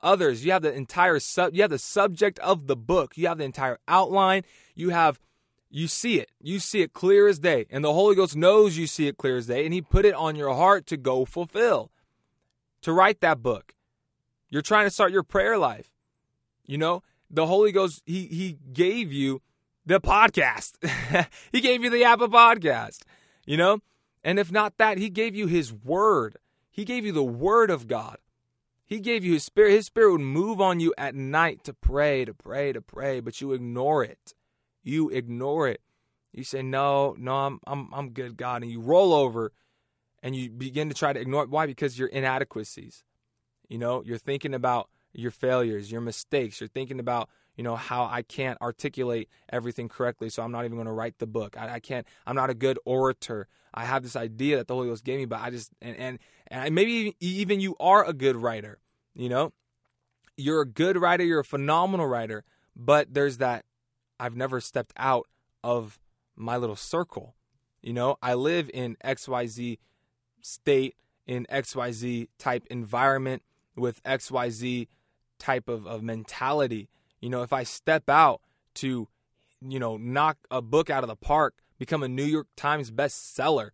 Others, 0.02 0.44
you 0.46 0.52
have 0.52 0.62
the 0.62 0.74
entire 0.74 1.20
sub 1.20 1.56
you 1.56 1.62
have 1.62 1.72
the 1.72 1.80
subject 1.80 2.40
of 2.40 2.68
the 2.68 2.76
book, 2.76 3.18
you 3.18 3.28
have 3.28 3.38
the 3.38 3.44
entire 3.44 3.80
outline, 3.88 4.44
you 4.76 4.90
have 4.90 5.20
you 5.70 5.88
see 5.88 6.20
it. 6.20 6.30
You 6.40 6.60
see 6.60 6.82
it 6.82 6.94
clear 6.94 7.28
as 7.28 7.40
day. 7.40 7.66
And 7.72 7.84
the 7.84 7.94
Holy 7.94 8.16
Ghost 8.16 8.36
knows 8.36 8.78
you 8.78 8.86
see 8.86 9.08
it 9.08 9.18
clear 9.18 9.38
as 9.38 9.48
day, 9.48 9.66
and 9.66 9.74
He 9.74 9.82
put 9.82 10.06
it 10.06 10.14
on 10.14 10.36
your 10.36 10.54
heart 10.54 10.86
to 10.88 10.98
go 10.98 11.26
fulfill, 11.26 11.92
to 12.82 12.94
write 12.94 13.22
that 13.22 13.42
book. 13.42 13.74
You're 14.50 14.62
trying 14.62 14.86
to 14.86 14.92
start 14.92 15.12
your 15.12 15.24
prayer 15.24 15.58
life. 15.58 15.90
You 16.66 16.78
know, 16.78 17.02
the 17.30 17.48
Holy 17.48 17.72
Ghost, 17.72 18.04
He 18.06 18.28
He 18.28 18.60
gave 18.72 19.12
you 19.12 19.42
the 19.86 20.00
podcast. 20.00 20.78
he 21.52 21.62
gave 21.62 21.84
you 21.84 21.90
the 21.90 22.04
Apple 22.04 22.30
podcast, 22.30 23.00
you 23.46 23.58
know? 23.58 23.80
And 24.24 24.40
if 24.40 24.52
not 24.52 24.78
that, 24.78 24.98
he 24.98 25.10
gave 25.10 25.36
you 25.36 25.48
his 25.48 25.74
word. 25.74 26.38
He 26.70 26.86
gave 26.86 27.06
you 27.06 27.12
the 27.12 27.24
word 27.24 27.70
of 27.70 27.88
God. 27.88 28.18
He 28.86 29.00
gave 29.00 29.24
you 29.24 29.34
his 29.34 29.44
spirit. 29.44 29.72
His 29.72 29.86
spirit 29.86 30.12
would 30.12 30.22
move 30.22 30.60
on 30.60 30.80
you 30.80 30.94
at 30.98 31.16
night 31.16 31.64
to 31.64 31.74
pray, 31.74 32.26
to 32.26 32.34
pray, 32.34 32.74
to 32.74 32.82
pray, 32.82 33.20
but 33.20 33.40
you 33.42 33.54
ignore 33.54 34.04
it. 34.04 34.34
You 34.84 35.10
ignore 35.10 35.68
it. 35.68 35.82
You 36.34 36.44
say, 36.44 36.62
"No, 36.62 37.16
no, 37.18 37.36
I'm 37.36 37.60
I'm 37.66 37.94
I'm 37.94 38.10
good, 38.10 38.38
God." 38.38 38.64
And 38.64 38.72
you 38.72 38.82
roll 38.82 39.14
over 39.14 39.52
and 40.22 40.36
you 40.36 40.50
begin 40.50 40.90
to 40.90 40.96
try 40.96 41.14
to 41.14 41.20
ignore 41.20 41.44
it. 41.44 41.50
Why? 41.50 41.66
Because 41.66 41.98
your 41.98 42.08
inadequacies. 42.08 43.04
You 43.70 43.78
know, 43.78 44.04
you're 44.04 44.18
thinking 44.18 44.54
about 44.54 44.90
your 45.14 45.32
failures, 45.32 45.92
your 45.92 46.02
mistakes. 46.02 46.60
You're 46.60 46.68
thinking 46.68 47.00
about 47.00 47.30
you 47.56 47.64
know 47.64 47.76
how 47.76 48.06
I 48.06 48.24
can't 48.24 48.60
articulate 48.62 49.30
everything 49.52 49.88
correctly, 49.88 50.30
so 50.30 50.42
I'm 50.42 50.52
not 50.52 50.66
even 50.66 50.76
going 50.76 50.88
to 50.88 50.94
write 50.94 51.20
the 51.20 51.28
book. 51.28 51.56
I, 51.58 51.76
I, 51.76 51.80
can't. 51.80 52.08
I'm 52.26 52.36
not 52.36 52.50
a 52.50 52.56
good 52.56 52.80
orator. 52.84 53.48
I 53.74 53.86
have 53.86 54.02
this 54.02 54.16
idea 54.16 54.58
that 54.58 54.68
the 54.68 54.74
Holy 54.74 54.88
Ghost 54.88 55.04
gave 55.04 55.20
me, 55.20 55.26
but 55.26 55.40
I 55.40 55.52
just 55.52 55.72
and 55.82 55.96
and 55.98 56.20
and 56.54 56.76
maybe 56.76 57.16
even 57.20 57.60
you 57.60 57.76
are 57.80 58.06
a 58.06 58.14
good 58.14 58.36
writer. 58.36 58.78
You 59.16 59.28
know, 59.28 59.54
you're 60.38 60.62
a 60.62 60.68
good 60.68 60.98
writer. 60.98 61.24
You're 61.24 61.40
a 61.40 61.46
phenomenal 61.46 62.08
writer, 62.08 62.44
but 62.76 63.14
there's 63.14 63.40
that. 63.40 63.66
I've 64.20 64.36
never 64.36 64.62
stepped 64.62 64.94
out 64.96 65.28
of 65.64 66.00
my 66.36 66.58
little 66.58 66.76
circle. 66.76 67.36
You 67.82 67.94
know, 67.94 68.18
I 68.22 68.36
live 68.36 68.70
in 68.74 68.98
XYZ 69.04 69.80
state 70.42 70.96
in 71.26 71.48
XYZ 71.52 72.28
type 72.38 72.68
environment 72.70 73.42
with 73.76 74.04
XYZ 74.04 74.88
type 75.40 75.68
of, 75.68 75.88
of 75.88 76.04
mentality. 76.04 76.88
You 77.20 77.30
know, 77.30 77.42
if 77.42 77.52
I 77.52 77.64
step 77.64 78.10
out 78.10 78.42
to, 78.76 79.08
you 79.62 79.80
know, 79.80 79.98
knock 79.98 80.38
a 80.52 80.62
book 80.62 80.90
out 80.90 81.04
of 81.04 81.08
the 81.08 81.16
park, 81.16 81.56
become 81.80 82.04
a 82.04 82.08
New 82.08 82.26
York 82.26 82.48
Times 82.56 82.92
bestseller, 82.92 83.72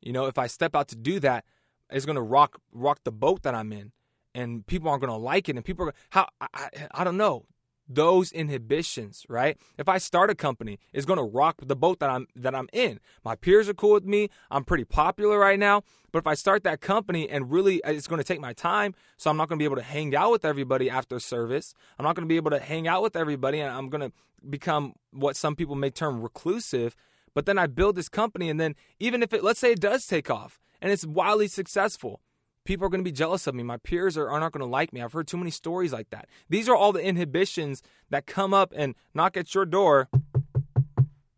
you 0.00 0.12
know, 0.12 0.26
if 0.26 0.38
I 0.38 0.46
step 0.46 0.74
out 0.74 0.88
to 0.88 0.96
do 0.96 1.20
that, 1.20 1.44
it's 1.90 2.06
going 2.06 2.16
to 2.16 2.22
rock 2.22 2.60
rock 2.72 3.00
the 3.04 3.12
boat 3.12 3.42
that 3.42 3.54
I'm 3.54 3.72
in, 3.72 3.92
and 4.34 4.66
people 4.66 4.88
aren't 4.88 5.02
going 5.02 5.12
to 5.12 5.24
like 5.24 5.48
it, 5.48 5.56
and 5.56 5.64
people 5.64 5.88
are 5.88 5.94
how 6.10 6.28
I, 6.40 6.68
I 6.92 7.04
don't 7.04 7.16
know 7.16 7.46
those 7.88 8.32
inhibitions, 8.32 9.24
right? 9.28 9.56
If 9.78 9.88
I 9.88 9.98
start 9.98 10.30
a 10.30 10.34
company, 10.34 10.78
it's 10.92 11.06
going 11.06 11.18
to 11.18 11.24
rock 11.24 11.56
the 11.62 11.76
boat 11.76 12.00
that 12.00 12.10
I'm 12.10 12.26
that 12.34 12.54
I'm 12.54 12.68
in. 12.72 13.00
My 13.24 13.36
peers 13.36 13.68
are 13.68 13.74
cool 13.74 13.94
with 13.94 14.04
me. 14.04 14.28
I'm 14.50 14.64
pretty 14.64 14.84
popular 14.84 15.38
right 15.38 15.58
now. 15.58 15.82
But 16.12 16.20
if 16.20 16.26
I 16.26 16.34
start 16.34 16.64
that 16.64 16.80
company 16.80 17.28
and 17.28 17.50
really 17.50 17.82
uh, 17.84 17.92
it's 17.92 18.06
going 18.06 18.20
to 18.20 18.24
take 18.24 18.40
my 18.40 18.52
time, 18.52 18.94
so 19.16 19.30
I'm 19.30 19.36
not 19.36 19.48
going 19.48 19.58
to 19.58 19.62
be 19.62 19.66
able 19.66 19.76
to 19.76 19.82
hang 19.82 20.14
out 20.14 20.32
with 20.32 20.44
everybody 20.44 20.88
after 20.90 21.20
service. 21.20 21.74
I'm 21.98 22.04
not 22.04 22.16
going 22.16 22.26
to 22.26 22.32
be 22.32 22.36
able 22.36 22.50
to 22.50 22.58
hang 22.58 22.88
out 22.88 23.02
with 23.02 23.16
everybody 23.16 23.60
and 23.60 23.70
I'm 23.70 23.88
going 23.88 24.10
to 24.10 24.12
become 24.48 24.94
what 25.12 25.36
some 25.36 25.56
people 25.56 25.74
may 25.74 25.90
term 25.90 26.20
reclusive. 26.20 26.96
But 27.34 27.46
then 27.46 27.58
I 27.58 27.66
build 27.66 27.96
this 27.96 28.08
company 28.08 28.48
and 28.48 28.58
then 28.58 28.74
even 28.98 29.22
if 29.22 29.32
it 29.32 29.44
let's 29.44 29.60
say 29.60 29.72
it 29.72 29.80
does 29.80 30.06
take 30.06 30.30
off 30.30 30.58
and 30.80 30.92
it's 30.92 31.06
wildly 31.06 31.48
successful, 31.48 32.20
People 32.66 32.84
are 32.84 32.90
going 32.90 33.00
to 33.00 33.08
be 33.08 33.12
jealous 33.12 33.46
of 33.46 33.54
me. 33.54 33.62
My 33.62 33.76
peers 33.78 34.18
are, 34.18 34.28
are 34.28 34.40
not 34.40 34.52
going 34.52 34.60
to 34.60 34.66
like 34.66 34.92
me. 34.92 35.00
I've 35.00 35.12
heard 35.12 35.28
too 35.28 35.36
many 35.36 35.52
stories 35.52 35.92
like 35.92 36.10
that. 36.10 36.28
These 36.50 36.68
are 36.68 36.74
all 36.74 36.92
the 36.92 37.02
inhibitions 37.02 37.82
that 38.10 38.26
come 38.26 38.52
up 38.52 38.72
and 38.76 38.94
knock 39.14 39.36
at 39.36 39.54
your 39.54 39.64
door. 39.64 40.08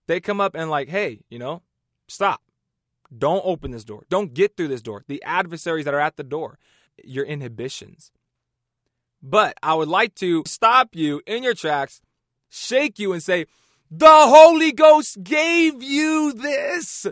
They 0.07 0.20
come 0.20 0.40
up 0.40 0.55
and, 0.55 0.70
like, 0.70 0.88
hey, 0.88 1.20
you 1.29 1.38
know, 1.38 1.62
stop. 2.09 2.40
Don't 3.16 3.42
open 3.44 3.70
this 3.70 3.85
door. 3.85 4.05
Don't 4.09 4.33
get 4.33 4.57
through 4.57 4.68
this 4.68 4.83
door. 4.83 5.05
The 5.07 5.22
adversaries 5.22 5.85
that 5.85 5.94
are 5.94 6.01
at 6.01 6.16
the 6.16 6.24
door, 6.24 6.59
your 7.05 7.27
inhibitions. 7.27 8.11
But 9.22 9.57
I 9.62 9.74
would 9.74 9.88
like 9.88 10.14
to 10.16 10.44
stop 10.46 10.94
you 10.94 11.20
in 11.27 11.42
your 11.42 11.55
tracks, 11.55 12.01
shake 12.48 12.98
you, 12.98 13.12
and 13.12 13.22
say, 13.22 13.46
The 13.90 14.07
Holy 14.07 14.72
Ghost 14.72 15.22
gave 15.22 15.83
you 15.83 16.33
this. 16.33 17.07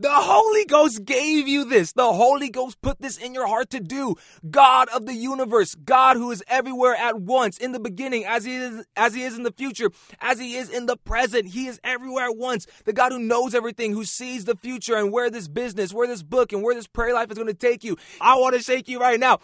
The 0.00 0.08
Holy 0.10 0.64
Ghost 0.64 1.04
gave 1.04 1.46
you 1.46 1.66
this. 1.66 1.92
The 1.92 2.10
Holy 2.10 2.48
Ghost 2.48 2.80
put 2.80 3.02
this 3.02 3.18
in 3.18 3.34
your 3.34 3.46
heart 3.46 3.68
to 3.68 3.80
do. 3.80 4.14
God 4.50 4.88
of 4.94 5.04
the 5.04 5.12
universe, 5.12 5.74
God 5.74 6.16
who 6.16 6.30
is 6.30 6.42
everywhere 6.48 6.94
at 6.94 7.20
once, 7.20 7.58
in 7.58 7.72
the 7.72 7.80
beginning, 7.80 8.24
as 8.24 8.46
he 8.46 8.54
is 8.54 8.86
as 8.96 9.12
he 9.12 9.24
is 9.24 9.36
in 9.36 9.42
the 9.42 9.52
future, 9.52 9.90
as 10.18 10.40
he 10.40 10.56
is 10.56 10.70
in 10.70 10.86
the 10.86 10.96
present. 10.96 11.48
He 11.48 11.66
is 11.66 11.78
everywhere 11.84 12.30
at 12.30 12.38
once. 12.38 12.66
The 12.86 12.94
God 12.94 13.12
who 13.12 13.18
knows 13.18 13.54
everything, 13.54 13.92
who 13.92 14.06
sees 14.06 14.46
the 14.46 14.56
future 14.56 14.96
and 14.96 15.12
where 15.12 15.28
this 15.28 15.48
business, 15.48 15.92
where 15.92 16.08
this 16.08 16.22
book, 16.22 16.54
and 16.54 16.62
where 16.62 16.74
this 16.74 16.86
prayer 16.86 17.12
life 17.12 17.30
is 17.30 17.36
going 17.36 17.48
to 17.48 17.52
take 17.52 17.84
you. 17.84 17.98
I 18.22 18.36
want 18.36 18.54
to 18.54 18.62
shake 18.62 18.88
you 18.88 19.00
right 19.00 19.20
now. 19.20 19.40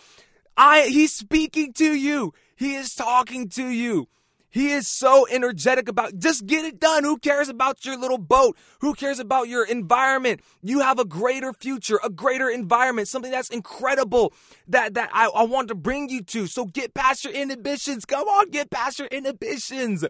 I 0.57 0.87
he's 0.87 1.12
speaking 1.12 1.75
to 1.75 1.95
you. 1.95 2.33
He 2.57 2.77
is 2.77 2.95
talking 2.95 3.51
to 3.51 3.66
you. 3.69 4.09
He 4.57 4.71
is 4.71 4.88
so 4.88 5.27
energetic 5.31 5.87
about 5.87 6.19
just 6.19 6.47
get 6.47 6.64
it 6.64 6.81
done. 6.81 7.05
Who 7.05 7.19
cares 7.19 7.51
about 7.51 7.85
your 7.85 7.99
little 7.99 8.16
boat? 8.16 8.57
Who 8.81 8.95
cares 8.95 9.19
about 9.19 9.49
your 9.49 9.66
environment? 9.66 10.40
You 10.62 10.81
have 10.81 10.99
a 10.99 11.05
greater 11.05 11.53
future, 11.53 12.01
a 12.03 12.09
greater 12.09 12.49
environment, 12.49 13.07
something 13.07 13.31
that's 13.31 13.51
incredible 13.51 14.33
that, 14.69 14.95
that 14.95 15.11
I, 15.12 15.27
I 15.27 15.42
want 15.42 15.69
to 15.69 15.75
bring 15.75 16.09
you 16.09 16.23
to. 16.23 16.47
So 16.47 16.64
get 16.64 16.95
past 16.95 17.23
your 17.23 17.35
inhibitions. 17.35 18.07
Come 18.07 18.27
on, 18.27 18.49
get 18.49 18.71
past 18.71 18.99
your 18.99 19.09
inhibitions. 19.09 20.07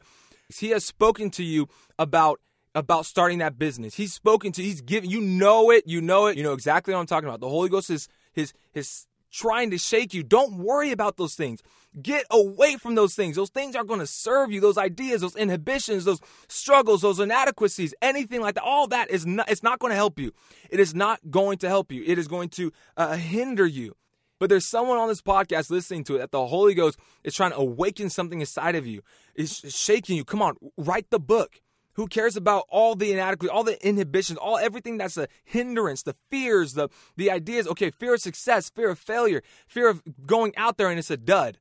He 0.57 0.71
has 0.71 0.85
spoken 0.85 1.31
to 1.31 1.43
you 1.43 1.67
about 1.99 2.41
about 2.73 3.05
starting 3.05 3.39
that 3.39 3.59
business. 3.59 3.97
He's 3.97 4.15
spoken 4.15 4.53
to 4.53 4.63
he's 4.63 4.81
given 4.81 5.11
you 5.11 5.21
know 5.21 5.73
it, 5.73 5.89
you 5.89 6.01
know 6.01 6.27
it, 6.27 6.37
you 6.37 6.45
know 6.45 6.53
exactly 6.53 6.95
what 6.95 7.01
I'm 7.01 7.07
talking 7.07 7.29
about. 7.29 7.41
The 7.41 7.49
Holy 7.49 7.69
Ghost 7.69 7.91
is 7.91 8.07
his 8.33 8.53
his 8.71 9.09
trying 9.33 9.71
to 9.71 9.79
shake 9.79 10.15
you. 10.15 10.23
Don't 10.23 10.59
worry 10.59 10.93
about 10.93 11.17
those 11.17 11.35
things. 11.35 11.63
Get 12.01 12.27
away 12.31 12.77
from 12.77 12.95
those 12.95 13.15
things. 13.15 13.37
Those 13.37 13.51
things 13.51 13.75
aren't 13.75 13.89
going 13.89 14.01
to 14.01 14.07
serve 14.07 14.53
you. 14.53 14.61
Those 14.61 14.77
ideas, 14.77 15.23
those 15.23 15.37
inhibitions, 15.37 16.05
those 16.05 16.21
struggles, 16.49 17.01
those 17.01 17.21
inadequacies, 17.21 17.95
anything 18.03 18.43
like 18.43 18.55
that. 18.57 18.65
All 18.65 18.87
that 18.89 19.11
is 19.11 19.25
not. 19.25 19.51
It's 19.51 19.63
not 19.63 19.79
going 19.79 19.93
to 19.93 19.97
help 19.97 20.19
you. 20.19 20.33
It 20.69 20.79
is 20.79 20.95
not 20.95 21.21
going 21.31 21.59
to 21.59 21.69
help 21.69 21.91
you. 21.91 22.03
It 22.07 22.19
is 22.19 22.29
going 22.29 22.51
to 22.51 22.73
uh, 22.97 23.17
hinder 23.17 23.67
you. 23.67 23.95
But 24.39 24.51
there's 24.51 24.67
someone 24.67 24.99
on 24.99 25.09
this 25.09 25.23
podcast 25.23 25.71
listening 25.71 26.05
to 26.05 26.17
it 26.17 26.19
that 26.19 26.31
the 26.31 26.47
Holy 26.47 26.75
Ghost 26.75 26.99
is 27.25 27.35
trying 27.35 27.53
to 27.53 27.57
awaken 27.57 28.11
something 28.11 28.41
inside 28.41 28.75
of 28.75 28.87
you. 28.87 29.03
Is 29.35 29.63
shaking 29.69 30.17
you. 30.17 30.25
Come 30.25 30.43
on, 30.43 30.57
write 30.77 31.11
the 31.11 31.21
book. 31.21 31.61
Who 31.95 32.07
cares 32.09 32.37
about 32.37 32.65
all 32.69 32.95
the 32.95 33.11
inadequacy, 33.11 33.51
all 33.51 33.65
the 33.65 33.87
inhibitions, 33.87 34.39
all 34.39 34.59
everything 34.59 34.99
that's 34.99 35.17
a 35.17 35.29
hindrance, 35.45 36.03
the 36.03 36.15
fears, 36.31 36.75
the 36.75 36.91
the 37.17 37.31
ideas? 37.31 37.67
Okay, 37.69 37.91
fear 37.91 38.13
of 38.13 38.21
success, 38.21 38.69
fear 38.69 38.91
of 38.91 38.99
failure, 38.99 39.43
fear 39.67 39.89
of 39.89 40.03
going 40.27 40.55
out 40.59 40.77
there 40.77 40.91
and 40.91 40.99
it's 40.99 41.11
a 41.11 41.17
dud, 41.17 41.57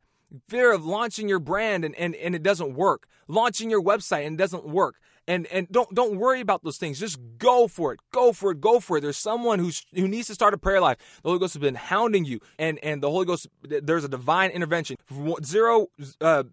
fear 0.48 0.74
of 0.74 0.86
launching 0.86 1.30
your 1.30 1.40
brand 1.40 1.86
and, 1.86 1.96
and, 1.96 2.16
and 2.16 2.36
it 2.36 2.44
doesn't 2.44 2.76
work, 2.76 3.08
launching 3.28 3.70
your 3.70 3.82
website 3.82 4.26
and 4.26 4.36
it 4.36 4.38
doesn't 4.38 4.68
work. 4.68 4.96
And 5.28 5.48
and 5.48 5.68
don't 5.72 5.92
don't 5.96 6.20
worry 6.20 6.40
about 6.40 6.64
those 6.64 6.78
things. 6.78 7.00
Just 7.00 7.20
go 7.40 7.68
for 7.68 7.94
it. 7.94 8.00
Go 8.12 8.32
for 8.32 8.52
it. 8.52 8.62
Go 8.62 8.80
for 8.80 8.98
it. 8.98 9.02
There's 9.02 9.18
someone 9.18 9.58
who's 9.58 9.84
who 9.96 10.08
needs 10.08 10.28
to 10.28 10.36
start 10.36 10.54
a 10.54 10.58
prayer 10.58 10.80
life. 10.80 10.98
The 11.24 11.30
Holy 11.30 11.40
Ghost 11.40 11.56
has 11.56 11.62
been 11.62 11.74
hounding 11.74 12.26
you, 12.26 12.40
and 12.60 12.78
and 12.84 13.02
the 13.02 13.10
Holy 13.10 13.26
Ghost. 13.26 13.48
There's 13.64 14.04
a 14.04 14.08
divine 14.08 14.52
intervention. 14.52 14.98
Zero 15.44 15.88
uh, 16.22 16.44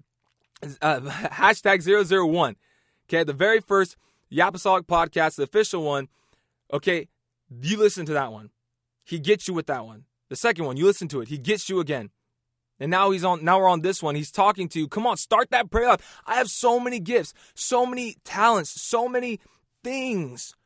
uh, 0.81 1.01
hashtag 1.01 1.83
zero 1.83 2.03
zero 2.03 2.27
one. 2.27 2.57
Okay, 3.07 3.25
the 3.25 3.35
very 3.35 3.61
first 3.61 3.97
Yapastolic 4.33 4.87
podcast, 4.87 5.37
the 5.37 5.43
official 5.43 5.85
one. 5.85 6.09
Okay, 6.73 7.09
you 7.61 7.77
listen 7.77 8.07
to 8.07 8.15
that 8.15 8.33
one. 8.33 8.49
He 9.05 9.19
gets 9.19 9.49
you 9.49 9.53
with 9.55 9.67
that 9.67 9.85
one. 9.85 10.05
The 10.31 10.37
second 10.37 10.65
one, 10.65 10.79
you 10.79 10.87
listen 10.87 11.09
to 11.09 11.21
it. 11.21 11.29
He 11.29 11.37
gets 11.37 11.69
you 11.69 11.79
again. 11.79 12.09
And 12.83 12.90
now 12.90 13.12
he's 13.12 13.23
on 13.23 13.45
now 13.45 13.61
we're 13.61 13.68
on 13.68 13.83
this 13.83 14.03
one. 14.03 14.16
He's 14.16 14.33
talking 14.33 14.68
to 14.71 14.81
you. 14.81 14.88
Come 14.88 15.07
on, 15.07 15.16
start 15.16 15.51
that 15.53 15.71
prayer 15.71 15.87
life. 15.87 16.21
I 16.27 16.35
have 16.35 16.51
so 16.51 16.81
many 16.81 16.99
gifts, 16.99 17.33
so 17.55 17.87
many 17.87 18.16
talents, 18.25 18.71
so 18.83 19.09
many 19.09 19.38
things 19.85 20.57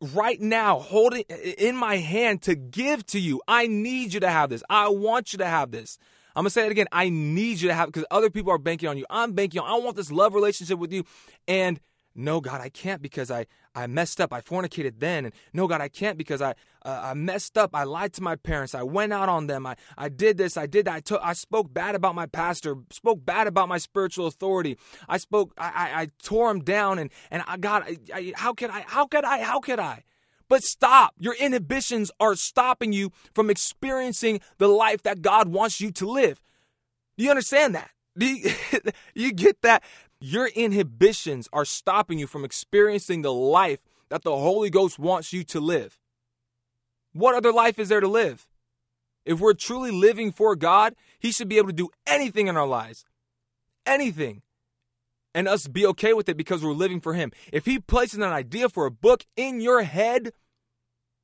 right 0.00 0.40
now 0.40 0.80
holding 0.80 1.22
in 1.56 1.76
my 1.76 1.98
hand 1.98 2.42
to 2.42 2.56
give 2.56 3.06
to 3.06 3.20
you. 3.20 3.40
I 3.46 3.68
need 3.68 4.12
you 4.12 4.18
to 4.18 4.28
have 4.28 4.50
this. 4.50 4.64
I 4.68 4.88
want 4.88 5.32
you 5.32 5.38
to 5.38 5.46
have 5.46 5.70
this. 5.70 5.96
I'm 6.34 6.42
gonna 6.42 6.50
say 6.50 6.66
it 6.66 6.72
again. 6.72 6.88
I 6.90 7.08
need 7.08 7.60
you 7.60 7.68
to 7.68 7.74
have 7.74 7.86
because 7.86 8.04
other 8.10 8.30
people 8.30 8.50
are 8.50 8.58
banking 8.58 8.88
on 8.88 8.98
you. 8.98 9.06
I'm 9.08 9.34
banking 9.34 9.60
on. 9.60 9.70
I 9.70 9.82
want 9.84 9.94
this 9.94 10.10
love 10.10 10.34
relationship 10.34 10.80
with 10.80 10.92
you, 10.92 11.04
and 11.46 11.78
no, 12.16 12.40
God, 12.40 12.60
I 12.62 12.68
can't 12.68 13.00
because 13.00 13.30
I 13.30 13.46
I 13.74 13.86
messed 13.86 14.20
up. 14.20 14.32
I 14.32 14.40
fornicated 14.40 14.94
then. 14.98 15.26
And 15.26 15.34
no, 15.52 15.66
God, 15.66 15.80
I 15.80 15.88
can't 15.88 16.16
because 16.16 16.40
I, 16.40 16.54
uh, 16.84 17.00
I 17.04 17.14
messed 17.14 17.58
up. 17.58 17.70
I 17.74 17.84
lied 17.84 18.12
to 18.14 18.22
my 18.22 18.36
parents. 18.36 18.74
I 18.74 18.82
went 18.82 19.12
out 19.12 19.28
on 19.28 19.46
them. 19.46 19.66
I, 19.66 19.76
I 19.98 20.08
did 20.08 20.36
this. 20.36 20.56
I 20.56 20.66
did 20.66 20.86
that. 20.86 20.94
I, 20.94 21.00
took, 21.00 21.20
I 21.22 21.32
spoke 21.32 21.72
bad 21.72 21.94
about 21.94 22.14
my 22.14 22.26
pastor, 22.26 22.76
spoke 22.90 23.24
bad 23.24 23.46
about 23.46 23.68
my 23.68 23.78
spiritual 23.78 24.26
authority. 24.26 24.78
I 25.08 25.18
spoke, 25.18 25.52
I, 25.58 25.68
I, 25.68 26.02
I 26.02 26.08
tore 26.22 26.50
him 26.50 26.60
down. 26.60 26.98
And, 26.98 27.10
and 27.30 27.42
I, 27.46 27.56
God, 27.56 27.82
I, 27.86 27.98
I, 28.14 28.32
how 28.36 28.52
could 28.52 28.70
I, 28.70 28.84
how 28.86 29.06
could 29.06 29.24
I, 29.24 29.42
how 29.42 29.60
could 29.60 29.80
I? 29.80 30.04
But 30.48 30.62
stop. 30.62 31.14
Your 31.18 31.34
inhibitions 31.34 32.10
are 32.20 32.34
stopping 32.36 32.92
you 32.92 33.10
from 33.34 33.50
experiencing 33.50 34.40
the 34.58 34.68
life 34.68 35.02
that 35.02 35.22
God 35.22 35.48
wants 35.48 35.80
you 35.80 35.90
to 35.92 36.06
live. 36.06 36.40
Do 37.16 37.24
you 37.24 37.30
understand 37.30 37.74
that? 37.74 37.90
Do 38.16 38.26
you, 38.26 38.50
you 39.14 39.32
get 39.32 39.62
that? 39.62 39.82
Your 40.26 40.46
inhibitions 40.46 41.50
are 41.52 41.66
stopping 41.66 42.18
you 42.18 42.26
from 42.26 42.46
experiencing 42.46 43.20
the 43.20 43.30
life 43.30 43.80
that 44.08 44.22
the 44.22 44.34
Holy 44.34 44.70
Ghost 44.70 44.98
wants 44.98 45.34
you 45.34 45.44
to 45.44 45.60
live. 45.60 45.98
What 47.12 47.34
other 47.34 47.52
life 47.52 47.78
is 47.78 47.90
there 47.90 48.00
to 48.00 48.08
live? 48.08 48.46
If 49.26 49.38
we're 49.38 49.52
truly 49.52 49.90
living 49.90 50.32
for 50.32 50.56
God, 50.56 50.94
He 51.18 51.30
should 51.30 51.50
be 51.50 51.58
able 51.58 51.68
to 51.68 51.74
do 51.74 51.90
anything 52.06 52.46
in 52.46 52.56
our 52.56 52.66
lives. 52.66 53.04
Anything. 53.84 54.40
And 55.34 55.46
us 55.46 55.68
be 55.68 55.84
okay 55.88 56.14
with 56.14 56.30
it 56.30 56.38
because 56.38 56.64
we're 56.64 56.72
living 56.72 57.02
for 57.02 57.12
Him. 57.12 57.30
If 57.52 57.66
He 57.66 57.78
places 57.78 58.16
an 58.18 58.22
idea 58.22 58.70
for 58.70 58.86
a 58.86 58.90
book 58.90 59.26
in 59.36 59.60
your 59.60 59.82
head, 59.82 60.32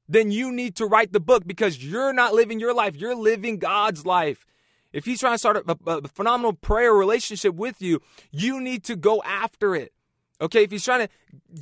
then 0.06 0.30
you 0.30 0.52
need 0.52 0.76
to 0.76 0.84
write 0.84 1.14
the 1.14 1.20
book 1.20 1.46
because 1.46 1.82
you're 1.82 2.12
not 2.12 2.34
living 2.34 2.60
your 2.60 2.74
life. 2.74 2.96
You're 2.96 3.14
living 3.14 3.60
God's 3.60 4.04
life. 4.04 4.44
If 4.92 5.04
he's 5.04 5.20
trying 5.20 5.34
to 5.34 5.38
start 5.38 5.56
a, 5.56 5.76
a, 5.86 6.08
phenomenal 6.08 6.52
prayer 6.52 6.92
relationship 6.92 7.54
with 7.54 7.80
you, 7.80 8.02
you 8.30 8.60
need 8.60 8.84
to 8.84 8.96
go 8.96 9.22
after 9.22 9.74
it. 9.74 9.92
Okay, 10.40 10.64
if 10.64 10.70
he's 10.70 10.84
trying 10.84 11.06
to 11.06 11.12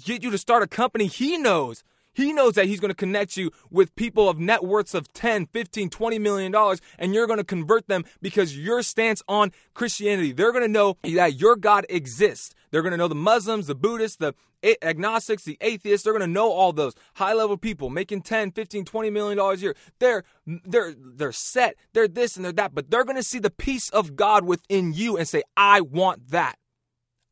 get 0.05 0.23
you 0.23 0.31
to 0.31 0.39
start 0.39 0.63
a 0.63 0.67
company, 0.67 1.07
he 1.07 1.37
knows. 1.37 1.85
He 2.19 2.33
knows 2.33 2.55
that 2.55 2.67
he's 2.67 2.81
going 2.81 2.89
to 2.89 2.97
connect 2.97 3.37
you 3.37 3.53
with 3.71 3.95
people 3.95 4.29
of 4.29 4.41
net 4.41 4.65
worths 4.65 4.93
of 4.93 5.13
10, 5.13 5.47
15, 5.47 5.89
20 5.89 6.19
million 6.19 6.51
dollars 6.51 6.81
and 6.99 7.15
you're 7.15 7.29
going 7.29 7.39
to 7.39 7.45
convert 7.45 7.87
them 7.87 8.05
because 8.21 8.59
your 8.59 8.83
stance 8.83 9.23
on 9.29 9.53
Christianity. 9.73 10.33
They're 10.33 10.51
going 10.51 10.65
to 10.65 10.69
know 10.69 10.97
that 11.05 11.39
your 11.39 11.55
God 11.55 11.87
exists. 11.89 12.57
They're 12.73 12.83
going 12.83 12.91
to 12.91 12.97
know 12.97 13.07
the 13.07 13.15
Muslims, 13.15 13.69
the 13.69 13.77
Buddhists, 13.77 14.17
the 14.17 14.35
agnostics, 14.83 15.45
the 15.45 15.57
atheists, 15.61 16.03
they're 16.03 16.13
going 16.13 16.21
to 16.21 16.27
know 16.27 16.51
all 16.51 16.73
those 16.73 16.95
high 17.15 17.35
level 17.35 17.57
people 17.57 17.89
making 17.89 18.23
10, 18.23 18.51
15, 18.51 18.85
20 18.85 19.11
million 19.11 19.39
dollars 19.39 19.61
a 19.61 19.67
year. 19.67 19.77
They're 20.01 20.25
they're 20.45 20.97
they're 20.99 21.31
set. 21.31 21.77
They're 21.93 22.09
this 22.09 22.35
and 22.35 22.45
they're 22.45 22.51
that, 22.51 22.75
but 22.75 22.91
they're 22.91 23.05
going 23.05 23.15
to 23.15 23.23
see 23.23 23.39
the 23.39 23.49
peace 23.49 23.91
of 23.91 24.17
God 24.17 24.45
within 24.45 24.93
you 24.93 25.17
and 25.17 25.29
say, 25.29 25.45
"I 25.57 25.83
want 25.83 26.31
that. 26.31 26.57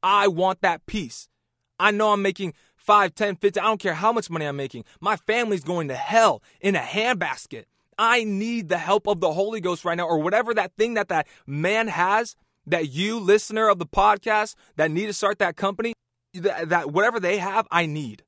I 0.01 0.29
want 0.29 0.61
that 0.61 0.87
peace." 0.87 1.29
I 1.79 1.91
know 1.91 2.13
I'm 2.13 2.23
making 2.23 2.55
5, 2.87 3.15
10, 3.17 3.37
15, 3.37 3.61
I 3.61 3.67
don't 3.67 3.81
care 3.81 3.95
how 3.95 4.13
much 4.13 4.31
money 4.31 4.47
I'm 4.47 4.57
making. 4.57 4.85
My 5.01 5.17
family's 5.17 5.65
going 5.65 5.89
to 5.89 5.97
hell 5.97 6.41
in 6.61 6.77
a 6.77 6.81
handbasket. 6.81 7.65
I 7.99 8.25
need 8.25 8.69
the 8.69 8.79
help 8.79 9.09
of 9.09 9.21
the 9.21 9.33
Holy 9.33 9.61
Ghost 9.61 9.85
right 9.85 9.97
now 9.97 10.07
or 10.07 10.19
whatever 10.19 10.55
that 10.55 10.73
thing 10.77 10.95
that 10.95 11.09
that 11.09 11.27
man 11.47 11.89
has 11.89 12.37
that 12.67 12.91
you 12.91 13.19
listener 13.19 13.69
of 13.69 13.79
the 13.79 13.87
podcast 13.87 14.55
that 14.77 14.91
need 14.91 15.07
to 15.07 15.13
start 15.13 15.39
that 15.41 15.57
company 15.57 15.95
that, 16.35 16.69
that 16.69 16.93
whatever 16.93 17.19
they 17.19 17.39
have, 17.39 17.67
I 17.71 17.87
need. 17.87 18.23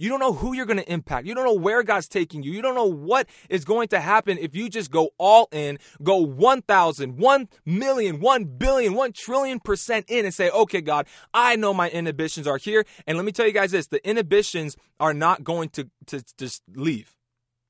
You 0.00 0.08
don't 0.08 0.18
know 0.18 0.32
who 0.32 0.54
you're 0.54 0.64
going 0.64 0.78
to 0.78 0.90
impact. 0.90 1.26
You 1.26 1.34
don't 1.34 1.44
know 1.44 1.52
where 1.52 1.82
God's 1.82 2.08
taking 2.08 2.42
you. 2.42 2.52
You 2.52 2.62
don't 2.62 2.74
know 2.74 2.86
what 2.86 3.28
is 3.50 3.66
going 3.66 3.88
to 3.88 4.00
happen 4.00 4.38
if 4.38 4.56
you 4.56 4.70
just 4.70 4.90
go 4.90 5.10
all 5.18 5.46
in, 5.52 5.78
go 6.02 6.16
1,000, 6.16 7.18
1 7.18 7.48
million, 7.66 8.18
1 8.18 8.44
billion, 8.56 8.94
1 8.94 9.12
trillion 9.12 9.60
percent 9.60 10.06
in 10.08 10.24
and 10.24 10.32
say, 10.32 10.48
okay, 10.48 10.80
God, 10.80 11.06
I 11.34 11.56
know 11.56 11.74
my 11.74 11.90
inhibitions 11.90 12.46
are 12.46 12.56
here. 12.56 12.86
And 13.06 13.18
let 13.18 13.26
me 13.26 13.32
tell 13.32 13.46
you 13.46 13.52
guys 13.52 13.72
this 13.72 13.88
the 13.88 14.06
inhibitions 14.08 14.74
are 14.98 15.12
not 15.12 15.44
going 15.44 15.68
to, 15.70 15.90
to 16.06 16.24
just 16.38 16.62
leave. 16.74 17.14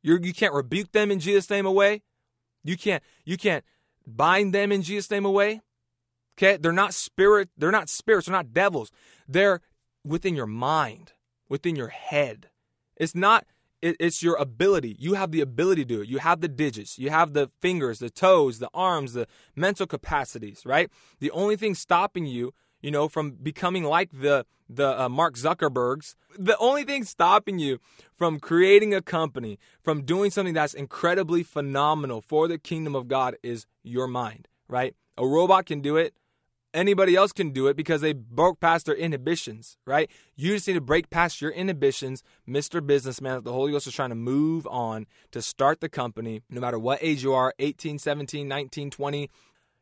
You're, 0.04 0.20
you 0.20 0.32
can't 0.32 0.54
rebuke 0.54 0.92
them 0.92 1.10
in 1.10 1.18
Jesus' 1.18 1.50
name 1.50 1.66
away. 1.66 2.02
You 2.62 2.76
can't, 2.76 3.02
you 3.24 3.38
can't 3.38 3.64
bind 4.06 4.54
them 4.54 4.70
in 4.70 4.82
Jesus' 4.82 5.10
name 5.10 5.24
away. 5.24 5.62
Okay? 6.38 6.58
They're 6.58 6.70
not 6.70 6.94
spirit, 6.94 7.48
they're 7.58 7.72
not 7.72 7.88
spirits, 7.88 8.28
they're 8.28 8.36
not 8.36 8.52
devils. 8.52 8.92
They're 9.26 9.62
within 10.04 10.36
your 10.36 10.46
mind, 10.46 11.12
within 11.50 11.76
your 11.76 11.88
head. 11.88 12.48
It's 12.96 13.14
not 13.14 13.44
it's 13.82 14.22
your 14.22 14.36
ability. 14.36 14.96
You 14.98 15.14
have 15.14 15.32
the 15.32 15.40
ability 15.40 15.84
to 15.84 15.88
do 15.88 16.00
it. 16.02 16.08
You 16.08 16.18
have 16.18 16.42
the 16.42 16.48
digits. 16.48 16.98
You 16.98 17.08
have 17.10 17.32
the 17.32 17.50
fingers, 17.60 17.98
the 17.98 18.10
toes, 18.10 18.58
the 18.58 18.68
arms, 18.74 19.14
the 19.14 19.26
mental 19.56 19.86
capacities, 19.86 20.62
right? 20.66 20.90
The 21.18 21.30
only 21.30 21.56
thing 21.56 21.74
stopping 21.74 22.26
you, 22.26 22.52
you 22.82 22.90
know, 22.90 23.08
from 23.08 23.32
becoming 23.32 23.84
like 23.84 24.10
the 24.12 24.44
the 24.68 25.00
uh, 25.00 25.08
Mark 25.08 25.34
Zuckerbergs, 25.34 26.14
the 26.38 26.56
only 26.58 26.84
thing 26.84 27.04
stopping 27.04 27.58
you 27.58 27.80
from 28.14 28.38
creating 28.38 28.94
a 28.94 29.02
company, 29.02 29.58
from 29.82 30.04
doing 30.04 30.30
something 30.30 30.54
that's 30.54 30.74
incredibly 30.74 31.42
phenomenal 31.42 32.20
for 32.20 32.46
the 32.46 32.58
kingdom 32.58 32.94
of 32.94 33.08
God 33.08 33.34
is 33.42 33.66
your 33.82 34.06
mind, 34.06 34.46
right? 34.68 34.94
A 35.18 35.26
robot 35.26 35.66
can 35.66 35.80
do 35.80 35.96
it 35.96 36.14
anybody 36.74 37.16
else 37.16 37.32
can 37.32 37.50
do 37.50 37.66
it 37.66 37.76
because 37.76 38.00
they 38.00 38.12
broke 38.12 38.60
past 38.60 38.86
their 38.86 38.94
inhibitions, 38.94 39.76
right? 39.86 40.10
You 40.36 40.54
just 40.54 40.66
need 40.66 40.74
to 40.74 40.80
break 40.80 41.10
past 41.10 41.40
your 41.40 41.50
inhibitions, 41.50 42.22
Mr. 42.48 42.84
Businessman, 42.84 43.42
the 43.42 43.52
Holy 43.52 43.72
Ghost 43.72 43.86
is 43.86 43.94
trying 43.94 44.10
to 44.10 44.14
move 44.14 44.66
on 44.68 45.06
to 45.32 45.42
start 45.42 45.80
the 45.80 45.88
company, 45.88 46.42
no 46.50 46.60
matter 46.60 46.78
what 46.78 46.98
age 47.02 47.22
you 47.22 47.32
are 47.32 47.54
18, 47.58 47.98
17, 47.98 48.46
19, 48.46 48.90
20. 48.90 49.30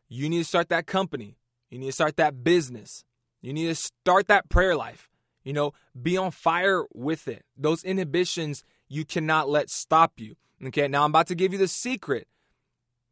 You 0.08 0.28
need 0.28 0.38
to 0.38 0.44
start 0.44 0.68
that 0.70 0.86
company. 0.86 1.36
You 1.70 1.78
need 1.78 1.86
to 1.86 1.92
start 1.92 2.16
that 2.16 2.42
business. 2.42 3.04
You 3.40 3.52
need 3.52 3.66
to 3.66 3.74
start 3.74 4.28
that 4.28 4.48
prayer 4.48 4.74
life. 4.74 5.08
You 5.44 5.52
know, 5.52 5.72
be 6.00 6.16
on 6.16 6.30
fire 6.30 6.84
with 6.94 7.28
it. 7.28 7.44
Those 7.56 7.84
inhibitions 7.84 8.64
you 8.88 9.04
cannot 9.04 9.48
let 9.48 9.70
stop 9.70 10.12
you. 10.16 10.36
Okay, 10.66 10.88
now 10.88 11.04
I'm 11.04 11.10
about 11.10 11.28
to 11.28 11.34
give 11.34 11.52
you 11.52 11.58
the 11.58 11.68
secret 11.68 12.26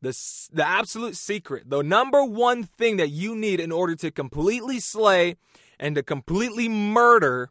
the, 0.03 0.17
the 0.53 0.67
absolute 0.67 1.17
secret, 1.17 1.69
the 1.69 1.83
number 1.83 2.25
one 2.25 2.65
thing 2.65 2.97
that 2.99 3.09
you 3.09 3.35
need 3.35 3.61
in 3.61 3.73
order 3.73 3.95
to 3.97 4.11
completely 4.11 4.79
slay 4.79 5.37
and 5.79 5.95
to 5.95 6.03
completely 6.03 6.69
murder, 6.69 7.51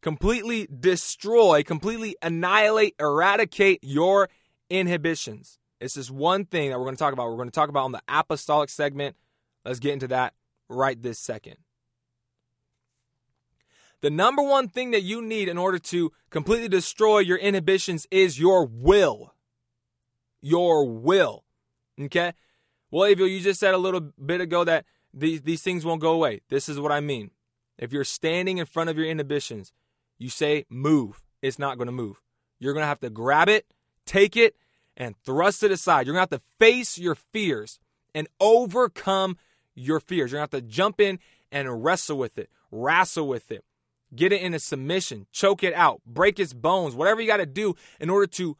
completely 0.00 0.66
destroy, 0.66 1.62
completely 1.62 2.16
annihilate, 2.22 2.94
eradicate 3.00 3.80
your 3.82 4.28
inhibitions. 4.70 5.58
It's 5.80 5.94
just 5.94 6.10
one 6.10 6.44
thing 6.44 6.70
that 6.70 6.78
we're 6.78 6.86
going 6.86 6.96
to 6.96 7.00
talk 7.00 7.12
about. 7.12 7.28
We're 7.28 7.36
going 7.36 7.50
to 7.50 7.54
talk 7.54 7.68
about 7.68 7.84
on 7.84 7.92
the 7.92 8.02
apostolic 8.08 8.70
segment. 8.70 9.16
Let's 9.64 9.80
get 9.80 9.92
into 9.92 10.08
that 10.08 10.34
right 10.68 11.00
this 11.00 11.18
second. 11.18 11.56
The 14.02 14.10
number 14.10 14.42
one 14.42 14.68
thing 14.68 14.92
that 14.92 15.02
you 15.02 15.22
need 15.22 15.48
in 15.48 15.58
order 15.58 15.78
to 15.78 16.12
completely 16.30 16.68
destroy 16.68 17.18
your 17.18 17.38
inhibitions 17.38 18.06
is 18.10 18.38
your 18.38 18.64
will. 18.64 19.34
Your 20.40 20.86
will. 20.88 21.45
Okay? 22.00 22.32
Well, 22.90 23.04
Avil, 23.04 23.26
you 23.26 23.40
just 23.40 23.60
said 23.60 23.74
a 23.74 23.78
little 23.78 24.00
bit 24.00 24.40
ago 24.40 24.64
that 24.64 24.84
these, 25.12 25.42
these 25.42 25.62
things 25.62 25.84
won't 25.84 26.00
go 26.00 26.12
away. 26.12 26.42
This 26.48 26.68
is 26.68 26.78
what 26.78 26.92
I 26.92 27.00
mean. 27.00 27.30
If 27.78 27.92
you're 27.92 28.04
standing 28.04 28.58
in 28.58 28.66
front 28.66 28.90
of 28.90 28.96
your 28.96 29.06
inhibitions, 29.06 29.72
you 30.18 30.28
say 30.28 30.64
move, 30.68 31.22
it's 31.42 31.58
not 31.58 31.78
going 31.78 31.86
to 31.86 31.92
move. 31.92 32.20
You're 32.58 32.72
going 32.72 32.84
to 32.84 32.88
have 32.88 33.00
to 33.00 33.10
grab 33.10 33.48
it, 33.48 33.66
take 34.06 34.36
it, 34.36 34.56
and 34.96 35.14
thrust 35.24 35.62
it 35.62 35.70
aside. 35.70 36.06
You're 36.06 36.14
going 36.14 36.26
to 36.26 36.34
have 36.34 36.40
to 36.40 36.46
face 36.58 36.98
your 36.98 37.14
fears 37.14 37.78
and 38.14 38.28
overcome 38.40 39.36
your 39.74 40.00
fears. 40.00 40.32
You're 40.32 40.38
going 40.38 40.48
to 40.48 40.56
have 40.56 40.64
to 40.64 40.68
jump 40.70 41.00
in 41.00 41.18
and 41.52 41.84
wrestle 41.84 42.18
with 42.18 42.38
it, 42.38 42.50
wrestle 42.70 43.28
with 43.28 43.50
it, 43.50 43.64
get 44.14 44.32
it 44.32 44.40
in 44.40 44.54
a 44.54 44.58
submission, 44.58 45.26
choke 45.32 45.62
it 45.62 45.74
out, 45.74 46.00
break 46.06 46.38
its 46.40 46.54
bones, 46.54 46.94
whatever 46.94 47.20
you 47.20 47.26
got 47.26 47.38
to 47.38 47.46
do 47.46 47.74
in 48.00 48.10
order 48.10 48.26
to 48.26 48.56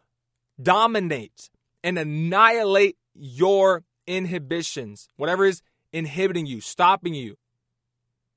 dominate 0.60 1.50
and 1.82 1.98
annihilate 1.98 2.96
your 3.18 3.84
inhibitions, 4.06 5.08
whatever 5.16 5.44
is 5.44 5.62
inhibiting 5.92 6.46
you, 6.46 6.60
stopping 6.60 7.14
you. 7.14 7.36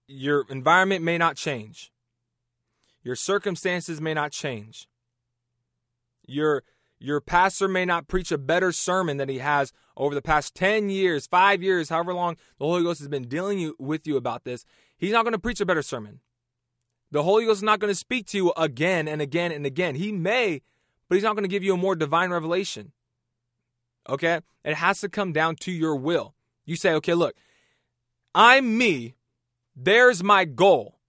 Your 0.07 0.45
environment 0.49 1.03
may 1.03 1.17
not 1.17 1.35
change. 1.35 1.91
Your 3.03 3.15
circumstances 3.15 4.01
may 4.01 4.13
not 4.13 4.31
change. 4.31 4.87
Your 6.25 6.63
your 6.99 7.21
pastor 7.21 7.67
may 7.69 7.85
not 7.85 8.07
preach 8.09 8.31
a 8.31 8.37
better 8.37 8.73
sermon 8.73 9.17
than 9.17 9.29
he 9.29 9.37
has 9.37 9.71
over 9.95 10.13
the 10.13 10.21
past 10.21 10.53
10 10.53 10.89
years, 10.89 11.27
5 11.27 11.63
years, 11.63 11.89
however 11.89 12.13
long 12.13 12.35
the 12.57 12.65
Holy 12.65 12.83
Ghost 12.83 12.99
has 12.99 13.07
been 13.07 13.27
dealing 13.27 13.57
you, 13.57 13.75
with 13.79 14.05
you 14.05 14.17
about 14.17 14.43
this. 14.43 14.65
He's 14.97 15.13
not 15.13 15.23
going 15.23 15.33
to 15.33 15.39
preach 15.39 15.61
a 15.61 15.65
better 15.65 15.81
sermon. 15.81 16.19
The 17.11 17.23
Holy 17.23 17.45
Ghost 17.45 17.59
is 17.59 17.63
not 17.63 17.79
going 17.79 17.91
to 17.91 17.95
speak 17.95 18.27
to 18.27 18.37
you 18.37 18.51
again 18.57 19.07
and 19.07 19.21
again 19.21 19.51
and 19.53 19.65
again. 19.65 19.95
He 19.95 20.11
may, 20.11 20.61
but 21.07 21.15
he's 21.15 21.23
not 21.23 21.35
going 21.35 21.45
to 21.45 21.49
give 21.49 21.63
you 21.63 21.73
a 21.73 21.77
more 21.77 21.95
divine 21.95 22.31
revelation. 22.31 22.91
Okay? 24.09 24.41
It 24.65 24.75
has 24.75 24.99
to 25.01 25.09
come 25.09 25.31
down 25.31 25.55
to 25.57 25.71
your 25.71 25.95
will. 25.95 26.35
You 26.65 26.75
say, 26.75 26.91
okay, 26.93 27.13
look, 27.13 27.35
I'm 28.35 28.77
me. 28.77 29.15
There's 29.75 30.23
my 30.23 30.45
goal. 30.45 30.99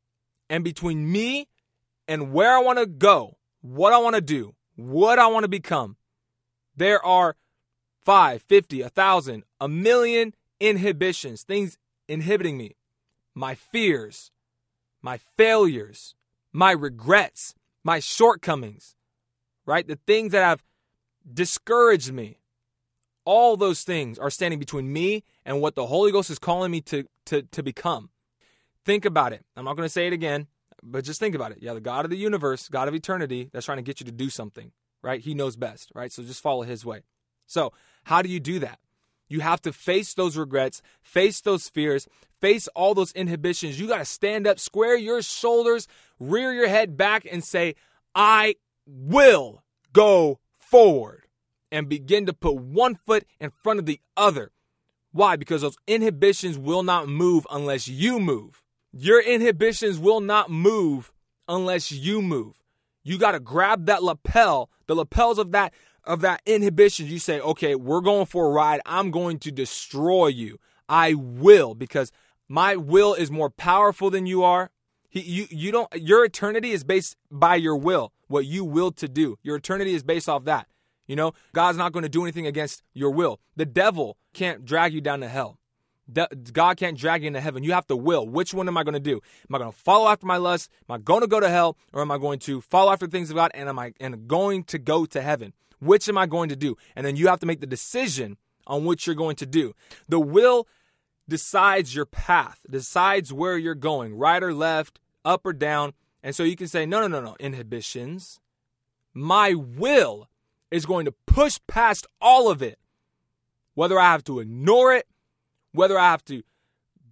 And 0.48 0.62
between 0.62 1.10
me 1.10 1.48
and 2.06 2.32
where 2.32 2.52
I 2.56 2.60
want 2.60 2.78
to 2.78 2.86
go, 2.86 3.36
what 3.60 3.92
I 3.92 3.98
want 3.98 4.16
to 4.16 4.20
do, 4.20 4.54
what 4.76 5.18
I 5.18 5.26
want 5.26 5.44
to 5.44 5.48
become, 5.48 5.96
there 6.76 7.04
are 7.04 7.36
five, 8.04 8.42
fifty, 8.42 8.80
a 8.80 8.88
thousand, 8.88 9.44
a 9.60 9.68
million 9.68 10.34
inhibitions, 10.58 11.42
things 11.42 11.78
inhibiting 12.08 12.56
me. 12.56 12.76
My 13.34 13.54
fears, 13.54 14.30
my 15.02 15.18
failures, 15.36 16.14
my 16.52 16.72
regrets, 16.72 17.54
my 17.84 18.00
shortcomings, 18.00 18.96
right? 19.66 19.86
The 19.86 19.98
things 20.06 20.32
that 20.32 20.42
have 20.42 20.64
discouraged 21.32 22.12
me. 22.12 22.39
All 23.24 23.56
those 23.56 23.82
things 23.82 24.18
are 24.18 24.30
standing 24.30 24.58
between 24.58 24.92
me 24.92 25.24
and 25.44 25.60
what 25.60 25.74
the 25.74 25.86
Holy 25.86 26.10
Ghost 26.12 26.30
is 26.30 26.38
calling 26.38 26.70
me 26.70 26.80
to, 26.82 27.04
to, 27.26 27.42
to 27.42 27.62
become. 27.62 28.10
Think 28.84 29.04
about 29.04 29.32
it. 29.32 29.44
I'm 29.56 29.64
not 29.64 29.76
going 29.76 29.86
to 29.86 29.92
say 29.92 30.06
it 30.06 30.12
again, 30.12 30.46
but 30.82 31.04
just 31.04 31.20
think 31.20 31.34
about 31.34 31.52
it. 31.52 31.58
Yeah, 31.60 31.74
the 31.74 31.80
God 31.80 32.04
of 32.04 32.10
the 32.10 32.16
universe, 32.16 32.68
God 32.68 32.88
of 32.88 32.94
eternity, 32.94 33.50
that's 33.52 33.66
trying 33.66 33.78
to 33.78 33.82
get 33.82 34.00
you 34.00 34.06
to 34.06 34.12
do 34.12 34.30
something, 34.30 34.72
right? 35.02 35.20
He 35.20 35.34
knows 35.34 35.56
best, 35.56 35.92
right? 35.94 36.10
So 36.10 36.22
just 36.22 36.42
follow 36.42 36.62
his 36.62 36.84
way. 36.84 37.02
So, 37.46 37.72
how 38.04 38.22
do 38.22 38.28
you 38.28 38.40
do 38.40 38.58
that? 38.60 38.78
You 39.28 39.40
have 39.40 39.62
to 39.62 39.72
face 39.72 40.14
those 40.14 40.36
regrets, 40.36 40.82
face 41.02 41.40
those 41.40 41.68
fears, 41.68 42.08
face 42.40 42.68
all 42.68 42.94
those 42.94 43.12
inhibitions. 43.12 43.78
You 43.78 43.86
got 43.86 43.98
to 43.98 44.04
stand 44.04 44.46
up, 44.46 44.58
square 44.58 44.96
your 44.96 45.22
shoulders, 45.22 45.86
rear 46.18 46.52
your 46.52 46.68
head 46.68 46.96
back, 46.96 47.26
and 47.30 47.44
say, 47.44 47.76
I 48.14 48.56
will 48.86 49.62
go 49.92 50.40
forward 50.58 51.26
and 51.70 51.88
begin 51.88 52.26
to 52.26 52.32
put 52.32 52.56
one 52.56 52.94
foot 52.94 53.24
in 53.40 53.50
front 53.62 53.78
of 53.78 53.86
the 53.86 54.00
other. 54.16 54.52
Why? 55.12 55.36
Because 55.36 55.62
those 55.62 55.76
inhibitions 55.86 56.58
will 56.58 56.82
not 56.82 57.08
move 57.08 57.46
unless 57.50 57.88
you 57.88 58.20
move. 58.20 58.62
Your 58.92 59.20
inhibitions 59.20 59.98
will 59.98 60.20
not 60.20 60.50
move 60.50 61.12
unless 61.48 61.90
you 61.90 62.22
move. 62.22 62.60
You 63.02 63.18
got 63.18 63.32
to 63.32 63.40
grab 63.40 63.86
that 63.86 64.02
lapel, 64.02 64.70
the 64.86 64.94
lapels 64.94 65.38
of 65.38 65.52
that 65.52 65.72
of 66.04 66.20
that 66.22 66.42
inhibition. 66.46 67.06
You 67.06 67.18
say, 67.18 67.40
"Okay, 67.40 67.74
we're 67.74 68.00
going 68.00 68.26
for 68.26 68.46
a 68.46 68.50
ride. 68.50 68.80
I'm 68.86 69.10
going 69.10 69.38
to 69.40 69.50
destroy 69.50 70.28
you. 70.28 70.58
I 70.88 71.14
will 71.14 71.74
because 71.74 72.12
my 72.48 72.76
will 72.76 73.14
is 73.14 73.30
more 73.30 73.50
powerful 73.50 74.10
than 74.10 74.26
you 74.26 74.42
are. 74.42 74.70
He, 75.08 75.20
you, 75.20 75.46
you 75.50 75.72
don't. 75.72 75.88
Your 75.94 76.24
eternity 76.24 76.72
is 76.72 76.84
based 76.84 77.16
by 77.30 77.56
your 77.56 77.76
will, 77.76 78.12
what 78.28 78.46
you 78.46 78.64
will 78.64 78.92
to 78.92 79.08
do. 79.08 79.38
Your 79.42 79.56
eternity 79.56 79.94
is 79.94 80.02
based 80.02 80.28
off 80.28 80.44
that. 80.44 80.66
You 81.10 81.16
know, 81.16 81.32
God's 81.52 81.76
not 81.76 81.90
going 81.90 82.04
to 82.04 82.08
do 82.08 82.22
anything 82.22 82.46
against 82.46 82.84
your 82.94 83.10
will. 83.10 83.40
The 83.56 83.66
devil 83.66 84.16
can't 84.32 84.64
drag 84.64 84.94
you 84.94 85.00
down 85.00 85.18
to 85.22 85.28
hell. 85.28 85.58
God 86.52 86.76
can't 86.76 86.96
drag 86.96 87.22
you 87.22 87.26
into 87.26 87.40
heaven. 87.40 87.64
You 87.64 87.72
have 87.72 87.88
to 87.88 87.96
will. 87.96 88.28
Which 88.28 88.54
one 88.54 88.68
am 88.68 88.76
I 88.76 88.84
going 88.84 88.94
to 88.94 89.00
do? 89.00 89.14
Am 89.48 89.56
I 89.56 89.58
going 89.58 89.72
to 89.72 89.76
follow 89.76 90.06
after 90.06 90.24
my 90.24 90.36
lust? 90.36 90.70
Am 90.88 90.94
I 90.94 90.98
going 90.98 91.22
to 91.22 91.26
go 91.26 91.40
to 91.40 91.48
hell, 91.48 91.76
or 91.92 92.00
am 92.00 92.12
I 92.12 92.18
going 92.18 92.38
to 92.40 92.60
follow 92.60 92.92
after 92.92 93.08
things 93.08 93.28
of 93.28 93.34
God? 93.34 93.50
And 93.54 93.68
am 93.68 93.76
I 93.76 93.92
and 93.98 94.28
going 94.28 94.62
to 94.64 94.78
go 94.78 95.04
to 95.06 95.20
heaven? 95.20 95.52
Which 95.80 96.08
am 96.08 96.16
I 96.16 96.26
going 96.26 96.48
to 96.48 96.54
do? 96.54 96.76
And 96.94 97.04
then 97.04 97.16
you 97.16 97.26
have 97.26 97.40
to 97.40 97.46
make 97.46 97.58
the 97.58 97.66
decision 97.66 98.36
on 98.68 98.84
what 98.84 99.04
you're 99.04 99.16
going 99.16 99.34
to 99.36 99.46
do. 99.46 99.74
The 100.08 100.20
will 100.20 100.68
decides 101.28 101.92
your 101.92 102.06
path, 102.06 102.60
decides 102.70 103.32
where 103.32 103.58
you're 103.58 103.74
going, 103.74 104.14
right 104.14 104.44
or 104.44 104.54
left, 104.54 105.00
up 105.24 105.44
or 105.44 105.54
down. 105.54 105.92
And 106.22 106.36
so 106.36 106.44
you 106.44 106.54
can 106.54 106.68
say, 106.68 106.86
no, 106.86 107.00
no, 107.00 107.08
no, 107.08 107.20
no, 107.20 107.36
inhibitions. 107.40 108.38
My 109.12 109.54
will 109.54 110.28
is 110.70 110.86
going 110.86 111.04
to 111.04 111.14
push 111.26 111.58
past 111.66 112.06
all 112.20 112.50
of 112.50 112.62
it. 112.62 112.78
Whether 113.74 113.98
I 113.98 114.12
have 114.12 114.24
to 114.24 114.40
ignore 114.40 114.94
it, 114.94 115.06
whether 115.72 115.98
I 115.98 116.10
have 116.10 116.24
to 116.26 116.42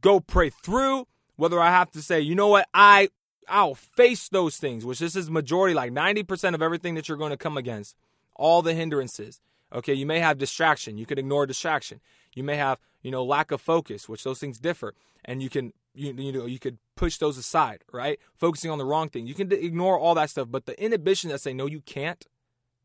go 0.00 0.20
pray 0.20 0.50
through, 0.50 1.06
whether 1.36 1.60
I 1.60 1.70
have 1.70 1.90
to 1.92 2.02
say, 2.02 2.20
you 2.20 2.34
know 2.34 2.48
what, 2.48 2.68
I 2.74 3.08
I'll 3.48 3.74
face 3.74 4.28
those 4.28 4.56
things, 4.56 4.84
which 4.84 4.98
this 4.98 5.16
is 5.16 5.30
majority, 5.30 5.74
like 5.74 5.92
90% 5.92 6.54
of 6.54 6.62
everything 6.62 6.94
that 6.94 7.08
you're 7.08 7.16
going 7.16 7.30
to 7.30 7.36
come 7.36 7.56
against, 7.56 7.96
all 8.36 8.60
the 8.60 8.74
hindrances. 8.74 9.40
Okay, 9.72 9.94
you 9.94 10.06
may 10.06 10.20
have 10.20 10.38
distraction. 10.38 10.98
You 10.98 11.06
can 11.06 11.18
ignore 11.18 11.46
distraction. 11.46 12.00
You 12.34 12.42
may 12.42 12.56
have, 12.56 12.78
you 13.02 13.10
know, 13.10 13.24
lack 13.24 13.50
of 13.50 13.60
focus, 13.60 14.08
which 14.08 14.24
those 14.24 14.38
things 14.38 14.58
differ, 14.58 14.94
and 15.24 15.42
you 15.42 15.50
can, 15.50 15.72
you, 15.94 16.12
you 16.12 16.32
know, 16.32 16.46
you 16.46 16.58
could 16.58 16.78
push 16.96 17.18
those 17.18 17.36
aside, 17.38 17.84
right? 17.92 18.18
Focusing 18.34 18.70
on 18.70 18.78
the 18.78 18.84
wrong 18.84 19.08
thing. 19.08 19.26
You 19.26 19.34
can 19.34 19.50
ignore 19.52 19.98
all 19.98 20.14
that 20.14 20.30
stuff, 20.30 20.48
but 20.50 20.66
the 20.66 20.82
inhibition 20.82 21.30
that 21.30 21.40
say 21.40 21.52
no, 21.52 21.66
you 21.66 21.80
can't, 21.80 22.26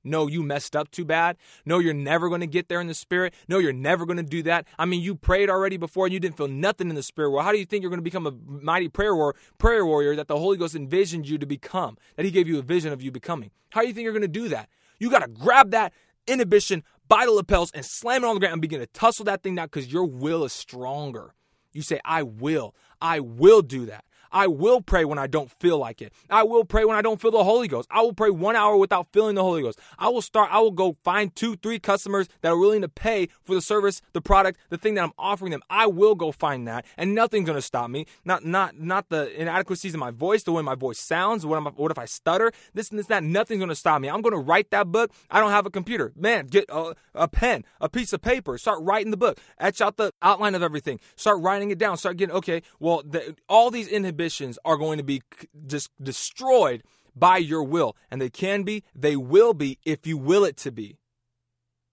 no, 0.03 0.27
you 0.27 0.43
messed 0.43 0.75
up 0.75 0.91
too 0.91 1.05
bad. 1.05 1.37
No, 1.65 1.79
you're 1.79 1.93
never 1.93 2.29
going 2.29 2.41
to 2.41 2.47
get 2.47 2.67
there 2.67 2.81
in 2.81 2.87
the 2.87 2.93
spirit. 2.93 3.33
No, 3.47 3.59
you're 3.59 3.73
never 3.73 4.05
going 4.05 4.17
to 4.17 4.23
do 4.23 4.43
that. 4.43 4.67
I 4.77 4.85
mean, 4.85 5.01
you 5.01 5.15
prayed 5.15 5.49
already 5.49 5.77
before 5.77 6.05
and 6.05 6.13
you 6.13 6.19
didn't 6.19 6.37
feel 6.37 6.47
nothing 6.47 6.89
in 6.89 6.95
the 6.95 7.03
spirit 7.03 7.31
Well, 7.31 7.43
How 7.43 7.51
do 7.51 7.57
you 7.57 7.65
think 7.65 7.81
you're 7.81 7.89
going 7.89 7.99
to 7.99 8.03
become 8.03 8.27
a 8.27 8.33
mighty 8.47 8.89
prayer 8.89 9.15
warrior, 9.15 9.35
prayer 9.57 9.85
warrior 9.85 10.15
that 10.15 10.27
the 10.27 10.37
Holy 10.37 10.57
Ghost 10.57 10.75
envisioned 10.75 11.27
you 11.27 11.37
to 11.37 11.45
become, 11.45 11.97
that 12.15 12.25
He 12.25 12.31
gave 12.31 12.47
you 12.47 12.59
a 12.59 12.63
vision 12.63 12.91
of 12.91 13.01
you 13.01 13.11
becoming? 13.11 13.51
How 13.69 13.81
do 13.81 13.87
you 13.87 13.93
think 13.93 14.03
you're 14.03 14.13
going 14.13 14.21
to 14.21 14.27
do 14.27 14.49
that? 14.49 14.69
You 14.99 15.09
got 15.09 15.23
to 15.23 15.27
grab 15.27 15.71
that 15.71 15.93
inhibition 16.27 16.83
by 17.07 17.25
the 17.25 17.31
lapels 17.31 17.71
and 17.71 17.85
slam 17.85 18.23
it 18.23 18.27
on 18.27 18.35
the 18.35 18.39
ground 18.39 18.53
and 18.53 18.61
begin 18.61 18.79
to 18.79 18.87
tussle 18.87 19.25
that 19.25 19.43
thing 19.43 19.55
down 19.55 19.67
because 19.67 19.91
your 19.91 20.05
will 20.05 20.43
is 20.43 20.53
stronger. 20.53 21.33
You 21.73 21.81
say, 21.81 21.99
I 22.05 22.23
will. 22.23 22.75
I 23.01 23.19
will 23.19 23.61
do 23.61 23.85
that. 23.87 24.05
I 24.33 24.47
will 24.47 24.81
pray 24.81 25.05
when 25.05 25.19
I 25.19 25.27
don't 25.27 25.51
feel 25.51 25.77
like 25.77 26.01
it. 26.01 26.11
I 26.29 26.41
will 26.41 26.65
pray 26.65 26.83
when 26.83 26.97
I 26.97 27.03
don't 27.03 27.21
feel 27.21 27.29
the 27.29 27.43
Holy 27.43 27.67
Ghost. 27.67 27.87
I 27.91 28.01
will 28.01 28.13
pray 28.13 28.31
one 28.31 28.55
hour 28.55 28.75
without 28.75 29.07
feeling 29.13 29.35
the 29.35 29.43
Holy 29.43 29.61
Ghost. 29.61 29.79
I 29.99 30.09
will 30.09 30.23
start, 30.23 30.49
I 30.51 30.59
will 30.59 30.71
go 30.71 30.97
find 31.03 31.33
two, 31.35 31.55
three 31.55 31.77
customers 31.77 32.27
that 32.41 32.51
are 32.51 32.57
willing 32.57 32.81
to 32.81 32.89
pay 32.89 33.29
for 33.43 33.53
the 33.53 33.61
service, 33.61 34.01
the 34.13 34.21
product, 34.21 34.59
the 34.69 34.77
thing 34.77 34.95
that 34.95 35.03
I'm 35.03 35.13
offering 35.19 35.51
them. 35.51 35.61
I 35.69 35.85
will 35.85 36.15
go 36.15 36.31
find 36.31 36.67
that 36.67 36.85
and 36.97 37.13
nothing's 37.13 37.45
going 37.45 37.57
to 37.57 37.61
stop 37.61 37.91
me. 37.91 38.07
Not, 38.25 38.43
not, 38.43 38.79
not 38.79 39.09
the 39.09 39.39
inadequacies 39.39 39.93
in 39.93 39.99
my 39.99 40.11
voice, 40.11 40.41
the 40.43 40.51
way 40.51 40.63
my 40.63 40.75
voice 40.75 40.99
sounds. 40.99 41.45
What, 41.45 41.57
am 41.57 41.65
what 41.65 41.91
if 41.91 41.99
I 41.99 42.05
stutter? 42.05 42.51
This 42.73 42.89
and 42.89 42.97
this, 42.97 43.07
that, 43.07 43.23
nothing's 43.23 43.59
going 43.59 43.69
to 43.69 43.75
stop 43.75 44.01
me. 44.01 44.09
I'm 44.09 44.21
going 44.21 44.33
to 44.33 44.39
write 44.39 44.71
that 44.71 44.91
book. 44.91 45.11
I 45.29 45.39
don't 45.39 45.51
have 45.51 45.67
a 45.67 45.69
computer. 45.69 46.11
Man, 46.15 46.47
get 46.47 46.65
a, 46.69 46.95
a 47.13 47.27
pen, 47.27 47.65
a 47.79 47.87
piece 47.87 48.13
of 48.13 48.21
paper, 48.21 48.57
start 48.57 48.79
writing 48.81 49.11
the 49.11 49.17
book, 49.17 49.37
etch 49.59 49.79
out 49.79 49.97
the 49.97 50.11
outline 50.23 50.55
of 50.55 50.63
everything, 50.63 50.99
start 51.15 51.39
writing 51.39 51.69
it 51.69 51.77
down, 51.77 51.97
start 51.97 52.17
getting, 52.17 52.35
okay, 52.35 52.63
well, 52.79 53.03
the, 53.05 53.35
all 53.47 53.69
these 53.69 53.87
inhibitions 53.87 54.22
inhibitions 54.23 54.57
are 54.63 54.77
going 54.77 54.97
to 54.97 55.03
be 55.03 55.21
just 55.67 55.89
destroyed 56.01 56.83
by 57.15 57.37
your 57.37 57.63
will. 57.63 57.95
And 58.09 58.21
they 58.21 58.29
can 58.29 58.63
be, 58.63 58.83
they 58.95 59.15
will 59.15 59.53
be 59.53 59.79
if 59.85 60.07
you 60.07 60.17
will 60.17 60.45
it 60.45 60.57
to 60.57 60.71
be. 60.71 60.97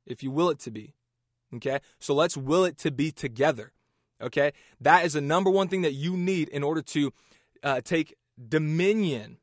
If 0.06 0.22
you 0.22 0.30
will 0.30 0.50
it 0.50 0.58
to 0.60 0.70
be. 0.70 0.94
Okay? 1.56 1.80
So 1.98 2.14
let's 2.14 2.36
will 2.36 2.64
it 2.64 2.78
to 2.78 2.90
be 2.90 3.10
together. 3.10 3.72
Okay? 4.22 4.52
That 4.80 5.04
is 5.04 5.14
the 5.14 5.20
number 5.20 5.50
one 5.50 5.68
thing 5.68 5.82
that 5.82 5.92
you 5.92 6.16
need 6.16 6.48
in 6.48 6.62
order 6.62 6.82
to 6.82 7.12
uh, 7.62 7.80
take 7.82 8.14
dominion 8.48 9.38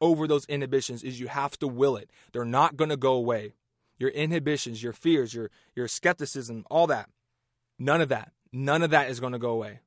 over 0.00 0.26
those 0.26 0.44
inhibitions 0.46 1.04
is 1.04 1.20
you 1.20 1.28
have 1.28 1.56
to 1.60 1.68
will 1.68 1.96
it. 1.96 2.10
They're 2.32 2.44
not 2.44 2.76
going 2.76 2.90
to 2.90 2.96
go 2.96 3.14
away. 3.14 3.54
Your 3.98 4.10
inhibitions, 4.10 4.82
your 4.82 4.92
fears, 4.92 5.32
your 5.32 5.48
your 5.76 5.86
skepticism, 5.86 6.64
all 6.68 6.88
that. 6.88 7.08
None 7.78 8.00
of 8.00 8.08
that. 8.08 8.32
None 8.52 8.82
of 8.82 8.90
that 8.90 9.08
is 9.08 9.20
going 9.20 9.32
to 9.32 9.38
go 9.38 9.50
away. 9.50 9.78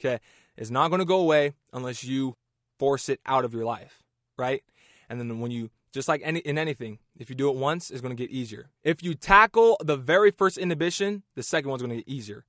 Okay? 0.00 0.20
Is 0.56 0.70
not 0.70 0.88
going 0.88 1.00
to 1.00 1.04
go 1.04 1.20
away 1.20 1.54
unless 1.72 2.04
you 2.04 2.36
force 2.78 3.08
it 3.08 3.20
out 3.26 3.44
of 3.44 3.54
your 3.54 3.64
life, 3.64 4.02
right? 4.36 4.62
And 5.08 5.20
then 5.20 5.40
when 5.40 5.50
you 5.50 5.70
just 5.92 6.08
like 6.08 6.20
any 6.24 6.40
in 6.40 6.58
anything, 6.58 6.98
if 7.16 7.30
you 7.30 7.36
do 7.36 7.48
it 7.48 7.56
once, 7.56 7.90
it's 7.90 8.00
going 8.00 8.14
to 8.14 8.22
get 8.22 8.30
easier. 8.30 8.68
If 8.84 9.02
you 9.02 9.14
tackle 9.14 9.78
the 9.80 9.96
very 9.96 10.30
first 10.30 10.58
inhibition, 10.58 11.22
the 11.34 11.42
second 11.42 11.70
one's 11.70 11.82
going 11.82 11.90
to 11.90 12.04
get 12.04 12.08
easier. 12.08 12.44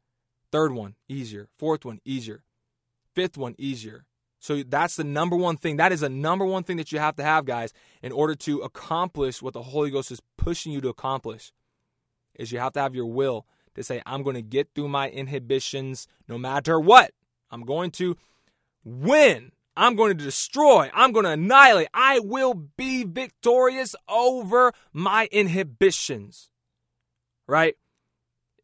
Third 0.51 0.73
one, 0.73 0.95
easier. 1.07 1.47
Fourth 1.57 1.85
one, 1.85 1.99
easier. 2.05 2.43
Fifth 3.13 3.37
one, 3.37 3.55
easier. 3.57 4.05
So 4.39 4.63
that's 4.63 4.95
the 4.95 5.03
number 5.03 5.35
one 5.35 5.57
thing. 5.57 5.77
That 5.77 5.91
is 5.91 6.01
the 6.01 6.09
number 6.09 6.45
one 6.45 6.63
thing 6.63 6.77
that 6.77 6.91
you 6.91 6.99
have 6.99 7.15
to 7.15 7.23
have, 7.23 7.45
guys, 7.45 7.73
in 8.01 8.11
order 8.11 8.35
to 8.35 8.59
accomplish 8.59 9.41
what 9.41 9.53
the 9.53 9.63
Holy 9.63 9.89
Ghost 9.89 10.11
is 10.11 10.21
pushing 10.37 10.71
you 10.71 10.81
to 10.81 10.89
accomplish. 10.89 11.51
Is 12.35 12.51
you 12.51 12.59
have 12.59 12.73
to 12.73 12.81
have 12.81 12.93
your 12.93 13.07
will 13.07 13.47
to 13.75 13.83
say, 13.83 14.01
I'm 14.05 14.23
going 14.23 14.35
to 14.35 14.41
get 14.41 14.69
through 14.75 14.89
my 14.89 15.09
inhibitions 15.09 16.07
no 16.27 16.37
matter 16.37 16.79
what. 16.79 17.11
I'm 17.49 17.61
going 17.61 17.91
to 17.91 18.17
win. 18.83 19.51
I'm 19.75 19.95
going 19.95 20.17
to 20.17 20.23
destroy. 20.23 20.89
I'm 20.93 21.11
going 21.11 21.25
to 21.25 21.31
annihilate. 21.31 21.87
I 21.93 22.19
will 22.19 22.53
be 22.53 23.03
victorious 23.03 23.95
over 24.09 24.73
my 24.91 25.27
inhibitions. 25.31 26.49
Right? 27.47 27.75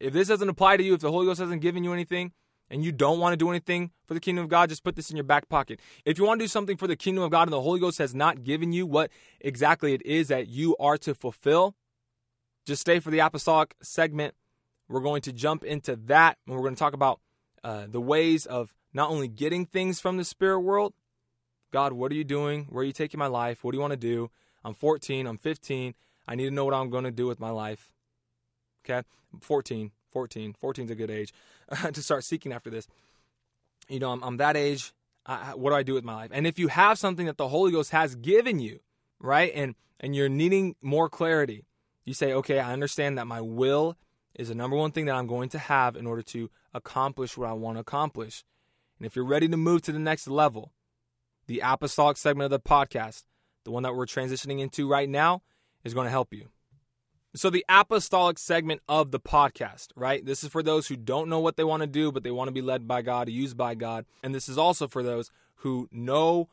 If 0.00 0.12
this 0.12 0.28
doesn't 0.28 0.48
apply 0.48 0.76
to 0.76 0.82
you, 0.82 0.94
if 0.94 1.00
the 1.00 1.12
Holy 1.12 1.26
Ghost 1.26 1.40
hasn't 1.40 1.62
given 1.62 1.84
you 1.84 1.92
anything, 1.92 2.32
and 2.70 2.84
you 2.84 2.92
don't 2.92 3.20
want 3.20 3.32
to 3.32 3.36
do 3.36 3.50
anything 3.50 3.90
for 4.06 4.14
the 4.14 4.20
kingdom 4.20 4.44
of 4.44 4.50
God, 4.50 4.68
just 4.68 4.84
put 4.84 4.96
this 4.96 5.10
in 5.10 5.16
your 5.16 5.24
back 5.24 5.48
pocket. 5.48 5.80
If 6.04 6.18
you 6.18 6.24
want 6.24 6.40
to 6.40 6.44
do 6.44 6.48
something 6.48 6.76
for 6.76 6.86
the 6.86 6.96
kingdom 6.96 7.22
of 7.22 7.30
God 7.30 7.42
and 7.42 7.52
the 7.52 7.60
Holy 7.60 7.78
Ghost 7.78 7.98
has 7.98 8.14
not 8.14 8.42
given 8.42 8.72
you 8.72 8.86
what 8.86 9.10
exactly 9.40 9.92
it 9.92 10.04
is 10.04 10.28
that 10.28 10.48
you 10.48 10.76
are 10.78 10.96
to 10.98 11.14
fulfill, 11.14 11.76
just 12.66 12.80
stay 12.80 12.98
for 13.00 13.10
the 13.10 13.20
apostolic 13.20 13.74
segment. 13.82 14.34
We're 14.88 15.00
going 15.00 15.22
to 15.22 15.32
jump 15.32 15.64
into 15.64 15.96
that 16.06 16.38
and 16.46 16.56
we're 16.56 16.62
going 16.62 16.74
to 16.74 16.78
talk 16.78 16.94
about 16.94 17.20
uh, 17.64 17.86
the 17.88 18.00
ways 18.00 18.46
of 18.46 18.74
not 18.92 19.10
only 19.10 19.26
getting 19.26 19.66
things 19.66 20.00
from 20.00 20.18
the 20.18 20.24
spirit 20.24 20.60
world. 20.60 20.92
God, 21.72 21.92
what 21.92 22.12
are 22.12 22.14
you 22.14 22.22
doing? 22.22 22.66
Where 22.68 22.82
are 22.82 22.86
you 22.86 22.92
taking 22.92 23.18
my 23.18 23.26
life? 23.26 23.64
What 23.64 23.72
do 23.72 23.76
you 23.76 23.80
want 23.80 23.92
to 23.92 23.96
do? 23.96 24.30
I'm 24.64 24.74
14. 24.74 25.26
I'm 25.26 25.38
15. 25.38 25.94
I 26.28 26.34
need 26.36 26.44
to 26.44 26.50
know 26.52 26.64
what 26.64 26.74
I'm 26.74 26.90
going 26.90 27.04
to 27.04 27.10
do 27.10 27.26
with 27.26 27.40
my 27.40 27.50
life. 27.50 27.90
Okay, 28.84 29.02
14. 29.40 29.90
14. 30.12 30.54
14 30.54 30.84
is 30.84 30.90
a 30.90 30.94
good 30.94 31.10
age 31.10 31.32
to 31.92 32.02
start 32.02 32.22
seeking 32.22 32.52
after 32.52 32.70
this. 32.70 32.86
You 33.88 33.98
know, 33.98 34.12
I'm, 34.12 34.22
I'm 34.22 34.36
that 34.36 34.56
age. 34.56 34.92
I, 35.26 35.54
what 35.54 35.70
do 35.70 35.76
I 35.76 35.82
do 35.82 35.94
with 35.94 36.04
my 36.04 36.14
life? 36.14 36.30
And 36.32 36.46
if 36.46 36.58
you 36.58 36.68
have 36.68 36.98
something 36.98 37.26
that 37.26 37.38
the 37.38 37.48
Holy 37.48 37.72
Ghost 37.72 37.90
has 37.90 38.14
given 38.14 38.60
you, 38.60 38.80
right, 39.18 39.50
and 39.54 39.74
and 39.98 40.14
you're 40.14 40.28
needing 40.28 40.76
more 40.82 41.08
clarity, 41.08 41.64
you 42.04 42.12
say, 42.12 42.32
okay, 42.34 42.58
I 42.58 42.72
understand 42.72 43.16
that 43.16 43.26
my 43.26 43.40
will 43.40 43.96
is 44.34 44.48
the 44.48 44.54
number 44.54 44.76
one 44.76 44.92
thing 44.92 45.06
that 45.06 45.14
I'm 45.14 45.26
going 45.26 45.48
to 45.50 45.58
have 45.58 45.96
in 45.96 46.06
order 46.06 46.22
to 46.22 46.50
accomplish 46.74 47.36
what 47.36 47.48
I 47.48 47.52
want 47.52 47.76
to 47.76 47.80
accomplish. 47.80 48.44
And 48.98 49.06
if 49.06 49.16
you're 49.16 49.24
ready 49.24 49.48
to 49.48 49.56
move 49.56 49.82
to 49.82 49.92
the 49.92 49.98
next 49.98 50.28
level, 50.28 50.72
the 51.46 51.60
apostolic 51.60 52.16
segment 52.16 52.52
of 52.52 52.62
the 52.62 52.68
podcast, 52.68 53.24
the 53.64 53.70
one 53.70 53.82
that 53.82 53.94
we're 53.94 54.06
transitioning 54.06 54.60
into 54.60 54.88
right 54.88 55.08
now, 55.08 55.42
is 55.84 55.94
going 55.94 56.06
to 56.06 56.10
help 56.10 56.32
you. 56.32 56.48
So, 57.36 57.50
the 57.50 57.64
apostolic 57.68 58.38
segment 58.38 58.80
of 58.88 59.10
the 59.10 59.18
podcast, 59.18 59.88
right? 59.96 60.24
This 60.24 60.44
is 60.44 60.50
for 60.50 60.62
those 60.62 60.86
who 60.86 60.94
don't 60.94 61.28
know 61.28 61.40
what 61.40 61.56
they 61.56 61.64
want 61.64 61.80
to 61.82 61.88
do, 61.88 62.12
but 62.12 62.22
they 62.22 62.30
want 62.30 62.46
to 62.46 62.52
be 62.52 62.62
led 62.62 62.86
by 62.86 63.02
God, 63.02 63.28
used 63.28 63.56
by 63.56 63.74
God. 63.74 64.06
And 64.22 64.32
this 64.32 64.48
is 64.48 64.56
also 64.56 64.86
for 64.86 65.02
those 65.02 65.32
who 65.56 65.88
know 65.90 66.48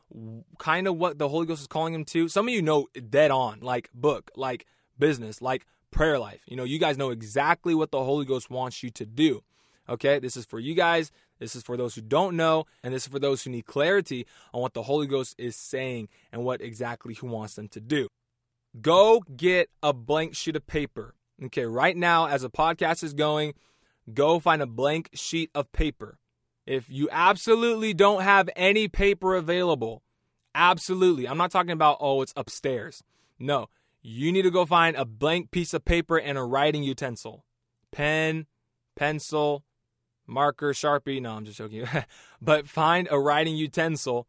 kind 0.58 0.88
of 0.88 0.98
what 0.98 1.20
the 1.20 1.30
Holy 1.30 1.46
Ghost 1.46 1.62
is 1.62 1.68
calling 1.68 1.94
them 1.94 2.06
to. 2.06 2.28
Some 2.28 2.48
of 2.48 2.54
you 2.54 2.64
know 2.64 2.88
dead 3.10 3.30
on, 3.30 3.60
like 3.60 3.92
book, 3.94 4.32
like 4.36 4.66
business, 4.98 5.40
like 5.40 5.68
prayer 5.92 6.18
life. 6.18 6.42
You 6.48 6.56
know, 6.56 6.64
you 6.64 6.80
guys 6.80 6.98
know 6.98 7.12
exactly 7.12 7.76
what 7.76 7.92
the 7.92 8.04
Holy 8.04 8.26
Ghost 8.26 8.50
wants 8.50 8.82
you 8.82 8.90
to 8.92 9.06
do. 9.06 9.44
Okay, 9.90 10.20
this 10.20 10.38
is 10.38 10.46
for 10.46 10.60
you 10.60 10.74
guys. 10.74 11.12
This 11.40 11.56
is 11.56 11.64
for 11.64 11.76
those 11.76 11.96
who 11.96 12.02
don't 12.02 12.36
know, 12.36 12.66
and 12.84 12.94
this 12.94 13.04
is 13.04 13.12
for 13.12 13.20
those 13.20 13.44
who 13.44 13.50
need 13.50 13.66
clarity 13.66 14.28
on 14.54 14.62
what 14.62 14.74
the 14.74 14.84
Holy 14.84 15.08
Ghost 15.08 15.36
is 15.38 15.56
saying 15.56 16.08
and 16.32 16.44
what 16.44 16.62
exactly 16.62 17.14
He 17.14 17.26
wants 17.26 17.56
them 17.56 17.68
to 17.70 17.80
do. 17.80 18.08
Go 18.80 19.24
get 19.36 19.70
a 19.84 19.92
blank 19.92 20.36
sheet 20.36 20.56
of 20.56 20.68
paper. 20.68 21.16
Okay, 21.44 21.66
right 21.66 21.98
now, 21.98 22.28
as 22.28 22.44
the 22.44 22.50
podcast 22.50 23.04
is 23.04 23.14
going, 23.14 23.54
go 24.14 24.40
find 24.40 24.62
a 24.62 24.68
blank 24.68 25.10
sheet 25.14 25.50
of 25.56 25.72
paper. 25.72 26.20
If 26.68 26.86
you 26.90 27.10
absolutely 27.12 27.94
don't 27.94 28.22
have 28.22 28.50
any 28.56 28.88
paper 28.88 29.36
available, 29.36 30.04
absolutely, 30.54 31.28
I'm 31.28 31.38
not 31.38 31.52
talking 31.52 31.72
about, 31.72 31.98
oh, 32.00 32.22
it's 32.22 32.34
upstairs. 32.36 33.02
No, 33.40 33.68
you 34.04 34.32
need 34.32 34.44
to 34.44 34.52
go 34.52 34.66
find 34.66 34.96
a 34.96 35.06
blank 35.06 35.50
piece 35.50 35.74
of 35.74 35.84
paper 35.84 36.18
and 36.18 36.38
a 36.38 36.44
writing 36.44 36.84
utensil 36.84 37.44
pen, 37.92 38.46
pencil, 38.96 39.64
marker, 40.28 40.74
sharpie. 40.74 41.22
No, 41.22 41.36
I'm 41.36 41.46
just 41.46 41.58
joking. 41.58 41.88
but 42.42 42.68
find 42.68 43.08
a 43.12 43.20
writing 43.20 43.56
utensil. 43.56 44.28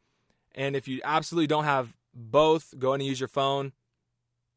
And 0.55 0.77
if 0.77 0.87
you 0.87 1.01
absolutely 1.05 1.47
don't 1.47 1.65
have 1.65 1.97
both, 2.15 2.75
go 2.79 2.93
and 2.93 3.03
use 3.03 3.21
your 3.21 3.29
phone 3.29 3.73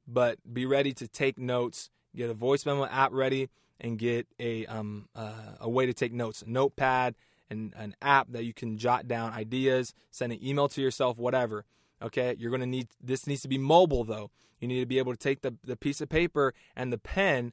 but 0.08 0.38
be 0.52 0.66
ready 0.66 0.94
to 0.94 1.08
take 1.08 1.38
notes. 1.38 1.90
Get 2.16 2.30
a 2.30 2.34
voice 2.34 2.66
memo 2.66 2.86
app 2.86 3.12
ready 3.12 3.50
and 3.80 3.98
get 3.98 4.28
a 4.40 4.66
um, 4.68 5.10
uh, 5.16 5.56
a 5.60 5.70
way 5.70 5.86
to 5.86 5.94
take 5.94 6.14
notes, 6.14 6.42
a 6.42 6.50
notepad, 6.50 7.16
and 7.50 7.74
an 7.76 7.96
app 8.02 8.28
that 8.32 8.46
you 8.46 8.54
can 8.54 8.78
jot 8.78 9.08
down 9.08 9.34
ideas, 9.34 9.94
send 10.12 10.32
an 10.32 10.44
email 10.44 10.68
to 10.70 10.82
yourself, 10.82 11.18
whatever. 11.18 11.66
Okay, 12.02 12.36
you're 12.38 12.52
gonna 12.52 12.66
need 12.66 12.88
this 13.02 13.28
needs 13.28 13.42
to 13.42 13.48
be 13.48 13.58
mobile 13.58 14.04
though. 14.04 14.32
You 14.60 14.68
need 14.68 14.80
to 14.80 14.86
be 14.86 15.00
able 15.00 15.12
to 15.12 15.18
take 15.18 15.42
the, 15.42 15.56
the 15.64 15.76
piece 15.76 16.00
of 16.00 16.08
paper 16.08 16.54
and 16.76 16.92
the 16.92 16.98
pen 16.98 17.52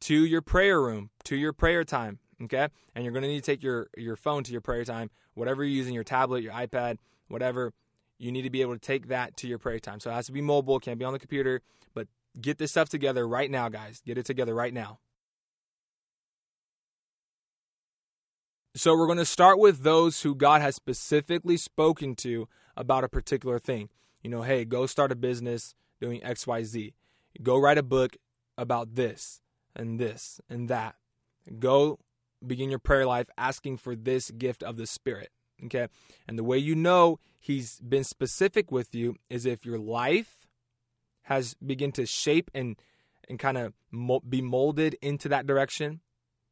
to 0.00 0.24
your 0.24 0.40
prayer 0.40 0.80
room, 0.80 1.10
to 1.24 1.36
your 1.36 1.52
prayer 1.52 1.84
time. 1.84 2.18
Okay, 2.42 2.68
and 2.94 3.04
you're 3.04 3.12
gonna 3.12 3.28
need 3.28 3.42
to 3.42 3.46
take 3.52 3.62
your 3.62 3.88
your 3.96 4.16
phone 4.16 4.44
to 4.44 4.52
your 4.52 4.60
prayer 4.60 4.84
time, 4.84 5.10
whatever 5.34 5.62
you're 5.64 5.76
using, 5.76 5.94
your 5.94 6.04
tablet, 6.04 6.42
your 6.42 6.52
iPad, 6.52 6.98
whatever 7.28 7.72
you 8.18 8.32
need 8.32 8.42
to 8.42 8.50
be 8.50 8.62
able 8.62 8.74
to 8.74 8.80
take 8.80 9.08
that 9.08 9.36
to 9.38 9.48
your 9.48 9.58
prayer 9.58 9.78
time. 9.78 10.00
So 10.00 10.10
it 10.10 10.14
has 10.14 10.26
to 10.26 10.32
be 10.32 10.40
mobile, 10.40 10.78
can't 10.80 10.98
be 10.98 11.04
on 11.04 11.12
the 11.12 11.18
computer, 11.18 11.62
but 11.94 12.08
get 12.40 12.58
this 12.58 12.70
stuff 12.70 12.88
together 12.88 13.26
right 13.26 13.50
now, 13.50 13.68
guys. 13.68 14.00
Get 14.04 14.18
it 14.18 14.26
together 14.26 14.54
right 14.54 14.72
now. 14.72 14.98
So 18.76 18.96
we're 18.96 19.06
going 19.06 19.18
to 19.18 19.24
start 19.24 19.60
with 19.60 19.82
those 19.82 20.22
who 20.22 20.34
God 20.34 20.60
has 20.60 20.74
specifically 20.74 21.56
spoken 21.56 22.16
to 22.16 22.48
about 22.76 23.04
a 23.04 23.08
particular 23.08 23.60
thing. 23.60 23.88
You 24.20 24.30
know, 24.30 24.42
hey, 24.42 24.64
go 24.64 24.86
start 24.86 25.12
a 25.12 25.16
business 25.16 25.76
doing 26.00 26.20
XYZ. 26.22 26.92
Go 27.40 27.56
write 27.56 27.78
a 27.78 27.84
book 27.84 28.16
about 28.58 28.96
this 28.96 29.40
and 29.76 30.00
this 30.00 30.40
and 30.50 30.68
that. 30.68 30.96
Go 31.60 32.00
begin 32.46 32.70
your 32.70 32.78
prayer 32.78 33.06
life 33.06 33.28
asking 33.36 33.78
for 33.78 33.94
this 33.94 34.30
gift 34.30 34.62
of 34.62 34.76
the 34.76 34.86
Spirit. 34.86 35.30
Okay. 35.64 35.88
And 36.26 36.38
the 36.38 36.44
way 36.44 36.58
you 36.58 36.74
know 36.74 37.18
he's 37.38 37.80
been 37.80 38.04
specific 38.04 38.70
with 38.70 38.94
you 38.94 39.16
is 39.30 39.46
if 39.46 39.64
your 39.64 39.78
life 39.78 40.46
has 41.22 41.54
begun 41.54 41.92
to 41.92 42.06
shape 42.06 42.50
and 42.54 42.76
and 43.28 43.38
kind 43.38 43.56
of 43.56 43.72
be 44.28 44.42
molded 44.42 44.96
into 45.00 45.28
that 45.28 45.46
direction. 45.46 46.00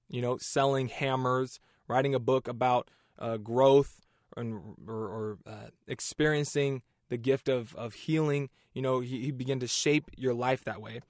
You 0.09 0.22
know, 0.22 0.36
selling 0.40 0.88
hammers, 0.88 1.59
writing 1.88 2.14
a 2.14 2.18
book 2.18 2.47
about 2.47 2.90
uh, 3.18 3.38
growth, 3.38 4.01
and, 4.36 4.76
or, 4.86 4.95
or 4.95 5.38
uh, 5.47 5.68
experiencing 5.86 6.82
the 7.09 7.16
gift 7.16 7.49
of 7.49 7.74
of 7.76 7.95
healing. 7.95 8.51
You 8.74 8.82
know, 8.82 9.01
he, 9.01 9.20
he 9.20 9.30
began 9.30 9.61
to 9.61 9.66
shape 9.66 10.11
your 10.16 10.34
life 10.34 10.64
that 10.64 10.80
way, 10.80 11.01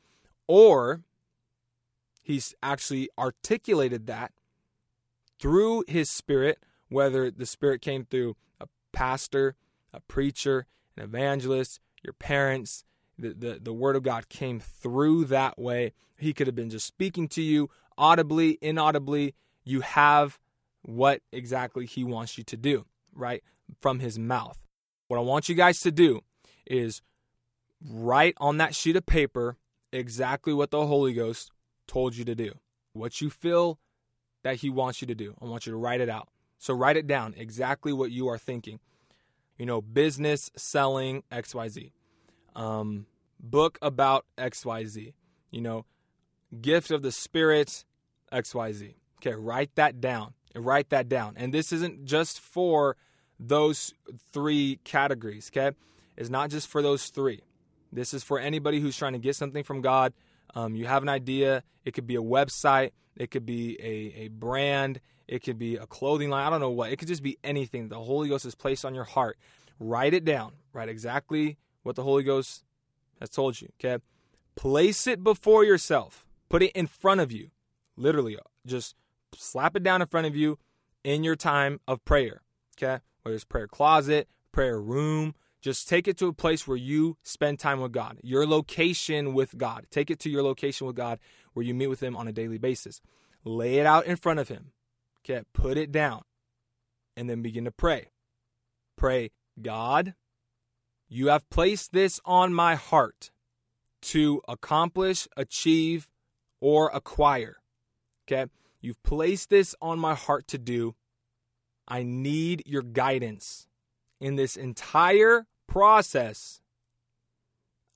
or 0.47 1.03
he's 2.23 2.55
actually 2.63 3.09
articulated 3.19 4.07
that 4.07 4.33
through 5.43 5.85
his 5.89 6.09
spirit 6.09 6.59
whether 6.93 7.31
the 7.31 7.47
Spirit 7.47 7.81
came 7.81 8.05
through 8.05 8.37
a 8.61 8.69
pastor, 8.93 9.57
a 9.93 10.01
preacher, 10.01 10.67
an 10.97 11.05
evangelist, 11.05 11.81
your 12.03 12.13
parents, 12.13 12.85
the, 13.19 13.31
the, 13.31 13.59
the 13.61 13.73
Word 13.73 13.97
of 13.97 14.03
God 14.03 14.29
came 14.29 14.61
through 14.61 15.25
that 15.27 15.59
way. 15.59 15.95
He 16.19 16.33
could 16.33 16.47
have 16.47 16.57
been 16.57 16.71
just 16.71 16.87
speaking 16.87 17.29
to 17.29 17.43
you 17.43 17.71
audibly, 17.97 18.59
inaudibly. 18.61 19.35
You 19.65 19.81
have 19.81 20.39
what 20.83 21.23
exactly 21.33 21.87
He 21.87 22.05
wants 22.05 22.37
you 22.37 22.45
to 22.45 22.57
do, 22.57 22.85
right? 23.15 23.43
From 23.81 24.01
His 24.01 24.19
mouth. 24.19 24.61
What 25.09 25.19
I 25.19 25.23
want 25.23 25.49
you 25.49 25.55
guys 25.55 25.81
to 25.81 25.91
do 25.91 26.21
is 26.67 27.03
write 27.85 28.35
on 28.39 28.59
that 28.59 28.75
sheet 28.75 28.97
of 28.97 29.07
paper 29.07 29.57
exactly 29.93 30.53
what 30.53 30.71
the 30.71 30.87
Holy 30.87 31.13
Ghost 31.13 31.51
told 31.87 32.17
you 32.17 32.25
to 32.25 32.35
do, 32.35 32.53
what 32.93 33.21
you 33.21 33.31
feel 33.31 33.79
that 34.43 34.57
He 34.57 34.71
wants 34.71 35.01
you 35.01 35.07
to 35.07 35.15
do. 35.15 35.35
I 35.41 35.47
want 35.47 35.67
you 35.67 35.73
to 35.73 35.79
write 35.79 36.01
it 36.01 36.09
out. 36.09 36.29
So 36.59 36.75
write 36.75 36.97
it 36.97 37.07
down 37.07 37.35
exactly 37.37 37.93
what 37.93 38.11
you 38.11 38.29
are 38.29 38.39
thinking. 38.39 38.79
You 39.59 39.67
know, 39.67 39.81
business, 39.81 40.51
selling, 40.57 41.25
XYZ. 41.33 41.93
Um, 42.55 43.07
book 43.41 43.79
about 43.83 44.27
XYZ. 44.39 45.13
You 45.51 45.61
know, 45.61 45.85
gift 46.61 46.91
of 46.91 47.03
the 47.03 47.13
Spirit, 47.13 47.85
XYZ. 48.33 48.95
Okay, 49.19 49.35
write 49.35 49.75
that 49.77 50.01
down. 50.01 50.35
Write 50.55 50.91
that 50.91 51.09
down. 51.09 51.35
And 51.37 51.53
this 51.53 51.73
isn't 51.73 52.05
just 52.05 52.41
for 52.41 52.97
those 53.39 53.95
three 54.33 54.79
categories, 54.85 55.51
okay? 55.53 55.77
It's 56.17 56.31
not 56.31 56.51
just 56.51 56.69
for 56.69 56.83
those 56.83 57.09
three. 57.09 57.41
This 57.93 58.15
is 58.15 58.23
for 58.23 58.39
anybody 58.39 58.81
who's 58.81 58.97
trying 58.97 59.13
to 59.13 59.19
get 59.19 59.37
something 59.37 59.65
from 59.65 59.81
God. 59.81 60.13
Um, 60.55 60.75
you 60.75 60.87
have 60.87 61.03
an 61.03 61.09
idea. 61.09 61.63
It 61.85 61.93
could 61.93 62.07
be 62.07 62.17
a 62.17 62.23
website. 62.23 62.91
It 63.17 63.31
could 63.31 63.47
be 63.47 63.79
a, 63.81 64.23
a 64.25 64.29
brand. 64.29 65.01
It 65.29 65.43
could 65.43 65.59
be 65.59 65.77
a 65.77 65.87
clothing 65.87 66.31
line. 66.31 66.47
I 66.47 66.51
don't 66.51 66.61
know 66.61 66.71
what. 66.71 66.93
It 66.93 66.97
could 66.97 67.09
just 67.09 67.23
be 67.23 67.39
anything 67.45 67.89
the 67.89 67.99
Holy 67.99 68.29
Ghost 68.29 68.45
has 68.45 68.55
placed 68.55 68.85
on 68.85 68.95
your 68.95 69.05
heart. 69.05 69.39
Write 69.79 70.15
it 70.15 70.25
down. 70.25 70.53
Write 70.73 70.89
exactly 70.89 71.59
what 71.83 71.97
the 71.97 72.03
Holy 72.03 72.23
Ghost 72.23 72.65
has 73.21 73.31
told 73.31 73.61
you. 73.61 73.69
Okay. 73.81 74.03
Place 74.57 75.07
it 75.07 75.23
before 75.23 75.65
yourself. 75.65 76.27
Put 76.49 76.63
it 76.63 76.73
in 76.73 76.87
front 76.87 77.21
of 77.21 77.33
you. 77.33 77.51
Literally, 77.97 78.39
just 78.67 78.95
slap 79.35 79.77
it 79.77 79.83
down 79.83 80.03
in 80.03 80.09
front 80.09 80.27
of 80.27 80.37
you 80.37 80.59
in 81.05 81.25
your 81.25 81.37
time 81.37 81.81
of 81.89 82.05
prayer. 82.05 82.43
Okay. 82.77 83.03
Whether 83.23 83.35
it's 83.35 83.45
prayer 83.45 83.69
closet, 83.69 84.29
prayer 84.51 84.81
room, 84.81 85.35
just 85.61 85.89
take 85.89 86.09
it 86.09 86.19
to 86.19 86.27
a 86.27 86.33
place 86.33 86.67
where 86.67 86.77
you 86.77 87.17
spend 87.23 87.61
time 87.61 87.81
with 87.81 87.93
God, 87.93 88.19
your 88.23 88.47
location 88.47 89.33
with 89.33 89.57
God. 89.57 89.87
Take 89.91 90.11
it 90.11 90.19
to 90.21 90.31
your 90.31 90.43
location 90.43 90.89
with 90.89 90.97
God 90.97 91.21
where 91.53 91.65
you 91.65 91.75
meet 91.75 91.89
with 91.89 92.03
Him 92.03 92.17
on 92.17 92.29
a 92.29 92.33
daily 92.33 92.59
basis. 92.59 93.01
Lay 93.45 93.77
it 93.77 93.87
out 93.87 94.07
in 94.07 94.17
front 94.17 94.41
of 94.41 94.49
Him. 94.49 94.73
Okay, 95.25 95.43
put 95.53 95.77
it 95.77 95.93
down 95.93 96.23
and 97.17 97.29
then 97.29 97.43
begin 97.43 97.65
to 97.65 97.71
pray. 97.71 98.09
Pray, 98.97 99.31
God, 99.61 100.15
you 101.09 101.29
have 101.29 101.49
placed 101.51 101.93
this 101.93 102.21
on 102.25 102.55
my 102.55 102.75
heart 102.75 103.31
to 104.03 104.43
accomplish, 104.49 105.29
achieve, 105.37 106.09
or 106.61 106.91
acquire. 106.93 107.57
Okay, 108.27 108.51
you've 108.81 109.03
placed 109.03 109.51
this 109.51 109.75
on 109.81 109.99
my 109.99 110.15
heart 110.15 110.47
to 110.49 110.59
do. 110.59 110.95
I 111.87 112.03
need 112.03 112.63
your 112.67 112.83
guidance 112.83 113.67
in 114.21 114.37
this 114.37 114.57
entire 114.57 115.47
process. 115.67 116.61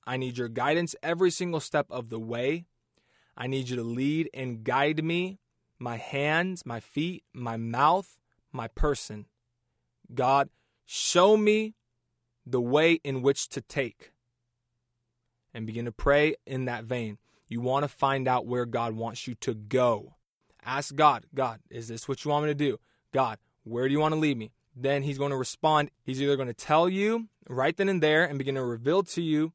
I 0.05 0.17
need 0.17 0.37
your 0.37 0.49
guidance 0.49 0.95
every 1.01 1.31
single 1.31 1.59
step 1.59 1.87
of 1.89 2.09
the 2.09 2.19
way. 2.19 2.65
I 3.37 3.45
need 3.45 3.69
you 3.69 3.75
to 3.75 3.83
lead 3.83 4.29
and 4.33 4.63
guide 4.63 5.03
me 5.03 5.39
my 5.79 5.97
hands, 5.97 6.65
my 6.65 6.79
feet, 6.79 7.23
my 7.33 7.55
mouth, 7.55 8.17
my 8.51 8.67
person. 8.67 9.27
God, 10.13 10.49
show 10.85 11.37
me 11.37 11.75
the 12.45 12.59
way 12.59 12.93
in 13.03 13.21
which 13.21 13.47
to 13.49 13.61
take. 13.61 14.11
And 15.53 15.67
begin 15.67 15.85
to 15.85 15.91
pray 15.91 16.35
in 16.45 16.65
that 16.65 16.85
vein. 16.85 17.19
You 17.47 17.61
want 17.61 17.83
to 17.83 17.87
find 17.87 18.27
out 18.27 18.47
where 18.47 18.65
God 18.65 18.93
wants 18.93 19.27
you 19.27 19.35
to 19.35 19.53
go. 19.53 20.15
Ask 20.65 20.95
God, 20.95 21.25
God, 21.33 21.59
is 21.69 21.87
this 21.87 22.07
what 22.07 22.25
you 22.25 22.31
want 22.31 22.45
me 22.45 22.51
to 22.51 22.55
do? 22.55 22.79
God, 23.13 23.37
where 23.63 23.87
do 23.87 23.93
you 23.93 23.99
want 23.99 24.13
to 24.13 24.19
lead 24.19 24.37
me? 24.37 24.51
Then 24.75 25.03
he's 25.03 25.17
going 25.17 25.31
to 25.31 25.37
respond. 25.37 25.91
He's 26.03 26.21
either 26.21 26.35
going 26.35 26.49
to 26.49 26.53
tell 26.53 26.89
you 26.89 27.27
right 27.47 27.75
then 27.75 27.89
and 27.89 28.03
there 28.03 28.25
and 28.25 28.37
begin 28.37 28.55
to 28.55 28.63
reveal 28.63 29.03
to 29.03 29.21
you 29.21 29.53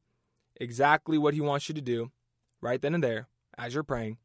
exactly 0.59 1.17
what 1.17 1.33
he 1.33 1.41
wants 1.41 1.69
you 1.69 1.75
to 1.75 1.81
do 1.81 2.11
right 2.61 2.81
then 2.81 2.93
and 2.93 3.03
there 3.03 3.27
as 3.57 3.73
you're 3.73 3.83
praying, 3.83 4.17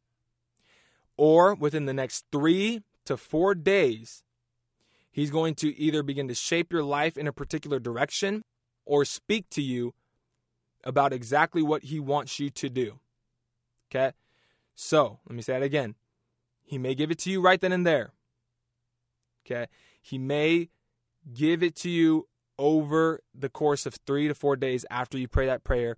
or 1.17 1.55
within 1.55 1.87
the 1.87 1.95
next 1.95 2.25
three 2.33 2.83
to 3.05 3.17
four 3.17 3.55
days, 3.55 4.23
he's 5.11 5.31
going 5.31 5.55
to 5.57 5.77
either 5.79 6.03
begin 6.03 6.29
to 6.29 6.35
shape 6.35 6.73
your 6.73 6.85
life 6.85 7.17
in 7.17 7.27
a 7.27 7.33
particular 7.33 7.79
direction 7.79 8.43
or 8.87 9.05
speak 9.05 9.49
to 9.51 9.63
you 9.63 9.95
about 10.85 11.13
exactly 11.13 11.63
what 11.63 11.85
he 11.85 12.01
wants 12.01 12.39
you 12.39 12.51
to 12.51 12.69
do. 12.69 13.01
Okay? 13.91 14.13
So, 14.75 15.19
let 15.29 15.35
me 15.35 15.43
say 15.43 15.55
that 15.55 15.63
again. 15.63 15.97
He 16.65 16.79
may 16.79 16.95
give 16.95 17.11
it 17.11 17.19
to 17.21 17.31
you 17.31 17.41
right 17.41 17.61
then 17.61 17.73
and 17.73 17.87
there. 17.87 18.13
Okay? 19.45 19.67
He 20.01 20.19
may 20.19 20.69
give 21.35 21.63
it 21.63 21.75
to 21.77 21.91
you 21.91 22.29
over 22.59 23.21
the 23.35 23.49
course 23.49 23.87
of 23.87 23.97
three 24.07 24.29
to 24.29 24.35
four 24.35 24.57
days 24.57 24.85
after 24.91 25.19
you 25.19 25.29
pray 25.29 25.47
that 25.47 25.65
prayer. 25.65 25.97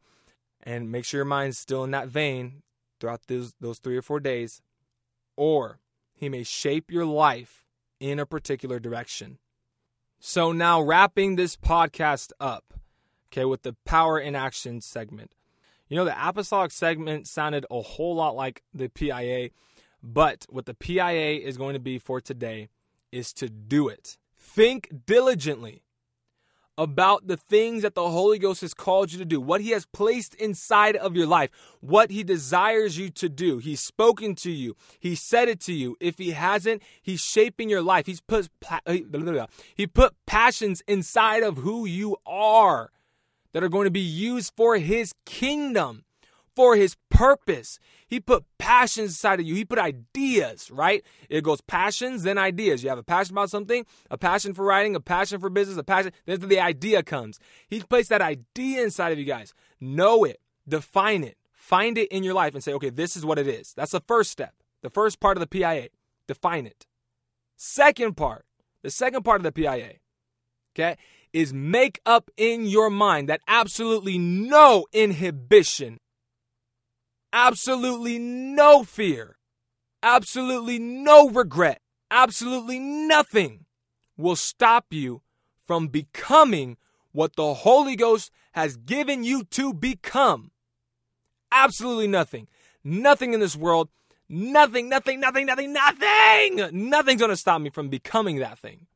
And 0.62 0.90
make 0.90 1.04
sure 1.04 1.18
your 1.18 1.24
mind's 1.24 1.58
still 1.58 1.84
in 1.84 1.90
that 1.90 2.08
vein 2.08 2.62
throughout 3.00 3.26
those, 3.26 3.54
those 3.60 3.78
three 3.78 3.96
or 3.96 4.02
four 4.02 4.20
days. 4.20 4.62
Or 5.36 5.80
he 6.12 6.28
may 6.28 6.42
shape 6.42 6.90
your 6.90 7.06
life 7.06 7.64
in 7.98 8.18
a 8.18 8.26
particular 8.26 8.78
direction. 8.78 9.38
So, 10.18 10.52
now 10.52 10.82
wrapping 10.82 11.36
this 11.36 11.56
podcast 11.56 12.32
up, 12.38 12.74
okay, 13.32 13.46
with 13.46 13.62
the 13.62 13.74
power 13.86 14.20
in 14.20 14.34
action 14.34 14.82
segment. 14.82 15.34
You 15.88 15.96
know, 15.96 16.04
the 16.04 16.28
apostolic 16.28 16.72
segment 16.72 17.26
sounded 17.26 17.64
a 17.70 17.80
whole 17.80 18.14
lot 18.14 18.36
like 18.36 18.62
the 18.74 18.88
PIA, 18.88 19.50
but 20.02 20.46
what 20.50 20.66
the 20.66 20.74
PIA 20.74 21.40
is 21.40 21.56
going 21.56 21.72
to 21.74 21.80
be 21.80 21.98
for 21.98 22.20
today 22.20 22.68
is 23.10 23.32
to 23.34 23.48
do 23.48 23.88
it. 23.88 24.18
Think 24.38 24.90
diligently 25.06 25.82
about 26.80 27.26
the 27.26 27.36
things 27.36 27.82
that 27.82 27.94
the 27.94 28.08
Holy 28.08 28.38
Ghost 28.38 28.62
has 28.62 28.72
called 28.72 29.12
you 29.12 29.18
to 29.18 29.24
do, 29.26 29.38
what 29.38 29.60
He 29.60 29.70
has 29.72 29.84
placed 29.84 30.34
inside 30.36 30.96
of 30.96 31.14
your 31.14 31.26
life, 31.26 31.50
what 31.80 32.10
He 32.10 32.24
desires 32.24 32.96
you 32.96 33.10
to 33.10 33.28
do. 33.28 33.58
He's 33.58 33.82
spoken 33.82 34.34
to 34.36 34.50
you, 34.50 34.74
He 34.98 35.14
said 35.14 35.50
it 35.50 35.60
to 35.60 35.74
you. 35.74 35.98
If 36.00 36.16
He 36.16 36.30
hasn't, 36.30 36.82
He's 37.02 37.20
shaping 37.20 37.68
your 37.68 37.82
life. 37.82 38.06
He's 38.06 38.22
put 38.22 38.48
uh, 38.86 38.96
He 39.74 39.86
put 39.86 40.14
passions 40.24 40.82
inside 40.88 41.42
of 41.42 41.58
who 41.58 41.84
you 41.84 42.16
are 42.24 42.90
that 43.52 43.62
are 43.62 43.68
going 43.68 43.84
to 43.84 43.90
be 43.90 44.00
used 44.00 44.54
for 44.56 44.78
His 44.78 45.12
kingdom 45.26 46.04
for 46.60 46.76
his 46.76 46.94
purpose. 47.08 47.78
He 48.06 48.20
put 48.20 48.44
passions 48.58 49.12
inside 49.12 49.40
of 49.40 49.46
you. 49.46 49.54
He 49.54 49.64
put 49.64 49.78
ideas, 49.78 50.70
right? 50.70 51.02
It 51.30 51.42
goes 51.42 51.62
passions, 51.62 52.22
then 52.22 52.36
ideas. 52.36 52.82
You 52.82 52.90
have 52.90 52.98
a 52.98 53.02
passion 53.02 53.32
about 53.32 53.48
something, 53.48 53.86
a 54.10 54.18
passion 54.18 54.52
for 54.52 54.66
writing, 54.66 54.94
a 54.94 55.00
passion 55.00 55.40
for 55.40 55.48
business, 55.48 55.78
a 55.78 55.82
passion. 55.82 56.12
Then 56.26 56.46
the 56.46 56.60
idea 56.60 57.02
comes. 57.02 57.38
He 57.66 57.80
placed 57.80 58.10
that 58.10 58.20
idea 58.20 58.82
inside 58.82 59.10
of 59.10 59.18
you 59.18 59.24
guys. 59.24 59.54
Know 59.80 60.22
it, 60.24 60.38
define 60.68 61.24
it, 61.24 61.38
find 61.50 61.96
it 61.96 62.08
in 62.08 62.24
your 62.24 62.34
life, 62.34 62.52
and 62.54 62.62
say, 62.62 62.74
okay, 62.74 62.90
this 62.90 63.16
is 63.16 63.24
what 63.24 63.38
it 63.38 63.48
is. 63.48 63.72
That's 63.72 63.92
the 63.92 64.02
first 64.06 64.30
step. 64.30 64.52
The 64.82 64.90
first 64.90 65.18
part 65.18 65.38
of 65.38 65.40
the 65.40 65.46
PIA. 65.46 65.88
Define 66.26 66.66
it. 66.66 66.84
Second 67.56 68.18
part, 68.18 68.44
the 68.82 68.90
second 68.90 69.22
part 69.22 69.40
of 69.40 69.44
the 69.44 69.52
PIA, 69.52 69.94
okay, 70.74 70.98
is 71.32 71.54
make 71.54 72.02
up 72.04 72.30
in 72.36 72.66
your 72.66 72.90
mind 72.90 73.30
that 73.30 73.40
absolutely 73.48 74.18
no 74.18 74.84
inhibition 74.92 76.00
absolutely 77.32 78.18
no 78.18 78.84
fear, 78.84 79.36
absolutely 80.02 80.78
no 80.78 81.28
regret, 81.28 81.80
absolutely 82.10 82.78
nothing 82.78 83.66
will 84.16 84.36
stop 84.36 84.86
you 84.90 85.22
from 85.66 85.88
becoming 85.88 86.76
what 87.12 87.36
the 87.36 87.54
Holy 87.54 87.96
Ghost 87.96 88.30
has 88.52 88.76
given 88.76 89.24
you 89.24 89.44
to 89.44 89.72
become. 89.72 90.50
Absolutely 91.52 92.08
nothing. 92.08 92.48
Nothing 92.82 93.34
in 93.34 93.40
this 93.40 93.56
world, 93.56 93.88
nothing, 94.28 94.88
nothing, 94.88 95.20
nothing, 95.20 95.46
nothing, 95.46 95.72
nothing, 95.72 96.88
nothing's 96.90 97.20
gonna 97.20 97.36
stop 97.36 97.60
me 97.60 97.70
from 97.70 97.88
becoming 97.88 98.38
that 98.38 98.58
thing. 98.58 98.86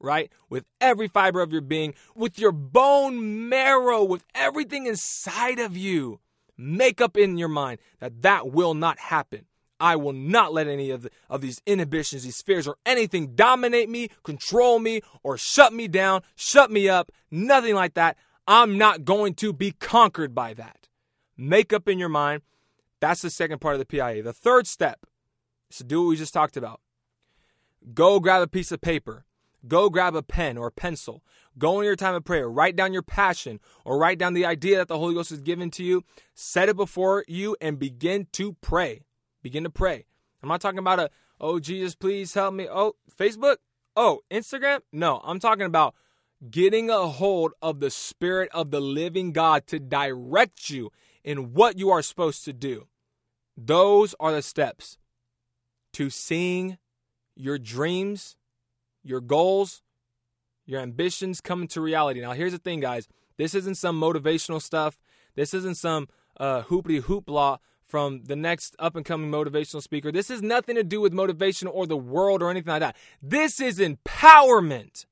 Right? 0.00 0.32
With 0.48 0.64
every 0.80 1.08
fiber 1.08 1.40
of 1.40 1.52
your 1.52 1.60
being, 1.60 1.94
with 2.14 2.38
your 2.38 2.52
bone 2.52 3.48
marrow, 3.48 4.02
with 4.02 4.24
everything 4.34 4.86
inside 4.86 5.60
of 5.60 5.76
you. 5.76 6.20
Make 6.62 7.00
up 7.00 7.16
in 7.16 7.38
your 7.38 7.48
mind 7.48 7.80
that 7.98 8.22
that 8.22 8.52
will 8.52 8.74
not 8.74 8.98
happen. 8.98 9.46
I 9.80 9.96
will 9.96 10.12
not 10.12 10.52
let 10.52 10.68
any 10.68 10.90
of, 10.90 11.02
the, 11.02 11.10
of 11.28 11.40
these 11.40 11.60
inhibitions, 11.66 12.22
these 12.22 12.40
fears, 12.40 12.68
or 12.68 12.76
anything 12.86 13.34
dominate 13.34 13.90
me, 13.90 14.10
control 14.22 14.78
me, 14.78 15.00
or 15.24 15.36
shut 15.36 15.72
me 15.72 15.88
down, 15.88 16.22
shut 16.36 16.70
me 16.70 16.88
up. 16.88 17.10
Nothing 17.32 17.74
like 17.74 17.94
that. 17.94 18.16
I'm 18.46 18.78
not 18.78 19.04
going 19.04 19.34
to 19.34 19.52
be 19.52 19.72
conquered 19.72 20.36
by 20.36 20.54
that. 20.54 20.88
Make 21.36 21.72
up 21.72 21.88
in 21.88 21.98
your 21.98 22.08
mind. 22.08 22.42
That's 23.00 23.22
the 23.22 23.30
second 23.30 23.60
part 23.60 23.74
of 23.74 23.80
the 23.80 23.86
PIA. 23.86 24.22
The 24.22 24.32
third 24.32 24.68
step 24.68 25.04
is 25.68 25.78
to 25.78 25.84
do 25.84 26.02
what 26.02 26.10
we 26.10 26.16
just 26.16 26.32
talked 26.32 26.56
about. 26.56 26.80
Go 27.92 28.20
grab 28.20 28.40
a 28.40 28.46
piece 28.46 28.70
of 28.70 28.80
paper. 28.80 29.24
Go 29.66 29.90
grab 29.90 30.14
a 30.14 30.22
pen 30.22 30.56
or 30.56 30.68
a 30.68 30.72
pencil. 30.72 31.24
Go 31.58 31.80
in 31.80 31.84
your 31.84 31.96
time 31.96 32.14
of 32.14 32.24
prayer. 32.24 32.48
Write 32.48 32.76
down 32.76 32.92
your 32.92 33.02
passion 33.02 33.60
or 33.84 33.98
write 33.98 34.18
down 34.18 34.34
the 34.34 34.46
idea 34.46 34.78
that 34.78 34.88
the 34.88 34.98
Holy 34.98 35.14
Ghost 35.14 35.30
has 35.30 35.40
given 35.40 35.70
to 35.72 35.84
you. 35.84 36.02
Set 36.34 36.68
it 36.68 36.76
before 36.76 37.24
you 37.28 37.56
and 37.60 37.78
begin 37.78 38.26
to 38.32 38.54
pray. 38.60 39.02
Begin 39.42 39.64
to 39.64 39.70
pray. 39.70 40.06
I'm 40.42 40.48
not 40.48 40.60
talking 40.60 40.78
about 40.78 40.98
a, 40.98 41.10
oh, 41.40 41.60
Jesus, 41.60 41.94
please 41.94 42.34
help 42.34 42.54
me. 42.54 42.68
Oh, 42.70 42.94
Facebook? 43.18 43.56
Oh, 43.96 44.20
Instagram? 44.30 44.80
No, 44.92 45.20
I'm 45.24 45.38
talking 45.38 45.66
about 45.66 45.94
getting 46.50 46.90
a 46.90 47.06
hold 47.06 47.52
of 47.60 47.80
the 47.80 47.90
Spirit 47.90 48.48
of 48.52 48.70
the 48.70 48.80
living 48.80 49.32
God 49.32 49.66
to 49.68 49.78
direct 49.78 50.70
you 50.70 50.90
in 51.22 51.52
what 51.52 51.78
you 51.78 51.90
are 51.90 52.02
supposed 52.02 52.44
to 52.46 52.52
do. 52.52 52.88
Those 53.56 54.14
are 54.18 54.32
the 54.32 54.42
steps 54.42 54.98
to 55.92 56.10
seeing 56.10 56.78
your 57.36 57.58
dreams, 57.58 58.36
your 59.04 59.20
goals, 59.20 59.82
your 60.66 60.80
ambitions 60.80 61.40
come 61.40 61.62
into 61.62 61.80
reality. 61.80 62.20
Now, 62.20 62.32
here's 62.32 62.52
the 62.52 62.58
thing, 62.58 62.80
guys. 62.80 63.08
This 63.36 63.54
isn't 63.54 63.76
some 63.76 64.00
motivational 64.00 64.60
stuff. 64.60 64.98
This 65.34 65.54
isn't 65.54 65.76
some 65.76 66.08
uh, 66.38 66.62
hoopty 66.62 67.02
hoopla 67.02 67.58
from 67.86 68.24
the 68.24 68.36
next 68.36 68.74
up 68.78 68.96
and 68.96 69.04
coming 69.04 69.30
motivational 69.30 69.82
speaker. 69.82 70.10
This 70.10 70.28
has 70.28 70.42
nothing 70.42 70.76
to 70.76 70.84
do 70.84 71.00
with 71.00 71.12
motivation 71.12 71.68
or 71.68 71.86
the 71.86 71.96
world 71.96 72.42
or 72.42 72.50
anything 72.50 72.70
like 72.70 72.80
that. 72.80 72.96
This 73.22 73.60
is 73.60 73.78
empowerment. 73.78 75.06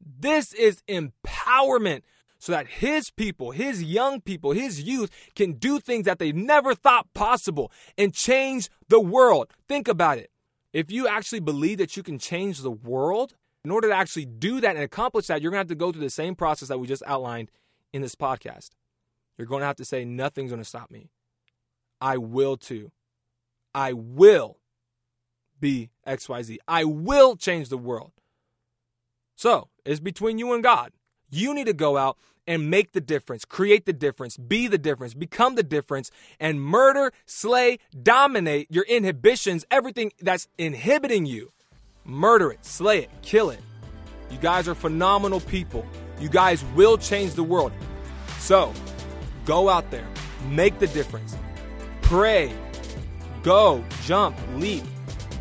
This 0.00 0.52
is 0.52 0.82
empowerment 0.88 2.02
so 2.38 2.52
that 2.52 2.66
his 2.66 3.10
people, 3.10 3.52
his 3.52 3.84
young 3.84 4.20
people, 4.20 4.50
his 4.50 4.82
youth 4.82 5.10
can 5.36 5.52
do 5.52 5.78
things 5.78 6.06
that 6.06 6.18
they 6.18 6.32
never 6.32 6.74
thought 6.74 7.06
possible 7.14 7.70
and 7.96 8.12
change 8.12 8.68
the 8.88 9.00
world. 9.00 9.48
Think 9.68 9.86
about 9.86 10.18
it. 10.18 10.30
If 10.72 10.90
you 10.90 11.06
actually 11.06 11.40
believe 11.40 11.78
that 11.78 11.96
you 11.96 12.02
can 12.02 12.18
change 12.18 12.60
the 12.60 12.70
world, 12.70 13.34
in 13.64 13.70
order 13.70 13.88
to 13.88 13.94
actually 13.94 14.26
do 14.26 14.60
that 14.60 14.74
and 14.74 14.84
accomplish 14.84 15.26
that, 15.28 15.40
you're 15.40 15.50
going 15.50 15.58
to 15.58 15.62
have 15.62 15.68
to 15.68 15.74
go 15.74 15.92
through 15.92 16.02
the 16.02 16.10
same 16.10 16.34
process 16.34 16.68
that 16.68 16.78
we 16.78 16.86
just 16.86 17.02
outlined 17.06 17.50
in 17.92 18.02
this 18.02 18.14
podcast. 18.14 18.70
You're 19.38 19.46
going 19.46 19.60
to 19.60 19.66
have 19.66 19.76
to 19.76 19.84
say, 19.84 20.04
nothing's 20.04 20.50
going 20.50 20.62
to 20.62 20.68
stop 20.68 20.90
me. 20.90 21.10
I 22.00 22.16
will 22.16 22.56
too. 22.56 22.90
I 23.74 23.92
will 23.92 24.58
be 25.60 25.90
XYZ. 26.06 26.58
I 26.66 26.84
will 26.84 27.36
change 27.36 27.68
the 27.68 27.78
world. 27.78 28.12
So 29.36 29.68
it's 29.84 30.00
between 30.00 30.38
you 30.38 30.52
and 30.52 30.62
God. 30.62 30.92
You 31.30 31.54
need 31.54 31.66
to 31.66 31.72
go 31.72 31.96
out 31.96 32.18
and 32.46 32.68
make 32.68 32.92
the 32.92 33.00
difference, 33.00 33.44
create 33.44 33.86
the 33.86 33.92
difference, 33.92 34.36
be 34.36 34.66
the 34.66 34.76
difference, 34.76 35.14
become 35.14 35.54
the 35.54 35.62
difference, 35.62 36.10
and 36.40 36.60
murder, 36.60 37.12
slay, 37.24 37.78
dominate 38.02 38.66
your 38.68 38.84
inhibitions, 38.84 39.64
everything 39.70 40.12
that's 40.20 40.48
inhibiting 40.58 41.24
you 41.24 41.52
Murder 42.04 42.50
it, 42.50 42.64
slay 42.64 42.98
it, 42.98 43.10
kill 43.22 43.50
it. 43.50 43.60
You 44.30 44.38
guys 44.38 44.66
are 44.68 44.74
phenomenal 44.74 45.40
people. 45.40 45.86
You 46.18 46.28
guys 46.28 46.64
will 46.74 46.98
change 46.98 47.34
the 47.34 47.44
world. 47.44 47.72
So, 48.38 48.72
go 49.44 49.68
out 49.68 49.90
there, 49.90 50.06
make 50.48 50.78
the 50.78 50.88
difference. 50.88 51.36
Pray, 52.02 52.52
go, 53.42 53.84
jump, 54.04 54.36
leap. 54.54 54.84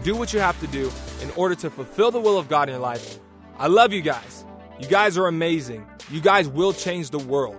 Do 0.03 0.15
what 0.15 0.33
you 0.33 0.39
have 0.39 0.59
to 0.59 0.67
do 0.67 0.91
in 1.21 1.31
order 1.31 1.55
to 1.55 1.69
fulfill 1.69 2.11
the 2.11 2.19
will 2.19 2.37
of 2.37 2.47
God 2.47 2.69
in 2.69 2.73
your 2.73 2.81
life. 2.81 3.19
I 3.57 3.67
love 3.67 3.93
you 3.93 4.01
guys. 4.01 4.45
You 4.79 4.87
guys 4.87 5.17
are 5.17 5.27
amazing. 5.27 5.85
You 6.09 6.21
guys 6.21 6.47
will 6.47 6.73
change 6.73 7.11
the 7.11 7.19
world. 7.19 7.55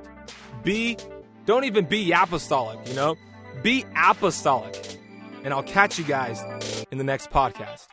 Be, 0.64 0.96
don't 1.46 1.64
even 1.64 1.84
be 1.86 2.12
apostolic, 2.12 2.86
you 2.88 2.94
know? 2.94 3.16
Be 3.62 3.84
apostolic. 3.96 4.98
And 5.44 5.52
I'll 5.52 5.62
catch 5.62 5.98
you 5.98 6.04
guys 6.04 6.40
in 6.90 6.98
the 6.98 7.04
next 7.04 7.30
podcast. 7.30 7.86